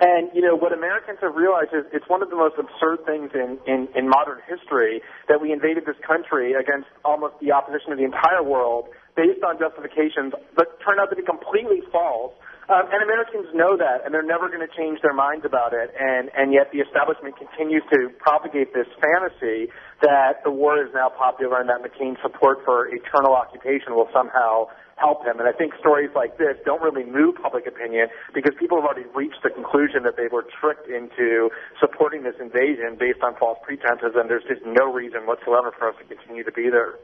And 0.00 0.30
you 0.30 0.42
know 0.42 0.54
what 0.54 0.72
Americans 0.72 1.18
have 1.22 1.34
realized 1.34 1.74
is 1.74 1.82
it's 1.90 2.06
one 2.06 2.22
of 2.22 2.30
the 2.30 2.38
most 2.38 2.54
absurd 2.54 3.02
things 3.02 3.34
in, 3.34 3.58
in, 3.66 3.90
in 3.98 4.06
modern 4.06 4.38
history 4.46 5.02
that 5.26 5.42
we 5.42 5.50
invaded 5.50 5.86
this 5.86 5.98
country 6.06 6.54
against 6.54 6.86
almost 7.04 7.34
the 7.42 7.50
opposition 7.50 7.90
of 7.90 7.98
the 7.98 8.06
entire 8.06 8.42
world 8.46 8.86
based 9.18 9.42
on 9.42 9.58
justifications 9.58 10.30
that 10.54 10.70
turned 10.86 11.02
out 11.02 11.10
to 11.10 11.18
be 11.18 11.26
completely 11.26 11.82
false. 11.90 12.30
Um, 12.70 12.86
and 12.92 13.02
Americans 13.02 13.50
know 13.56 13.74
that, 13.74 14.06
and 14.06 14.14
they're 14.14 14.22
never 14.22 14.46
going 14.46 14.62
to 14.62 14.70
change 14.76 15.02
their 15.02 15.16
minds 15.16 15.42
about 15.42 15.74
it. 15.74 15.90
And 15.98 16.30
and 16.36 16.54
yet 16.54 16.70
the 16.70 16.78
establishment 16.78 17.34
continues 17.34 17.82
to 17.90 18.14
propagate 18.22 18.70
this 18.76 18.86
fantasy 19.02 19.72
that 20.06 20.44
the 20.46 20.52
war 20.54 20.78
is 20.78 20.94
now 20.94 21.10
popular 21.10 21.58
and 21.58 21.66
that 21.66 21.82
McCain's 21.82 22.22
support 22.22 22.62
for 22.62 22.86
eternal 22.86 23.34
occupation 23.34 23.98
will 23.98 24.12
somehow 24.14 24.70
help 24.98 25.24
him. 25.24 25.38
And 25.38 25.48
I 25.48 25.52
think 25.52 25.74
stories 25.78 26.10
like 26.14 26.38
this 26.38 26.56
don't 26.64 26.82
really 26.82 27.04
move 27.04 27.36
public 27.40 27.66
opinion 27.66 28.08
because 28.34 28.54
people 28.58 28.78
have 28.78 28.84
already 28.84 29.08
reached 29.14 29.42
the 29.42 29.50
conclusion 29.50 30.02
that 30.04 30.16
they 30.16 30.28
were 30.30 30.44
tricked 30.60 30.88
into 30.88 31.50
supporting 31.80 32.22
this 32.22 32.36
invasion 32.40 32.96
based 32.98 33.22
on 33.22 33.36
false 33.36 33.58
pretenses, 33.62 34.12
and 34.14 34.28
there's 34.28 34.44
just 34.44 34.64
no 34.66 34.92
reason 34.92 35.26
whatsoever 35.26 35.72
for 35.76 35.88
us 35.90 35.96
to 35.98 36.04
continue 36.04 36.44
to 36.44 36.52
be 36.52 36.68
there. 36.70 36.98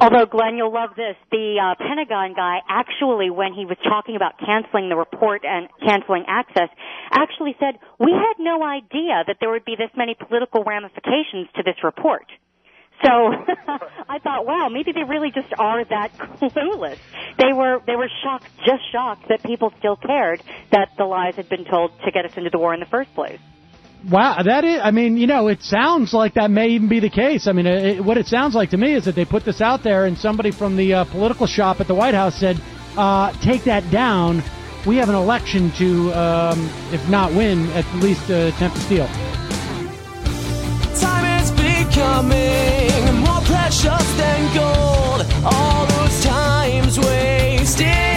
Although, 0.00 0.26
Glenn, 0.26 0.56
you'll 0.56 0.72
love 0.72 0.90
this. 0.96 1.14
The 1.30 1.60
uh, 1.62 1.74
Pentagon 1.78 2.34
guy 2.34 2.58
actually, 2.68 3.30
when 3.30 3.54
he 3.54 3.64
was 3.64 3.76
talking 3.84 4.16
about 4.16 4.38
canceling 4.38 4.88
the 4.88 4.96
report 4.96 5.44
and 5.44 5.68
canceling 5.80 6.24
access, 6.26 6.68
actually 7.12 7.54
said, 7.60 7.78
we 7.98 8.10
had 8.10 8.42
no 8.42 8.64
idea 8.64 9.22
that 9.26 9.36
there 9.40 9.50
would 9.50 9.64
be 9.64 9.76
this 9.76 9.90
many 9.96 10.14
political 10.14 10.64
ramifications 10.64 11.46
to 11.54 11.62
this 11.62 11.76
report. 11.84 12.26
So 13.04 13.10
I 14.08 14.18
thought, 14.18 14.46
wow, 14.46 14.68
maybe 14.70 14.92
they 14.92 15.04
really 15.04 15.30
just 15.30 15.52
are 15.58 15.84
that 15.84 16.12
clueless. 16.16 16.98
They 17.38 17.52
were 17.52 17.80
they 17.86 17.96
were 17.96 18.08
shocked, 18.22 18.46
just 18.64 18.82
shocked 18.90 19.28
that 19.28 19.42
people 19.42 19.72
still 19.78 19.96
cared 19.96 20.42
that 20.72 20.88
the 20.96 21.04
lies 21.04 21.36
had 21.36 21.48
been 21.48 21.64
told 21.64 21.92
to 22.04 22.10
get 22.10 22.24
us 22.24 22.32
into 22.36 22.50
the 22.50 22.58
war 22.58 22.72
in 22.72 22.80
the 22.80 22.86
first 22.86 23.14
place. 23.14 23.38
Wow, 24.10 24.42
that 24.42 24.64
is. 24.64 24.80
I 24.82 24.90
mean, 24.90 25.16
you 25.16 25.26
know, 25.26 25.48
it 25.48 25.62
sounds 25.62 26.12
like 26.12 26.34
that 26.34 26.50
may 26.50 26.68
even 26.68 26.88
be 26.88 27.00
the 27.00 27.10
case. 27.10 27.46
I 27.46 27.52
mean, 27.52 27.66
it, 27.66 28.04
what 28.04 28.18
it 28.18 28.26
sounds 28.26 28.54
like 28.54 28.70
to 28.70 28.76
me 28.76 28.94
is 28.94 29.06
that 29.06 29.14
they 29.14 29.24
put 29.24 29.44
this 29.44 29.60
out 29.60 29.82
there, 29.82 30.04
and 30.04 30.16
somebody 30.16 30.50
from 30.50 30.76
the 30.76 30.92
uh, 30.92 31.04
political 31.04 31.46
shop 31.46 31.80
at 31.80 31.86
the 31.86 31.94
White 31.94 32.14
House 32.14 32.38
said, 32.38 32.60
uh, 32.96 33.32
"Take 33.40 33.64
that 33.64 33.90
down. 33.90 34.42
We 34.86 34.96
have 34.96 35.08
an 35.08 35.14
election 35.14 35.72
to, 35.78 36.12
um, 36.12 36.70
if 36.92 37.08
not 37.08 37.32
win, 37.32 37.70
at 37.70 37.86
least 37.96 38.30
uh, 38.30 38.52
attempt 38.54 38.76
to 38.76 38.82
steal." 38.82 39.06
Time 41.00 41.40
is 41.40 41.50
becoming 41.52 42.93
more 42.93 42.93
precious 43.74 44.12
than 44.14 44.54
gold. 44.54 45.26
All 45.44 45.86
those 45.86 46.24
times 46.24 46.98
wasted 46.98 48.13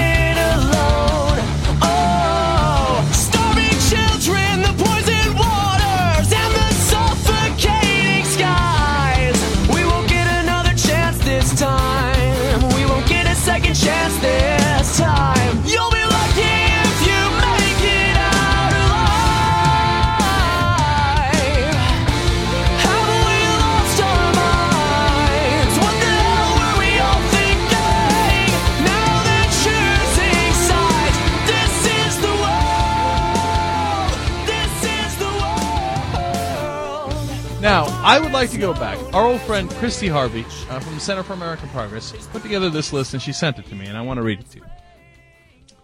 I 38.07 38.21
would 38.21 38.31
like 38.31 38.51
to 38.51 38.57
go 38.57 38.71
back. 38.71 38.97
Our 39.13 39.25
old 39.25 39.41
friend 39.41 39.69
Christy 39.69 40.07
Harvey 40.07 40.45
uh, 40.69 40.79
from 40.79 40.93
the 40.93 41.01
Center 41.01 41.23
for 41.23 41.33
American 41.33 41.67
Progress 41.67 42.13
put 42.27 42.41
together 42.41 42.69
this 42.69 42.93
list 42.93 43.11
and 43.11 43.21
she 43.21 43.33
sent 43.33 43.59
it 43.59 43.65
to 43.65 43.75
me, 43.75 43.85
and 43.85 43.97
I 43.97 44.01
want 44.01 44.17
to 44.17 44.21
read 44.21 44.39
it 44.39 44.49
to 44.51 44.59
you. 44.59 44.65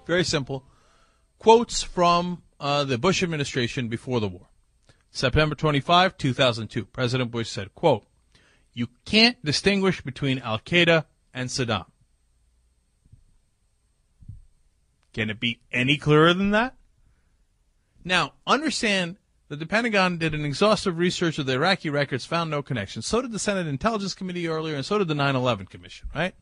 Very 0.08 0.24
simple. 0.24 0.64
Quotes 1.38 1.84
from 1.84 2.42
uh, 2.62 2.86
the 2.86 2.98
Bush 2.98 3.24
administration 3.24 3.90
before 3.90 4.22
the 4.22 4.30
war. 4.30 4.48
September 5.12 5.54
25, 5.54 6.18
2002. 6.18 6.86
President 6.86 7.30
Bush 7.30 7.50
said, 7.50 7.76
quote, 7.76 8.06
You 8.74 8.88
can't 9.04 9.44
distinguish 9.44 10.00
between 10.00 10.40
Al 10.40 10.60
Qaeda 10.60 11.04
and 11.34 11.50
Saddam. 11.50 11.88
Can 15.12 15.30
it 15.30 15.42
be 15.42 15.60
any 15.74 15.98
clearer 15.98 16.34
than 16.34 16.52
that? 16.52 16.74
Now, 18.06 18.32
understand 18.48 19.18
that 19.50 19.60
the 19.60 19.66
Pentagon 19.66 20.18
did 20.18 20.34
an 20.34 20.46
exhaustive 20.46 20.98
research 20.98 21.38
of 21.38 21.46
the 21.46 21.54
Iraqi 21.54 21.90
records, 21.90 22.26
found 22.26 22.50
no 22.50 22.62
connection. 22.62 23.02
So 23.02 23.22
did 23.22 23.32
the 23.32 23.40
Senate 23.40 23.68
Intelligence 23.68 24.14
Committee 24.14 24.48
earlier, 24.48 24.76
and 24.76 24.86
so 24.86 24.98
did 24.98 25.08
the 25.08 25.16
9 25.16 25.36
11 25.36 25.68
Commission, 25.68 26.10
right? 26.16 26.34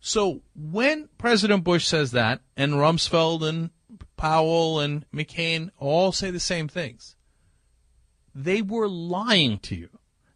So 0.00 0.42
when 0.54 1.08
President 1.18 1.64
Bush 1.64 1.86
says 1.86 2.12
that, 2.12 2.40
and 2.56 2.74
Rumsfeld 2.74 3.42
and 3.42 3.70
Powell 4.16 4.80
and 4.80 5.04
McCain 5.12 5.70
all 5.78 6.12
say 6.12 6.30
the 6.30 6.40
same 6.40 6.68
things, 6.68 7.16
they 8.34 8.62
were 8.62 8.88
lying 8.88 9.58
to 9.60 9.74
you. 9.74 9.88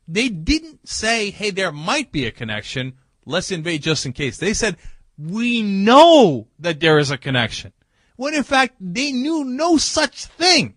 They 0.09 0.29
didn't 0.29 0.89
say, 0.89 1.31
hey, 1.31 1.51
there 1.51 1.71
might 1.71 2.11
be 2.11 2.27
a 2.27 2.33
connection. 2.33 2.95
Let's 3.25 3.53
invade 3.53 3.83
just 3.83 4.07
in 4.07 4.13
case. 4.13 4.39
They 4.39 4.55
said, 4.55 4.77
we 5.17 5.63
know 5.63 6.49
that 6.59 6.81
there 6.81 6.99
is 6.99 7.11
a 7.11 7.19
connection. 7.19 7.73
When 8.17 8.35
in 8.35 8.43
fact, 8.43 8.75
they 8.81 9.13
knew 9.13 9.45
no 9.45 9.77
such 9.77 10.25
thing. 10.25 10.75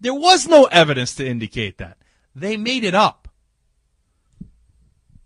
There 0.00 0.14
was 0.14 0.46
no 0.46 0.64
evidence 0.64 1.14
to 1.16 1.26
indicate 1.26 1.78
that. 1.78 1.98
They 2.34 2.56
made 2.56 2.84
it 2.84 2.94
up. 2.94 3.28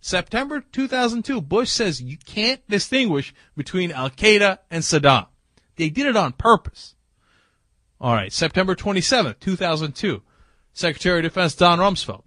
September 0.00 0.60
2002, 0.60 1.40
Bush 1.40 1.70
says 1.70 2.02
you 2.02 2.16
can't 2.18 2.66
distinguish 2.68 3.32
between 3.56 3.92
Al 3.92 4.10
Qaeda 4.10 4.58
and 4.70 4.82
Saddam. 4.82 5.26
They 5.76 5.90
did 5.90 6.06
it 6.06 6.16
on 6.16 6.32
purpose. 6.32 6.94
All 8.00 8.14
right, 8.14 8.32
September 8.32 8.74
27, 8.74 9.36
2002, 9.38 10.22
Secretary 10.72 11.20
of 11.20 11.22
Defense 11.22 11.54
Don 11.54 11.78
Rumsfeld. 11.78 12.24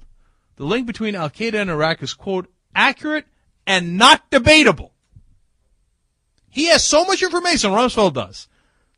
The 0.55 0.65
link 0.65 0.87
between 0.87 1.15
Al 1.15 1.29
Qaeda 1.29 1.55
and 1.55 1.69
Iraq 1.69 2.01
is, 2.01 2.13
quote, 2.13 2.47
accurate 2.73 3.25
and 3.67 3.97
not 3.97 4.29
debatable. 4.31 4.93
He 6.49 6.67
has 6.67 6.81
so 6.81 7.03
much 7.03 7.21
information, 7.21 7.71
Rumsfeld 7.71 8.13
does, 8.13 8.47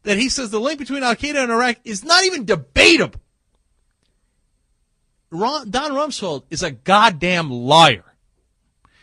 that 0.03 0.19
he 0.19 0.29
says 0.29 0.51
the 0.51 0.59
link 0.59 0.77
between 0.77 1.01
Al 1.01 1.15
Qaeda 1.15 1.41
and 1.41 1.51
Iraq 1.51 1.77
is 1.83 2.03
not 2.03 2.23
even 2.25 2.45
debatable. 2.45 3.21
Ron, 5.29 5.69
Don 5.69 5.91
Rumsfeld 5.91 6.43
is 6.49 6.63
a 6.63 6.71
goddamn 6.71 7.51
liar. 7.51 8.03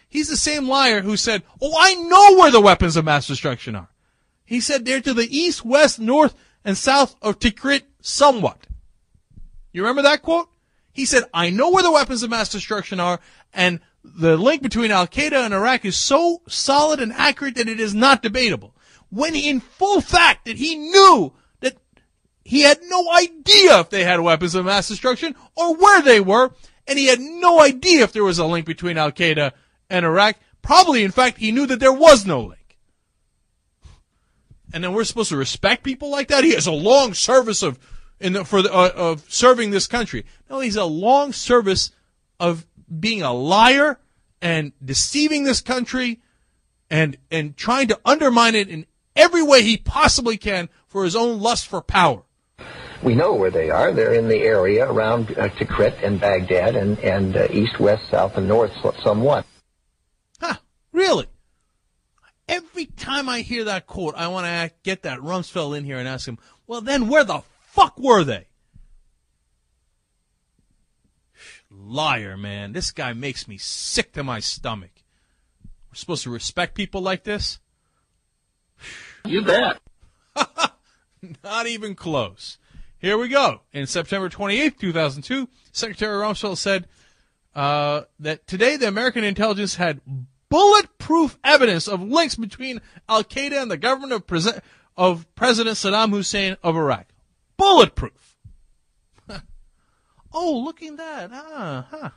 He's 0.08 0.28
the 0.28 0.36
same 0.36 0.68
liar 0.68 1.00
who 1.00 1.16
said, 1.16 1.42
Oh, 1.60 1.74
I 1.78 1.94
know 1.94 2.38
where 2.38 2.50
the 2.50 2.60
weapons 2.60 2.96
of 2.96 3.04
mass 3.04 3.26
destruction 3.26 3.74
are. 3.74 3.88
He 4.44 4.60
said 4.60 4.84
they're 4.84 5.00
to 5.00 5.14
the 5.14 5.36
east, 5.36 5.64
west, 5.64 5.98
north, 5.98 6.34
and 6.64 6.78
south 6.78 7.16
of 7.20 7.38
Tikrit 7.38 7.82
somewhat. 8.00 8.66
You 9.72 9.82
remember 9.82 10.02
that 10.02 10.22
quote? 10.22 10.48
He 10.92 11.04
said, 11.04 11.24
I 11.34 11.50
know 11.50 11.70
where 11.70 11.82
the 11.82 11.90
weapons 11.90 12.22
of 12.22 12.30
mass 12.30 12.48
destruction 12.48 13.00
are, 13.00 13.20
and 13.52 13.80
the 14.04 14.36
link 14.36 14.62
between 14.62 14.92
Al 14.92 15.08
Qaeda 15.08 15.44
and 15.44 15.52
Iraq 15.52 15.84
is 15.84 15.96
so 15.96 16.42
solid 16.46 17.00
and 17.00 17.12
accurate 17.12 17.56
that 17.56 17.68
it 17.68 17.80
is 17.80 17.94
not 17.94 18.22
debatable. 18.22 18.74
When 19.10 19.34
in 19.34 19.60
full 19.60 20.00
fact 20.00 20.44
that 20.44 20.58
he 20.58 20.76
knew 20.76 21.32
he 22.44 22.60
had 22.60 22.78
no 22.84 23.10
idea 23.10 23.80
if 23.80 23.90
they 23.90 24.04
had 24.04 24.20
weapons 24.20 24.54
of 24.54 24.66
mass 24.66 24.88
destruction 24.88 25.34
or 25.56 25.74
where 25.76 26.02
they 26.02 26.20
were, 26.20 26.52
and 26.86 26.98
he 26.98 27.06
had 27.06 27.20
no 27.20 27.60
idea 27.60 28.04
if 28.04 28.12
there 28.12 28.24
was 28.24 28.38
a 28.38 28.44
link 28.44 28.66
between 28.66 28.98
Al 28.98 29.10
Qaeda 29.10 29.52
and 29.88 30.04
Iraq. 30.04 30.36
Probably, 30.60 31.02
in 31.02 31.10
fact, 31.10 31.38
he 31.38 31.52
knew 31.52 31.66
that 31.66 31.80
there 31.80 31.92
was 31.92 32.26
no 32.26 32.40
link. 32.40 32.78
And 34.72 34.84
then 34.84 34.92
we're 34.92 35.04
supposed 35.04 35.30
to 35.30 35.36
respect 35.36 35.84
people 35.84 36.10
like 36.10 36.28
that. 36.28 36.44
He 36.44 36.52
has 36.52 36.66
a 36.66 36.72
long 36.72 37.14
service 37.14 37.62
of 37.62 37.78
in 38.20 38.32
the, 38.34 38.44
for 38.44 38.62
the, 38.62 38.72
uh, 38.72 38.90
of 38.94 39.24
serving 39.32 39.70
this 39.70 39.86
country. 39.86 40.24
No, 40.50 40.60
he's 40.60 40.76
a 40.76 40.84
long 40.84 41.32
service 41.32 41.92
of 42.38 42.66
being 43.00 43.22
a 43.22 43.32
liar 43.32 43.98
and 44.42 44.72
deceiving 44.84 45.44
this 45.44 45.60
country 45.60 46.20
and 46.90 47.16
and 47.30 47.56
trying 47.56 47.88
to 47.88 48.00
undermine 48.04 48.54
it 48.54 48.68
in 48.68 48.86
every 49.16 49.42
way 49.42 49.62
he 49.62 49.76
possibly 49.76 50.36
can 50.36 50.68
for 50.86 51.04
his 51.04 51.16
own 51.16 51.40
lust 51.40 51.66
for 51.66 51.80
power. 51.80 52.23
We 53.04 53.14
know 53.14 53.34
where 53.34 53.50
they 53.50 53.68
are. 53.68 53.92
They're 53.92 54.14
in 54.14 54.28
the 54.28 54.40
area 54.40 54.90
around 54.90 55.32
uh, 55.32 55.50
Tikrit 55.50 56.02
and 56.02 56.18
Baghdad 56.18 56.74
and, 56.74 56.98
and 57.00 57.36
uh, 57.36 57.48
east, 57.50 57.78
west, 57.78 58.08
south, 58.10 58.38
and 58.38 58.48
north 58.48 58.72
somewhat. 59.02 59.44
Huh, 60.40 60.56
really? 60.90 61.26
Every 62.48 62.86
time 62.86 63.28
I 63.28 63.42
hear 63.42 63.64
that 63.64 63.86
quote, 63.86 64.14
I 64.14 64.28
want 64.28 64.46
to 64.46 64.74
get 64.84 65.02
that 65.02 65.18
Rumsfeld 65.18 65.76
in 65.76 65.84
here 65.84 65.98
and 65.98 66.08
ask 66.08 66.26
him, 66.26 66.38
well, 66.66 66.80
then 66.80 67.08
where 67.08 67.24
the 67.24 67.42
fuck 67.60 67.98
were 67.98 68.24
they? 68.24 68.46
Liar, 71.70 72.38
man. 72.38 72.72
This 72.72 72.90
guy 72.90 73.12
makes 73.12 73.46
me 73.46 73.58
sick 73.58 74.12
to 74.12 74.24
my 74.24 74.40
stomach. 74.40 75.02
We're 75.90 75.96
supposed 75.96 76.22
to 76.22 76.30
respect 76.30 76.74
people 76.74 77.02
like 77.02 77.24
this? 77.24 77.58
You 79.26 79.42
bet. 79.42 79.78
Not 81.44 81.66
even 81.66 81.94
close. 81.94 82.56
Here 83.04 83.18
we 83.18 83.28
go. 83.28 83.60
In 83.74 83.86
September 83.86 84.30
28, 84.30 84.78
2002, 84.78 85.46
Secretary 85.72 86.16
Rumsfeld 86.16 86.56
said 86.56 86.86
uh, 87.54 88.04
that 88.18 88.46
today 88.46 88.78
the 88.78 88.88
American 88.88 89.24
intelligence 89.24 89.74
had 89.74 90.00
bulletproof 90.48 91.38
evidence 91.44 91.86
of 91.86 92.00
links 92.00 92.34
between 92.34 92.80
Al 93.06 93.22
Qaeda 93.22 93.60
and 93.60 93.70
the 93.70 93.76
government 93.76 94.12
of, 94.14 94.62
of 94.96 95.34
President 95.34 95.76
Saddam 95.76 96.12
Hussein 96.12 96.56
of 96.62 96.76
Iraq. 96.76 97.08
Bulletproof. 97.58 98.38
oh, 100.32 100.62
looking 100.64 100.96
that. 100.96 101.28
Ah, 101.30 101.86
huh. 101.90 102.10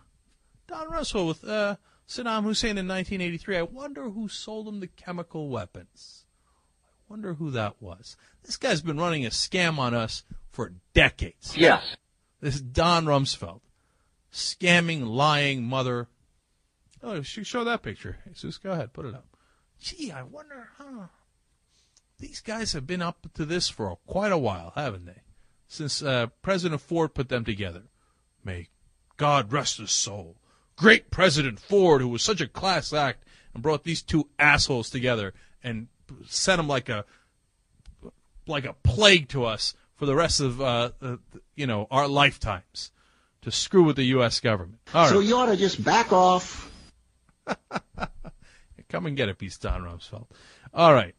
Don 0.70 0.88
Rumsfeld 0.88 1.28
with 1.28 1.44
uh, 1.44 1.76
Saddam 2.08 2.44
Hussein 2.44 2.78
in 2.78 2.88
1983. 2.88 3.58
I 3.58 3.62
wonder 3.64 4.10
who 4.10 4.30
sold 4.30 4.70
him 4.70 4.80
the 4.80 4.88
chemical 4.88 5.50
weapons. 5.50 6.17
Wonder 7.10 7.36
who 7.36 7.52
that 7.52 7.82
was. 7.82 8.18
This 8.44 8.58
guy's 8.58 8.82
been 8.82 9.00
running 9.00 9.26
a 9.26 9.30
scam 9.30 9.78
on 9.78 9.94
us 9.94 10.24
for 10.52 10.74
decades. 10.94 11.56
Yes. 11.56 11.96
This 12.42 12.56
is 12.56 12.62
Don 12.62 13.06
Rumsfeld. 13.06 13.62
Scamming, 14.32 15.08
lying 15.08 15.64
mother. 15.64 16.08
Oh, 17.02 17.22
show 17.22 17.64
that 17.64 17.82
picture. 17.82 18.18
Jesus, 18.34 18.58
go 18.58 18.72
ahead, 18.72 18.94
put 18.94 19.06
it 19.06 19.14
up. 19.14 19.26
Gee, 19.80 20.12
I 20.12 20.24
wonder, 20.24 20.70
huh? 20.78 21.08
These 22.20 22.42
guys 22.42 22.74
have 22.74 22.88
been 22.88 23.02
up 23.02 23.28
to 23.36 23.46
this 23.46 23.70
for 23.70 23.96
quite 24.08 24.32
a 24.32 24.38
while, 24.38 24.74
haven't 24.76 25.06
they? 25.06 25.22
Since 25.68 26.02
uh, 26.02 26.28
President 26.42 26.82
Ford 26.82 27.14
put 27.14 27.30
them 27.30 27.46
together. 27.46 27.84
May 28.44 28.68
God 29.18 29.54
rest 29.54 29.78
his 29.78 29.92
soul. 29.92 30.38
Great 30.76 31.12
President 31.12 31.60
Ford, 31.60 32.02
who 32.02 32.08
was 32.08 32.22
such 32.22 32.42
a 32.42 32.48
class 32.48 32.92
act 32.92 33.24
and 33.54 33.64
brought 33.64 33.84
these 33.84 34.02
two 34.02 34.30
assholes 34.40 34.90
together 34.90 35.34
and 35.64 35.88
sent 36.28 36.58
them 36.58 36.68
like 36.68 36.90
a 36.90 37.06
like 38.48 38.66
a 38.66 38.74
plague 38.74 39.28
to 39.30 39.46
us 39.46 39.74
for 39.96 40.06
the 40.06 40.16
rest 40.16 40.40
of 40.40 40.62
uh, 40.62 40.92
uh, 41.02 41.18
you 41.56 41.68
know 41.68 41.88
our 41.92 42.08
lifetimes 42.08 42.92
to 43.42 43.52
screw 43.52 43.84
with 43.84 43.96
the 43.96 44.04
U.S. 44.06 44.40
government. 44.40 44.80
All 44.94 45.08
So 45.08 45.18
right. 45.20 45.26
you 45.26 45.36
ought 45.36 45.46
to 45.48 45.58
just 45.58 45.84
back 45.84 46.12
off. 46.12 46.72
Come 48.90 49.06
and 49.06 49.18
get 49.18 49.30
a 49.30 49.34
piece, 49.36 49.58
Don 49.58 49.82
Rumsfeld. 49.82 50.28
All 50.74 50.94
right. 50.94 51.14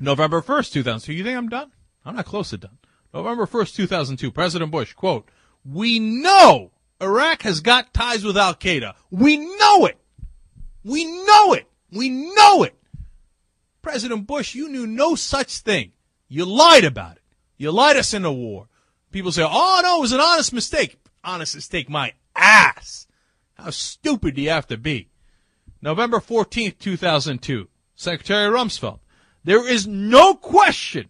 November 0.00 0.40
1st, 0.40 0.72
2002. 0.72 1.12
You 1.12 1.24
think 1.24 1.36
I'm 1.36 1.48
done? 1.48 1.72
I'm 2.04 2.14
not 2.14 2.24
close 2.24 2.50
to 2.50 2.56
done. 2.56 2.78
November 3.12 3.46
1st, 3.46 3.74
2002. 3.74 4.30
President 4.30 4.70
Bush, 4.70 4.92
quote, 4.94 5.28
We 5.64 5.98
know 5.98 6.70
Iraq 7.00 7.42
has 7.42 7.60
got 7.60 7.92
ties 7.92 8.24
with 8.24 8.36
Al 8.36 8.54
Qaeda. 8.54 8.94
We 9.10 9.38
know 9.38 9.86
it. 9.86 9.98
We 10.84 11.04
know 11.04 11.52
it. 11.54 11.68
We 11.90 12.10
know 12.10 12.62
it. 12.62 12.76
President 13.88 14.26
Bush, 14.26 14.54
you 14.54 14.68
knew 14.68 14.86
no 14.86 15.14
such 15.14 15.60
thing. 15.60 15.92
You 16.28 16.44
lied 16.44 16.84
about 16.84 17.16
it. 17.16 17.22
You 17.56 17.72
lied 17.72 17.96
us 17.96 18.12
into 18.12 18.30
war. 18.30 18.68
People 19.12 19.32
say, 19.32 19.42
oh 19.42 19.80
no, 19.82 19.96
it 19.96 20.00
was 20.02 20.12
an 20.12 20.20
honest 20.20 20.52
mistake. 20.52 20.98
Honest 21.24 21.54
mistake, 21.54 21.88
my 21.88 22.12
ass. 22.36 23.06
How 23.54 23.70
stupid 23.70 24.34
do 24.34 24.42
you 24.42 24.50
have 24.50 24.66
to 24.66 24.76
be? 24.76 25.08
November 25.80 26.18
14th, 26.18 26.78
2002. 26.78 27.66
Secretary 27.94 28.52
Rumsfeld. 28.52 28.98
There 29.42 29.66
is 29.66 29.86
no 29.86 30.34
question 30.34 31.08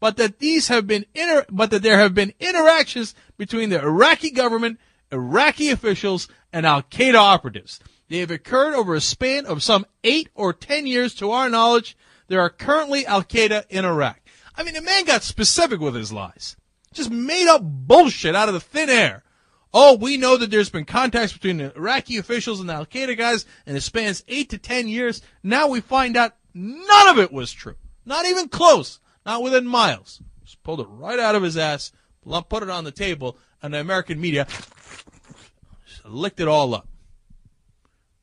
but 0.00 0.16
that 0.16 0.38
these 0.38 0.68
have 0.68 0.86
been 0.86 1.04
inter- 1.14 1.44
but 1.50 1.70
that 1.70 1.82
there 1.82 1.98
have 1.98 2.14
been 2.14 2.32
interactions 2.40 3.14
between 3.36 3.68
the 3.68 3.82
Iraqi 3.82 4.30
government, 4.30 4.80
Iraqi 5.12 5.68
officials, 5.68 6.28
and 6.50 6.64
Al 6.64 6.82
Qaeda 6.82 7.16
operatives. 7.16 7.78
They 8.08 8.20
have 8.20 8.30
occurred 8.30 8.72
over 8.72 8.94
a 8.94 9.02
span 9.02 9.44
of 9.44 9.62
some 9.62 9.84
eight 10.02 10.30
or 10.34 10.54
ten 10.54 10.86
years 10.86 11.14
to 11.16 11.30
our 11.30 11.50
knowledge. 11.50 11.94
There 12.28 12.40
are 12.40 12.50
currently 12.50 13.06
Al 13.06 13.22
Qaeda 13.22 13.64
in 13.68 13.84
Iraq. 13.84 14.20
I 14.56 14.62
mean, 14.62 14.74
the 14.74 14.82
man 14.82 15.04
got 15.04 15.22
specific 15.22 15.80
with 15.80 15.94
his 15.94 16.12
lies. 16.12 16.56
Just 16.92 17.10
made 17.10 17.48
up 17.48 17.62
bullshit 17.62 18.34
out 18.34 18.48
of 18.48 18.54
the 18.54 18.60
thin 18.60 18.88
air. 18.88 19.22
Oh, 19.74 19.96
we 19.96 20.16
know 20.16 20.36
that 20.36 20.50
there's 20.50 20.70
been 20.70 20.86
contacts 20.86 21.34
between 21.34 21.58
the 21.58 21.76
Iraqi 21.76 22.16
officials 22.16 22.60
and 22.60 22.68
the 22.68 22.72
Al 22.72 22.86
Qaeda 22.86 23.18
guys, 23.18 23.44
and 23.66 23.76
it 23.76 23.82
spans 23.82 24.24
eight 24.28 24.48
to 24.50 24.58
ten 24.58 24.88
years. 24.88 25.20
Now 25.42 25.68
we 25.68 25.80
find 25.80 26.16
out 26.16 26.36
none 26.54 27.08
of 27.08 27.18
it 27.18 27.32
was 27.32 27.52
true. 27.52 27.76
Not 28.04 28.24
even 28.24 28.48
close. 28.48 29.00
Not 29.26 29.42
within 29.42 29.66
miles. 29.66 30.22
Just 30.42 30.62
pulled 30.62 30.80
it 30.80 30.86
right 30.88 31.18
out 31.18 31.34
of 31.34 31.42
his 31.42 31.56
ass, 31.56 31.92
put 32.48 32.62
it 32.62 32.70
on 32.70 32.84
the 32.84 32.92
table, 32.92 33.36
and 33.60 33.74
the 33.74 33.80
American 33.80 34.20
media 34.20 34.46
licked 36.04 36.40
it 36.40 36.48
all 36.48 36.74
up. 36.74 36.88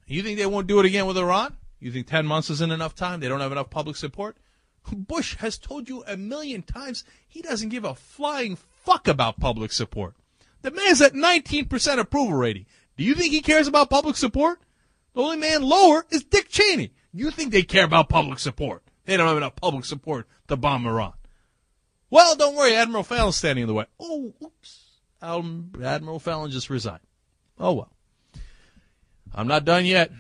You 0.08 0.24
think 0.24 0.38
they 0.38 0.46
won't 0.46 0.68
do 0.68 0.80
it 0.80 0.86
again 0.86 1.06
with 1.06 1.18
Iran? 1.18 1.58
You 1.84 1.92
think 1.92 2.08
10 2.08 2.26
months 2.26 2.50
isn't 2.50 2.72
enough 2.72 2.96
time? 2.96 3.20
They 3.20 3.28
don't 3.28 3.42
have 3.42 3.52
enough 3.52 3.70
public 3.70 3.98
support? 3.98 4.38
Bush 4.92 5.36
has 5.38 5.58
told 5.58 5.90
you 5.90 6.04
a 6.08 6.16
million 6.16 6.62
times 6.62 7.04
he 7.28 7.42
doesn't 7.42 7.70
give 7.70 7.84
a 7.84 7.94
flying 7.94 8.56
fuck 8.56 9.08
about 9.08 9.40
public 9.40 9.72
support. 9.72 10.16
The 10.62 10.72
man's 10.72 11.02
at 11.02 11.14
19% 11.14 12.00
approval 12.00 12.38
rating. 12.38 12.66
Do 12.96 13.04
you 13.04 13.16
think 13.16 13.34
he 13.34 13.42
cares 13.42 13.68
about 13.68 13.90
public 13.90 14.16
support? 14.16 14.62
The 15.14 15.22
only 15.22 15.38
man 15.38 15.62
lower 15.62 16.06
is 16.10 16.24
Dick 16.24 16.48
Cheney. 16.48 16.94
You 17.12 17.32
think 17.32 17.52
they 17.52 17.64
care 17.64 17.84
about 17.84 18.08
public 18.08 18.40
support? 18.40 18.84
They 19.04 19.18
don't 19.18 19.28
have 19.28 19.38
enough 19.38 19.58
public 19.58 19.84
support 19.84 20.28
to 20.48 20.56
bomb 20.56 20.88
Iran. 20.88 21.14
Well, 22.10 22.36
don't 22.36 22.56
worry, 22.56 22.76
Admiral 22.76 23.04
Fallon's 23.04 23.36
standing 23.36 23.64
in 23.64 23.68
the 23.68 23.74
way. 23.74 23.86
Oh, 24.00 24.34
oops. 24.42 25.02
Admiral 25.22 26.20
Fallon 26.20 26.50
just 26.50 26.70
resigned. 26.70 27.04
Oh 27.60 27.74
well. 27.74 27.92
I'm 29.34 29.48
not 29.48 29.66
done 29.66 29.86
yet. 29.86 30.12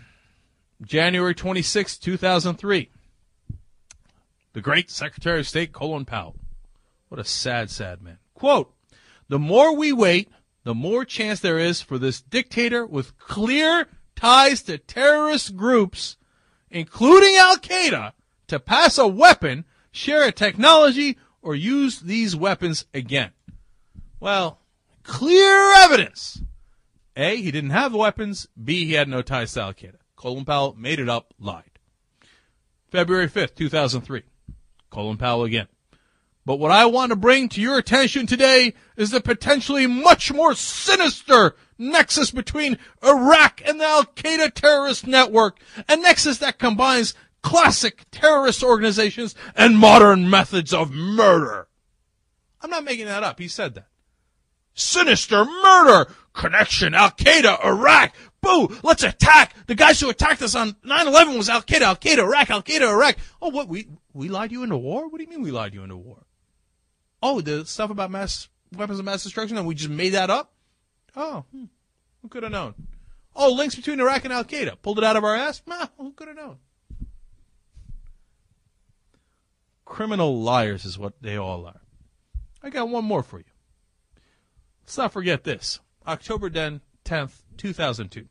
January 0.86 1.36
26, 1.36 1.98
2003. 1.98 2.90
The 4.54 4.62
great 4.62 4.92
Secretary 4.92 5.40
of 5.40 5.48
State 5.48 5.72
Colin 5.72 6.06
Powell. 6.06 6.36
What 7.10 7.20
a 7.20 7.24
sad, 7.24 7.70
sad 7.70 8.02
man. 8.02 8.18
Quote, 8.34 8.74
the 9.28 9.40
more 9.40 9.76
we 9.76 9.92
wait, 9.92 10.30
the 10.64 10.76
more 10.76 11.06
chance 11.06 11.40
there 11.40 11.60
is 11.60 11.82
for 11.82 11.98
this 11.98 12.22
dictator 12.22 12.86
with 12.86 13.18
clear 13.18 13.88
ties 14.16 14.62
to 14.64 14.78
terrorist 14.78 15.56
groups, 15.56 16.18
including 16.70 17.36
Al 17.36 17.58
Qaeda, 17.58 18.14
to 18.48 18.60
pass 18.60 18.98
a 18.98 19.08
weapon, 19.08 19.66
share 19.92 20.24
a 20.24 20.32
technology, 20.32 21.18
or 21.42 21.56
use 21.56 22.00
these 22.00 22.36
weapons 22.36 22.86
again. 22.94 23.32
Well, 24.20 24.60
clear 25.04 25.74
evidence. 25.76 26.42
A, 27.16 27.36
he 27.36 27.52
didn't 27.52 27.72
have 27.72 27.92
the 27.92 27.98
weapons. 27.98 28.48
B, 28.62 28.86
he 28.86 28.94
had 28.94 29.08
no 29.08 29.22
ties 29.22 29.54
to 29.54 29.62
Al 29.62 29.74
Qaeda. 29.74 29.98
Colin 30.24 30.46
Powell 30.46 30.74
made 30.80 31.02
it 31.02 31.10
up, 31.10 31.34
lied. 31.38 31.80
February 32.90 33.28
5th, 33.28 33.56
2003. 33.56 34.24
Colin 34.90 35.18
Powell 35.18 35.44
again. 35.44 35.68
But 36.46 36.60
what 36.60 36.72
I 36.72 36.86
want 36.86 37.10
to 37.10 37.18
bring 37.18 37.50
to 37.50 37.62
your 37.62 37.78
attention 37.78 38.26
today 38.26 38.74
is 38.96 39.12
the 39.12 39.20
potentially 39.20 39.86
much 39.86 40.32
more 40.32 40.56
sinister 40.56 41.58
nexus 41.78 42.32
between 42.32 42.78
Iraq 43.04 43.62
and 43.66 43.82
the 43.82 43.84
Al 43.84 44.06
Qaeda 44.06 44.54
terrorist 44.54 45.06
network, 45.06 45.60
a 45.90 45.98
nexus 45.98 46.38
that 46.38 46.58
combines 46.58 47.14
classic 47.42 48.06
terrorist 48.10 48.64
organizations 48.64 49.36
and 49.58 49.78
modern 49.78 50.30
methods 50.30 50.74
of 50.74 50.94
murder. 50.94 51.68
I'm 52.62 52.70
not 52.70 52.86
making 52.86 53.08
that 53.08 53.24
up. 53.24 53.40
He 53.40 53.50
said 53.50 53.76
that. 53.76 53.88
Sinister 54.74 55.44
murder 55.44 56.10
connection, 56.32 56.94
Al 56.94 57.12
Qaeda, 57.12 57.62
Iraq. 57.66 58.16
Boo! 58.44 58.78
Let's 58.84 59.04
attack. 59.04 59.56
The 59.68 59.74
guys 59.74 60.02
who 60.02 60.10
attacked 60.10 60.42
us 60.42 60.54
on 60.54 60.74
9/11 60.86 61.38
was 61.38 61.50
Al 61.50 61.62
Qaeda, 61.62 61.82
Al 61.82 61.96
Qaeda, 61.96 62.20
Iraq, 62.20 62.50
Al 62.50 62.62
Qaeda, 62.62 62.92
Iraq. 62.92 63.16
Oh, 63.42 63.50
what 63.50 63.70
we 63.70 63.88
we 64.14 64.28
lied 64.28 64.52
you 64.52 64.64
into 64.64 64.78
war? 64.78 65.08
What 65.08 65.18
do 65.18 65.24
you 65.24 65.30
mean 65.30 65.42
we 65.42 65.52
lied 65.52 65.74
you 65.74 65.82
into 65.82 65.96
war? 65.96 66.26
Oh, 67.22 67.40
the 67.40 67.66
stuff 67.66 67.90
about 67.90 68.12
mass 68.12 68.50
weapons 68.76 69.00
of 69.00 69.06
mass 69.06 69.24
destruction, 69.24 69.58
and 69.58 69.66
we 69.66 69.76
just 69.76 69.90
made 69.90 70.10
that 70.10 70.30
up. 70.30 70.52
Oh, 71.16 71.46
hmm. 71.54 71.66
who 72.22 72.28
could 72.28 72.44
have 72.44 72.52
known? 72.52 72.76
Oh, 73.34 73.54
links 73.54 73.76
between 73.76 74.02
Iraq 74.02 74.26
and 74.26 74.34
Al 74.34 74.44
Qaeda. 74.44 74.76
Pulled 74.82 74.98
it 74.98 75.06
out 75.06 75.16
of 75.16 75.24
our 75.24 75.36
ass. 75.36 75.62
Nah, 75.66 75.88
who 75.98 76.12
could 76.12 76.28
have 76.28 76.38
known? 76.38 76.58
Criminal 79.86 80.42
liars 80.42 80.84
is 80.84 81.00
what 81.00 81.22
they 81.22 81.38
all 81.38 81.66
are. 81.66 81.82
I 82.62 82.70
got 82.70 82.90
one 82.90 83.06
more 83.06 83.24
for 83.24 83.40
you. 83.40 83.46
Let's 84.84 84.98
not 84.98 85.14
forget 85.14 85.46
this. 85.46 85.80
October 86.06 86.50
10th, 86.50 87.32
2002. 87.58 88.28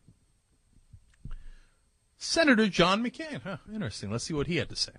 Senator 2.22 2.68
John 2.68 3.04
McCain. 3.04 3.42
Huh, 3.42 3.56
interesting. 3.72 4.10
Let's 4.10 4.24
see 4.24 4.34
what 4.34 4.46
he 4.46 4.56
had 4.56 4.68
to 4.68 4.76
say. 4.76 4.92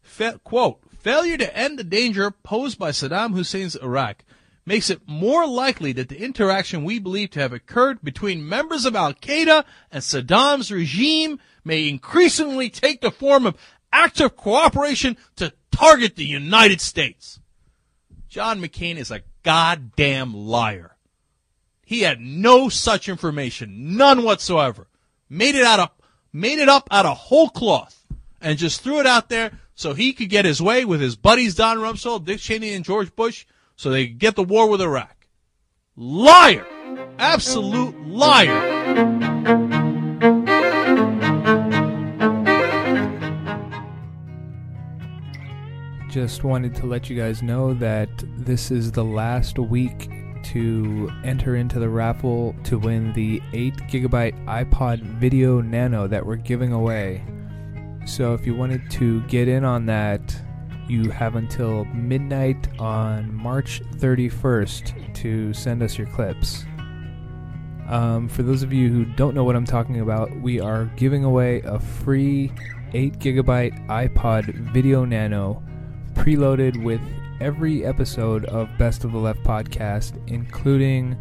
Fa- 0.00 0.40
quote, 0.42 0.80
failure 0.98 1.36
to 1.36 1.56
end 1.56 1.78
the 1.78 1.84
danger 1.84 2.30
posed 2.30 2.78
by 2.78 2.90
Saddam 2.90 3.34
Hussein's 3.34 3.76
Iraq 3.76 4.24
makes 4.64 4.88
it 4.88 5.02
more 5.06 5.46
likely 5.46 5.92
that 5.92 6.08
the 6.08 6.22
interaction 6.22 6.84
we 6.84 6.98
believe 6.98 7.30
to 7.30 7.40
have 7.40 7.52
occurred 7.52 8.02
between 8.02 8.48
members 8.48 8.86
of 8.86 8.96
Al 8.96 9.12
Qaeda 9.12 9.64
and 9.90 10.02
Saddam's 10.02 10.72
regime 10.72 11.38
may 11.64 11.86
increasingly 11.88 12.70
take 12.70 13.02
the 13.02 13.10
form 13.10 13.44
of 13.44 13.56
active 13.92 14.34
cooperation 14.36 15.18
to 15.36 15.52
target 15.70 16.16
the 16.16 16.24
United 16.24 16.80
States. 16.80 17.40
John 18.28 18.60
McCain 18.60 18.96
is 18.96 19.10
a 19.10 19.22
goddamn 19.42 20.34
liar. 20.34 20.96
He 21.84 22.00
had 22.00 22.20
no 22.20 22.68
such 22.68 23.08
information, 23.08 23.96
none 23.96 24.22
whatsoever. 24.22 24.88
Made 25.30 25.54
it 25.54 25.64
out 25.64 25.80
of, 25.80 25.90
made 26.32 26.58
it 26.58 26.68
up 26.68 26.88
out 26.90 27.06
of 27.06 27.16
whole 27.16 27.48
cloth 27.48 28.04
and 28.40 28.58
just 28.58 28.82
threw 28.82 29.00
it 29.00 29.06
out 29.06 29.28
there 29.28 29.52
so 29.74 29.94
he 29.94 30.12
could 30.12 30.28
get 30.28 30.44
his 30.44 30.60
way 30.60 30.84
with 30.84 31.00
his 31.00 31.16
buddies 31.16 31.54
Don 31.54 31.78
Rumsfeld, 31.78 32.24
Dick 32.24 32.40
Cheney, 32.40 32.74
and 32.74 32.84
George 32.84 33.14
Bush 33.14 33.46
so 33.76 33.90
they 33.90 34.08
could 34.08 34.18
get 34.18 34.36
the 34.36 34.42
war 34.42 34.68
with 34.68 34.80
Iraq. 34.80 35.26
Liar! 35.96 36.66
Absolute 37.18 37.98
liar! 38.06 38.88
Just 46.10 46.42
wanted 46.42 46.74
to 46.76 46.86
let 46.86 47.10
you 47.10 47.16
guys 47.16 47.42
know 47.42 47.74
that 47.74 48.08
this 48.36 48.70
is 48.70 48.90
the 48.90 49.04
last 49.04 49.58
week 49.58 50.08
to 50.52 51.10
enter 51.24 51.56
into 51.56 51.78
the 51.78 51.88
raffle 51.88 52.54
to 52.64 52.78
win 52.78 53.12
the 53.12 53.42
8 53.52 53.74
gigabyte 53.88 54.44
iPod 54.46 55.00
Video 55.00 55.60
Nano 55.60 56.06
that 56.06 56.24
we're 56.24 56.36
giving 56.36 56.72
away. 56.72 57.24
So 58.06 58.32
if 58.32 58.46
you 58.46 58.54
wanted 58.54 58.90
to 58.92 59.20
get 59.22 59.48
in 59.48 59.64
on 59.64 59.84
that, 59.86 60.34
you 60.88 61.10
have 61.10 61.36
until 61.36 61.84
midnight 61.86 62.68
on 62.80 63.34
March 63.34 63.82
31st 63.96 65.14
to 65.16 65.52
send 65.52 65.82
us 65.82 65.98
your 65.98 66.06
clips. 66.06 66.64
Um, 67.88 68.28
for 68.28 68.42
those 68.42 68.62
of 68.62 68.72
you 68.72 68.88
who 68.88 69.04
don't 69.04 69.34
know 69.34 69.44
what 69.44 69.56
I'm 69.56 69.66
talking 69.66 70.00
about, 70.00 70.34
we 70.40 70.60
are 70.60 70.86
giving 70.96 71.24
away 71.24 71.60
a 71.62 71.78
free 71.78 72.52
8 72.94 73.18
gigabyte 73.18 73.86
iPod 73.88 74.54
Video 74.72 75.04
Nano 75.04 75.62
preloaded 76.14 76.82
with 76.82 77.00
every 77.40 77.84
episode 77.84 78.44
of 78.46 78.68
Best 78.78 79.04
of 79.04 79.12
the 79.12 79.18
Left 79.18 79.42
podcast, 79.42 80.20
including 80.28 81.16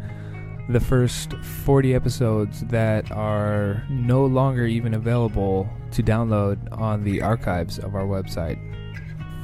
the 0.70 0.80
first 0.80 1.34
40 1.34 1.95
episodes 1.95 2.61
that 2.65 3.11
are 3.11 3.86
no 3.89 4.26
longer 4.26 4.65
even 4.65 4.93
available 4.95 5.70
to 5.91 6.03
download 6.03 6.57
on 6.78 7.03
the 7.03 7.22
archives 7.22 7.80
of 7.80 7.95
our 7.95 8.05
website. 8.05 8.57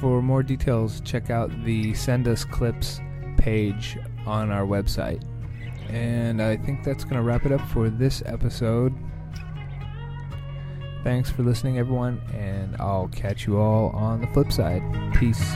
for 0.01 0.21
more 0.21 0.43
details, 0.43 0.99
check 1.01 1.29
out 1.29 1.49
the 1.63 1.93
Send 1.93 2.27
Us 2.27 2.43
Clips 2.43 2.99
page 3.37 3.97
on 4.25 4.51
our 4.51 4.65
website. 4.65 5.23
And 5.89 6.41
I 6.41 6.57
think 6.57 6.83
that's 6.83 7.05
going 7.05 7.15
to 7.15 7.21
wrap 7.21 7.45
it 7.45 7.53
up 7.53 7.61
for 7.69 7.89
this 7.89 8.21
episode. 8.25 8.93
Thanks 11.05 11.29
for 11.29 11.43
listening, 11.43 11.77
everyone, 11.77 12.21
and 12.33 12.75
I'll 12.79 13.09
catch 13.09 13.47
you 13.47 13.57
all 13.57 13.91
on 13.91 14.19
the 14.19 14.27
flip 14.27 14.51
side. 14.51 14.81
Peace. 15.15 15.55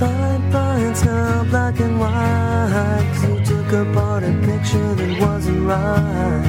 Fine 0.00 0.50
lines 0.52 1.04
now 1.04 1.44
black 1.50 1.78
and 1.80 2.00
white. 2.00 3.04
'cause 3.12 3.24
you 3.28 3.34
took 3.50 3.72
apart 3.82 4.22
a 4.24 4.32
picture 4.48 4.94
that 4.98 5.12
wasn't 5.20 5.62
right. 5.72 6.44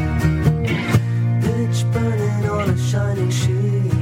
Pitch 1.43 1.79
burning 1.93 2.43
on 2.49 2.65
a 2.75 2.77
shining 2.89 3.33
sheet. 3.39 3.93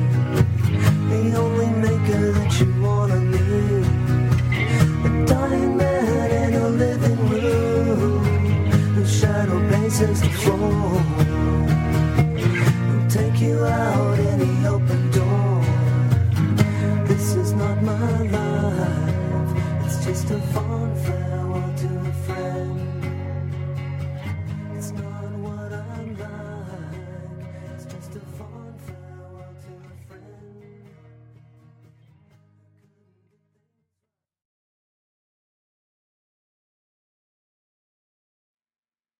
The 1.10 1.24
only 1.44 1.70
maker 1.86 2.26
that 2.38 2.52
you 2.60 2.68
wanna 2.86 3.20
meet. 3.34 3.86
A 5.08 5.10
dying 5.32 5.76
man 5.78 6.30
in 6.44 6.52
a 6.66 6.68
living 6.84 7.22
room. 7.32 8.24
Whose 8.96 9.14
shadow 9.20 9.60
bases 9.72 10.22
the 10.22 10.32
floor. 10.42 11.02
Will 12.88 13.08
take 13.10 13.38
you 13.46 13.58
out 13.66 14.18
any 14.34 14.53